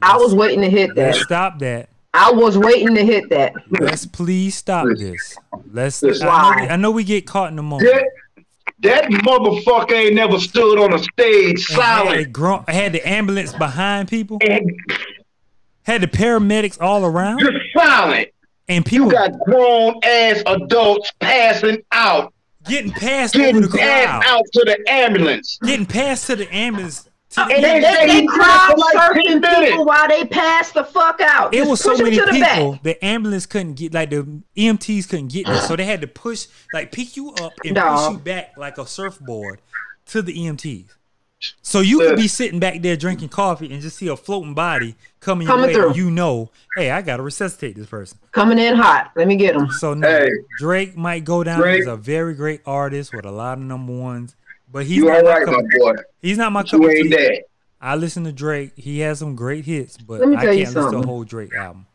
[0.00, 1.16] I was waiting to hit that.
[1.16, 1.88] stop that.
[2.14, 3.54] I was waiting to hit that.
[3.70, 5.36] Let's please stop this.
[5.72, 6.02] Let's.
[6.02, 6.28] Listen.
[6.28, 7.90] I know, we, I know we get caught in the moment.
[7.90, 8.44] That,
[8.80, 12.32] that motherfucker ain't never stood on a stage And had, silent.
[12.32, 14.38] gro- had the ambulance behind people.
[14.46, 14.70] And
[15.84, 18.28] Had the paramedics all around, You're silent.
[18.68, 22.34] and people You got grown ass adults passing out,
[22.68, 25.58] getting passed over the crowd, passed out to the ambulance.
[25.62, 27.08] getting passed to the ambulance.
[27.32, 29.70] To the And They, they- they, they crowd did like 10 surfing minutes.
[29.70, 31.54] people while they pass the fuck out.
[31.54, 32.72] It Just was so push 'em many to the people.
[32.72, 32.82] back.
[32.82, 36.46] The ambulance couldn't get like the EMTs couldn't get there, so they had to push,
[36.72, 39.60] like, pick you up and push you back like a surfboard
[40.06, 40.86] to the EMTs.
[41.60, 44.94] So you could be sitting back there drinking coffee and just see a floating body
[45.18, 45.72] coming, your way.
[45.74, 45.94] through.
[45.94, 48.18] You know, hey, I gotta resuscitate this person.
[48.30, 49.10] Coming in hot.
[49.16, 49.68] Let me get him.
[49.72, 50.28] So no, Hey.
[50.58, 51.80] Drake might go down Drake.
[51.80, 54.36] as a very great artist with a lot of number ones,
[54.72, 55.94] but he's You not all my right, cup my boy.
[56.20, 57.08] he's not my cup of tea.
[57.08, 57.42] that.
[57.80, 58.72] I listen to Drake.
[58.76, 61.08] He has some great hits, but Let me I can't you listen to a something.
[61.08, 61.86] whole Drake album.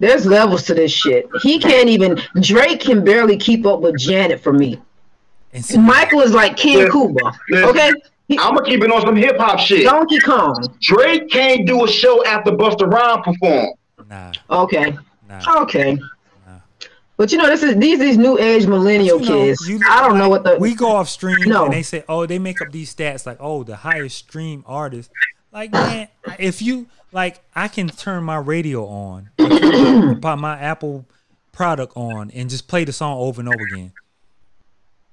[0.00, 1.28] There's levels to this shit.
[1.42, 2.20] He can't even.
[2.40, 4.80] Drake can barely keep up with Janet for me.
[5.52, 7.32] And see, Michael is like King Listen, Kuba.
[7.48, 7.68] listen.
[7.70, 7.92] Okay,
[8.28, 9.84] he, I'm gonna keep it on some hip hop shit.
[9.84, 10.56] Donkey Kong.
[10.80, 13.68] Drake can't do a show after Busta Rhymes perform.
[14.08, 14.96] nah, Okay,
[15.28, 15.62] nah.
[15.62, 15.96] okay.
[17.20, 19.68] But you know, this is these these new age millennial You know, kids.
[19.68, 21.66] you look I don't know what the we go off stream No.
[21.66, 25.10] and they say, oh, they make up these stats like, oh, the highest stream artist.
[25.52, 31.04] Like, man, if you like, I can turn my radio on, put my Apple
[31.52, 33.92] product on, and just play the song over and over again.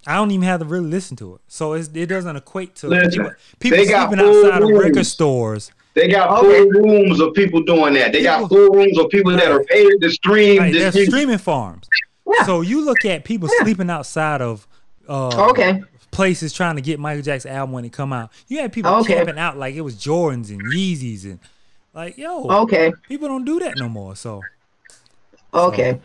[0.06, 2.88] I don't even have to really listen to it, so it's, it doesn't equate to
[2.88, 3.36] Listen, people.
[3.60, 5.74] People sleeping full outside of record stores.
[5.98, 6.60] They got Okay.
[6.64, 8.14] full rooms of people doing that.
[8.14, 11.12] They got full rooms of people that are paid to stream Like, this there's music.
[11.14, 11.88] streaming farms.
[12.32, 12.44] Yeah.
[12.46, 14.68] So you look at people sleeping outside of
[15.10, 15.84] uh, Okay.
[16.12, 18.32] places trying to get Michael Jackson's album when it come out.
[18.48, 19.16] You had people Okay.
[19.16, 21.40] camping out like it was Jordans and Yeezys and
[21.96, 24.16] like yo, Okay, people don't do that no more.
[24.16, 24.44] So
[25.52, 26.00] okay.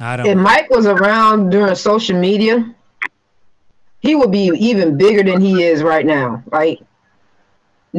[0.00, 0.26] I don't.
[0.26, 2.74] If Mike was around during social media,
[4.00, 6.42] he would be even bigger than he is right now.
[6.52, 6.80] Like,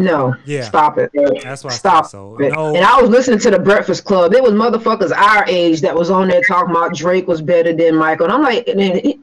[0.03, 0.63] no, Yeah.
[0.63, 1.11] stop it.
[1.43, 2.38] That's why I Stop said so.
[2.39, 2.51] it.
[2.53, 4.34] No, And I was listening to the Breakfast Club.
[4.34, 7.95] It was motherfuckers our age that was on there talking about Drake was better than
[7.95, 8.26] Michael.
[8.26, 9.19] And I'm like, and then he,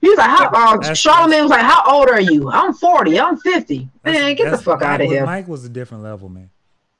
[0.00, 2.50] he was like, how, uh, Charlamagne was like, how old are you?
[2.50, 3.18] I'm 40.
[3.20, 3.88] I'm 50.
[4.04, 5.24] Man, get the fuck out of here.
[5.26, 6.50] Mike was a different level, man.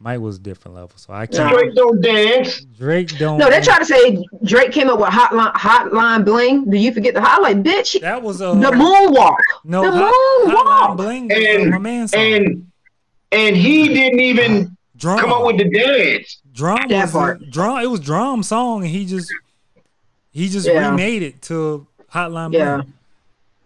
[0.03, 0.93] Mike was a different level.
[0.97, 1.53] So I can't.
[1.53, 2.63] Drake don't dance.
[2.79, 3.37] Drake don't.
[3.37, 6.71] No, they try to say Drake came up with Hotline Hotline Bling.
[6.71, 8.01] Do you forget the highlight, bitch?
[8.01, 9.37] That was a the moonwalk.
[9.65, 9.83] no.
[9.83, 10.97] the Hot- Hotline.
[10.97, 12.19] Bling was And my man song.
[12.21, 12.70] and
[13.33, 15.19] and he didn't even drum.
[15.19, 16.41] come up with the dance.
[16.53, 17.43] drum That was part.
[17.43, 17.79] a, drum.
[17.83, 19.31] It was drum song, and he just
[20.33, 20.91] he just Yeah.
[20.91, 22.77] remade it to Hotline Yeah.
[22.77, 22.93] Bling.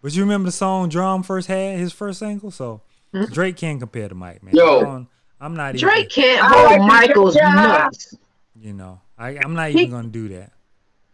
[0.03, 2.83] But you remember the song Drum first had his first single, so
[3.15, 3.33] mm-hmm.
[3.33, 4.55] Drake can't compare to Mike, man.
[4.55, 4.79] Yo.
[4.79, 5.07] I don't-
[5.41, 5.89] I'm not even.
[5.89, 7.55] Drake can't hold like Michael's Drake.
[7.55, 8.15] nuts.
[8.61, 10.53] You know, I, I'm not He- even gonna do that.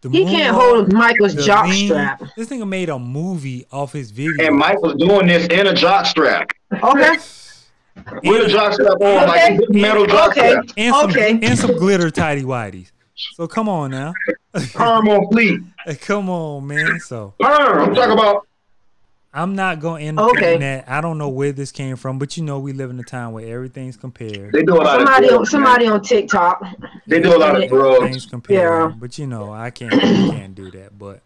[0.02, 2.22] The He can't moonwalk, hold Michael's the jock lean- strap.
[2.36, 4.46] This nigga made a movie off his video.
[4.46, 6.50] And Mike was doing this in a jock strap.
[6.72, 7.16] Okay.
[8.22, 9.56] With a jock strap on, like Okay.
[9.56, 10.50] a big metal jock Okay.
[10.50, 10.64] strap.
[10.76, 11.38] and some Okay.
[11.42, 12.90] and some glitter tidy whities.
[13.34, 14.14] So come on now,
[14.74, 15.60] Perm on fleet.
[16.00, 16.98] come on, man.
[17.00, 17.88] So Perm.
[17.88, 18.46] I'm talking about
[19.32, 20.58] I'm not gonna end Okay.
[20.58, 20.88] that.
[20.88, 23.30] I don't know where this came from, but you know we live in a time
[23.32, 24.52] where everything's compared.
[24.52, 26.64] they do a lot Somebody of on drugs, somebody on TikTok.
[27.06, 28.26] They do a lot of Everything's drugs.
[28.26, 28.58] compared.
[28.90, 28.96] Yeah.
[28.98, 30.98] But you know I can't I can't do that.
[30.98, 31.20] But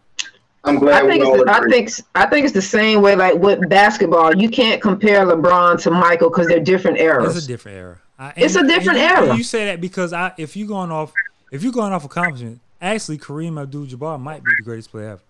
[0.65, 3.15] I'm glad I think we it's all I think I think it's the same way
[3.15, 4.35] like with basketball.
[4.35, 7.35] You can't compare LeBron to Michael because they're different eras.
[7.37, 8.01] it's a different era.
[8.17, 9.35] I, It's a different you, era.
[9.35, 11.13] You say that because I if you're going off
[11.51, 15.21] if you're going off accomplishment, actually Kareem Abdul-Jabbar might be the greatest player ever.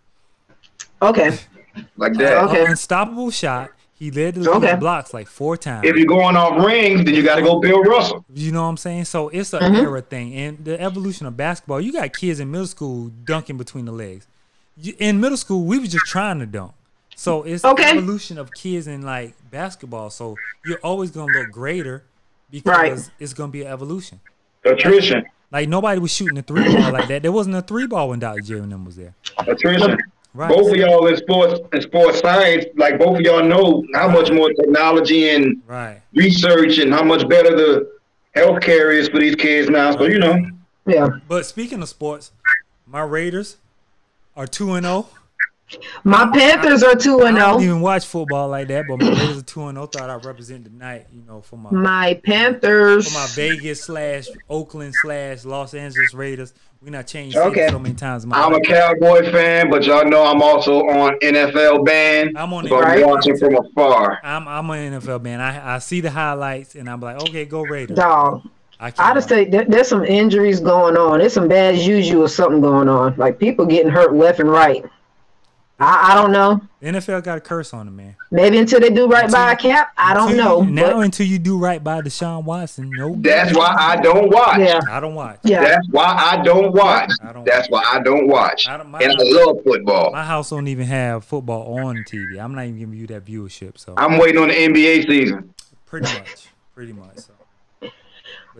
[1.02, 1.38] Okay.
[1.98, 2.44] like that.
[2.46, 2.64] Okay.
[2.64, 3.72] An unstoppable shot.
[3.98, 4.72] He led the league Okay.
[4.74, 5.88] in blocks like four times.
[5.88, 8.26] If you're going off rings, then you got to go Bill Russell.
[8.34, 9.06] You know what I'm saying?
[9.06, 9.76] So it's an Mm-hmm.
[9.86, 10.36] era thing.
[10.36, 14.28] And the evolution of basketball, you got kids in middle school dunking between the legs.
[14.78, 16.74] You- In middle school, we was just trying to dunk.
[17.16, 20.10] So it's the evolution of kids in like basketball.
[20.10, 20.36] So
[20.66, 22.04] you're always gonna look greater
[22.52, 23.10] because Right.
[23.20, 24.20] it's gonna be an evolution.
[24.66, 25.24] Attrition.
[25.52, 27.22] Like nobody was shooting a three ball like that.
[27.22, 28.42] There wasn't a three ball when Dr.
[28.42, 29.14] J and them was there.
[29.40, 29.98] Attrition.
[30.34, 30.50] Right.
[30.50, 34.30] Both of y'all in sports in sports science, like both of y'all know how much
[34.32, 36.02] more technology and Right.
[36.14, 37.88] research and how much better the
[38.36, 39.96] healthcare is for these kids now.
[39.96, 40.36] So you know,
[40.86, 41.08] Yeah.
[41.30, 42.32] But speaking of sports,
[42.86, 43.56] my Raiders
[44.36, 45.08] are two and zero.
[46.04, 47.72] My Panthers are two and I don't zero.
[47.72, 49.88] even watch football like that, but my Raiders are two and zero.
[49.88, 53.12] Thought I'd represent tonight, you know, for my My for Panthers.
[53.14, 56.54] my Vegas slash Oakland slash Los Angeles Raiders.
[56.82, 57.56] We not changed Okay.
[57.62, 58.26] cities so many times.
[58.28, 58.60] My I'm a.
[58.62, 62.38] Cowboy fan, but y'all know I'm also on NFL band.
[62.38, 62.76] I'm on so.
[62.78, 63.06] I'm Right.
[63.06, 64.20] watching from afar.
[64.24, 65.42] I'm I'm an NFL man.
[65.42, 67.98] I I see the highlights and I'm like, okay, go Raiders.
[67.98, 68.44] Dog.
[68.80, 69.16] I I can't.
[69.16, 71.20] just say there, there's some injuries going on.
[71.20, 73.16] There's some bad juju or something going on.
[73.18, 74.84] Like people getting hurt left and right.
[75.78, 76.62] I, I don't know.
[76.82, 78.16] NFL got a curse on them, man.
[78.32, 79.92] Maybe until they do right by a cap.
[79.98, 80.62] I don't know.
[80.62, 83.14] you- now but- until you do right by Deshaun Watson, no.
[83.20, 84.60] That's why I don't watch.
[84.60, 84.80] yeah.
[84.90, 85.40] I don't watch.
[85.44, 85.62] Yeah.
[85.62, 87.12] That's why I don't watch.
[87.22, 88.70] I don't That's why I don't watch.
[88.70, 90.12] I don't- my- and I love football.
[90.14, 92.40] My house don't even have football on TV.
[92.40, 93.78] I'm not even giving you that viewership.
[93.78, 95.54] So I'm waiting on the NBA season.
[95.86, 97.18] pretty much, pretty much.
[97.18, 97.34] So.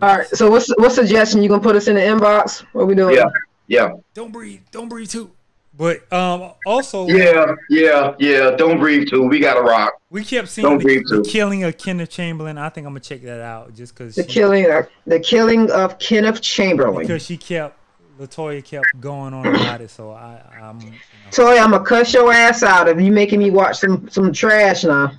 [0.02, 0.28] All right.
[0.28, 2.66] So what's what's suggestion you gonna put us in the inbox?
[2.74, 3.16] What we doing?
[3.16, 3.26] Yeah,
[3.68, 4.62] yeah, Don't breathe.
[4.72, 5.32] Don't breathe too.
[5.78, 8.52] But um, also, yeah, yeah, yeah.
[8.52, 9.24] Don't breathe too.
[9.24, 9.94] We got to rock.
[10.10, 11.30] we kept seeing Don't the, breathe the too.
[11.30, 12.58] killing of Kenneth Chamberlain.
[12.58, 16.00] I think I'm gonna check that out just because The killing of the killing of
[16.00, 17.02] Kenneth Chamberlain.
[17.06, 17.78] because she kept
[18.18, 19.90] Latoya kept going on about it.
[19.90, 20.96] So I, I'm you know,
[21.32, 24.86] Toy, I'm gonna cuss your ass out if you making me watch some some trash
[24.86, 25.12] now.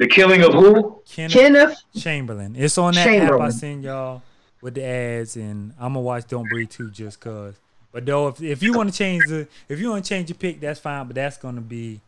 [0.00, 1.02] The killing of who?
[1.08, 2.54] Kenneth Kenneth Chamberlain.
[2.56, 3.52] It's on that app I Chamberlain.
[3.52, 4.22] send y'all
[4.62, 7.54] with the ads, and I'm gonna watch Don't Breathe too just cause.
[7.92, 10.36] But though, if if you want to change the if you want to change your
[10.38, 11.06] pick, that's fine.
[11.06, 12.00] But that's gonna be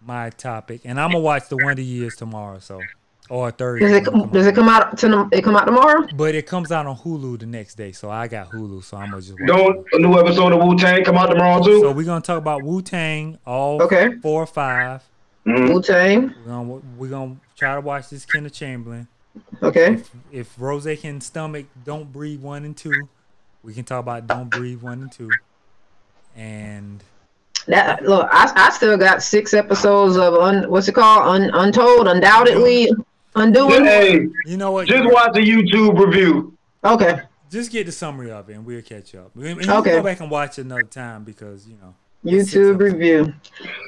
[0.00, 2.60] my topic, and I'm gonna watch the Wonder Years tomorrow.
[2.60, 2.80] So
[3.30, 3.88] or Thursday.
[3.88, 4.52] does it come does out.
[4.52, 6.06] it come out to it come out tomorrow?
[6.14, 9.10] But it comes out on Hulu the next day, so I got Hulu, so I'm
[9.10, 9.40] gonna just.
[9.40, 11.80] Watch Don't a new episode of Wu Tang come out tomorrow too?
[11.80, 14.20] So we're gonna talk about Wu Tang, all Okay.
[14.22, 15.02] four or five.
[15.46, 15.72] Mhm.
[15.74, 16.34] Wu Tang.
[16.44, 19.06] We're gonna we're gonna try to watch this Kenneth Chamberlain.
[19.62, 20.00] Okay.
[20.30, 23.08] if Rose can stomach Don't Breathe one and two,
[23.64, 25.28] we can talk about Don't Breathe one and two.
[26.36, 27.02] And
[27.66, 31.26] That look, I, I still got six episodes of un, what's it called?
[31.26, 32.90] Un, untold, undoubtedly,
[33.34, 33.84] undoing.
[33.84, 34.86] Hey, you know what?
[34.86, 36.56] just watch the YouTube review.
[36.84, 37.22] Okay.
[37.50, 39.30] Just get the summary of it, and we'll catch up.
[39.36, 39.92] And you Okay.
[39.92, 41.94] go back and watch it another time because you know.
[42.24, 43.32] YouTube review.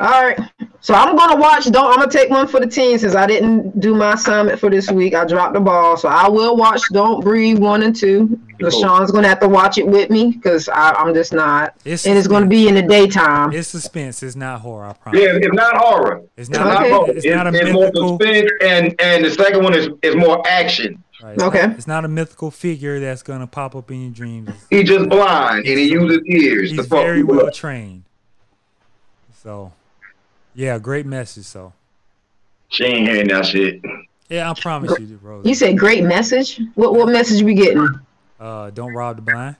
[0.01, 0.39] All right.
[0.81, 1.65] So I'm gonna watch.
[1.65, 1.87] Don't.
[1.87, 4.91] I'm gonna take one for the team since I didn't do my assignment for this
[4.91, 5.15] week.
[5.15, 6.81] I dropped the ball, so I will watch.
[6.93, 8.39] Don't breathe one and two.
[8.61, 11.75] LaShawn's gonna have to watch it with me because I'm just not.
[11.85, 13.53] It's and it's gonna be in the daytime.
[13.53, 14.23] It's suspense.
[14.23, 14.87] It's not horror.
[14.87, 15.21] I promise.
[15.21, 16.23] Yeah, it's not horror.
[16.37, 16.67] It's It's not.
[16.67, 16.91] not Okay.
[16.93, 17.11] horror.
[17.11, 18.19] It's It's, not a it's more mythical.
[18.19, 21.03] suspense, and and the second one is is more action.
[21.23, 21.67] right, it's Okay.
[21.67, 24.51] Not, it's not a mythical figure that's gonna pop up in your dreams.
[24.71, 27.53] He just blind and he uses ears to He's fuck very well up.
[27.55, 28.05] trained.
[29.43, 29.73] So,
[30.55, 31.45] yeah, great message.
[31.45, 31.73] So,
[32.69, 33.81] She ain't hearing that shit.
[34.29, 35.47] yeah, I promise you, Rose.
[35.47, 36.61] You said great message.
[36.75, 37.89] What what message we getting?
[38.41, 39.57] Uh, don't rob the blind.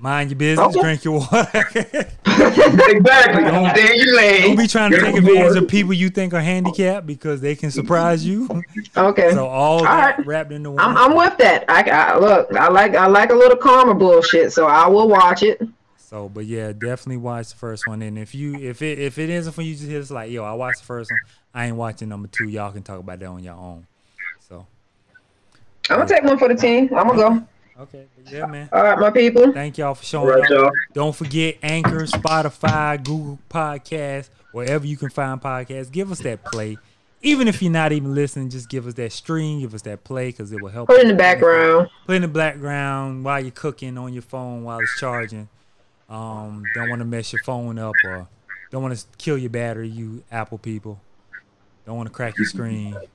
[0.00, 0.68] Mind your business.
[0.76, 0.80] Okay.
[0.80, 1.64] Drink your water.
[2.40, 3.42] Exactly.
[3.44, 4.42] Don't- Stay in your lane.
[4.42, 7.40] Don't be trying to Drink take your advantage of people you think are handicapped because
[7.40, 8.48] they can surprise you.
[8.96, 9.32] Okay.
[9.32, 10.26] So all, All that right.
[10.26, 10.78] wrapped into one.
[10.78, 11.64] I'm, I'm with that.
[11.68, 12.54] I, I look.
[12.54, 15.60] I like I like a little karma bullshit, so I will watch it.
[16.08, 18.00] So, but yeah, definitely watch the first one.
[18.00, 20.42] And if you if it if it isn't for you, just hit us like, yo,
[20.42, 21.20] I watched the first one.
[21.52, 22.48] I ain't watching number two.
[22.48, 23.86] Y'all can talk about that on your own.
[24.48, 24.66] So,
[25.90, 26.88] I'm gonna take one for the team.
[26.96, 27.46] I'm gonna go.
[27.82, 28.70] okay, yeah, man.
[28.72, 29.52] All right, my people.
[29.52, 30.48] Thank y'all for showing right, up.
[30.48, 30.70] y'all.
[30.94, 35.92] Don't forget Anchor, Spotify, Google Podcasts, wherever you can find podcasts.
[35.92, 36.78] Give us that play.
[37.20, 40.28] Even if you're not even listening, just give us that stream, give us that play,
[40.30, 40.88] because it will help.
[40.88, 41.90] Put it in the background.
[42.06, 45.50] Put it in the background while you're cooking on your phone while it's charging.
[46.08, 48.28] Um, don't want to mess your phone up or
[48.70, 51.00] don't want to kill your battery, you Apple people.
[51.86, 52.96] Don't want to crack your screen.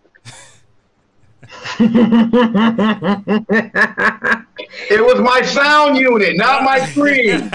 [4.89, 7.51] It was my sound unit, not my screen.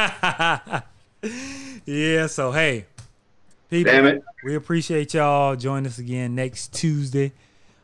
[1.87, 2.87] yeah, so hey,
[3.71, 4.25] people, Damn it.
[4.45, 5.57] we appreciate y'all.
[5.57, 7.33] Join us again next Tuesday.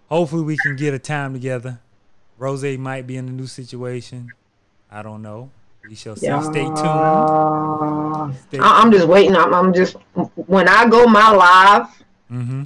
[0.09, 1.81] Hopefully, we can get a time together.
[2.39, 4.31] Rose might be in a new situation.
[4.91, 5.51] I don't know.
[5.89, 6.27] We shall see.
[6.27, 6.77] Stay tuned.
[8.49, 9.37] Stay- I- I'm just waiting.
[9.37, 9.97] I'm, I'm just
[10.35, 11.87] when I go my live.
[12.31, 12.63] Mm-hmm.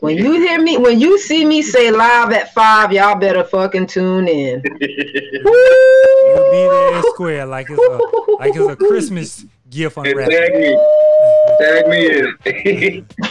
[0.00, 3.88] When you hear me, when you see me say live at five, y'all better fucking
[3.88, 4.62] tune in.
[4.80, 7.98] You'll be there square like it's a
[8.34, 10.60] like it's a Christmas gift Tag unwrapping.
[10.60, 10.76] me.
[11.60, 12.36] Tag me in.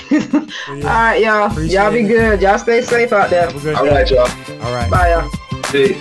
[0.09, 1.49] So, yeah, right, y'all.
[1.51, 2.07] Appreciate y'all be it.
[2.09, 2.41] good.
[2.41, 3.45] Y'all stay safe out there.
[3.45, 3.91] have a good All day.
[3.91, 4.27] right, y'all.
[4.61, 4.91] All right.
[4.91, 5.63] Bye, y'all.
[5.65, 5.95] See.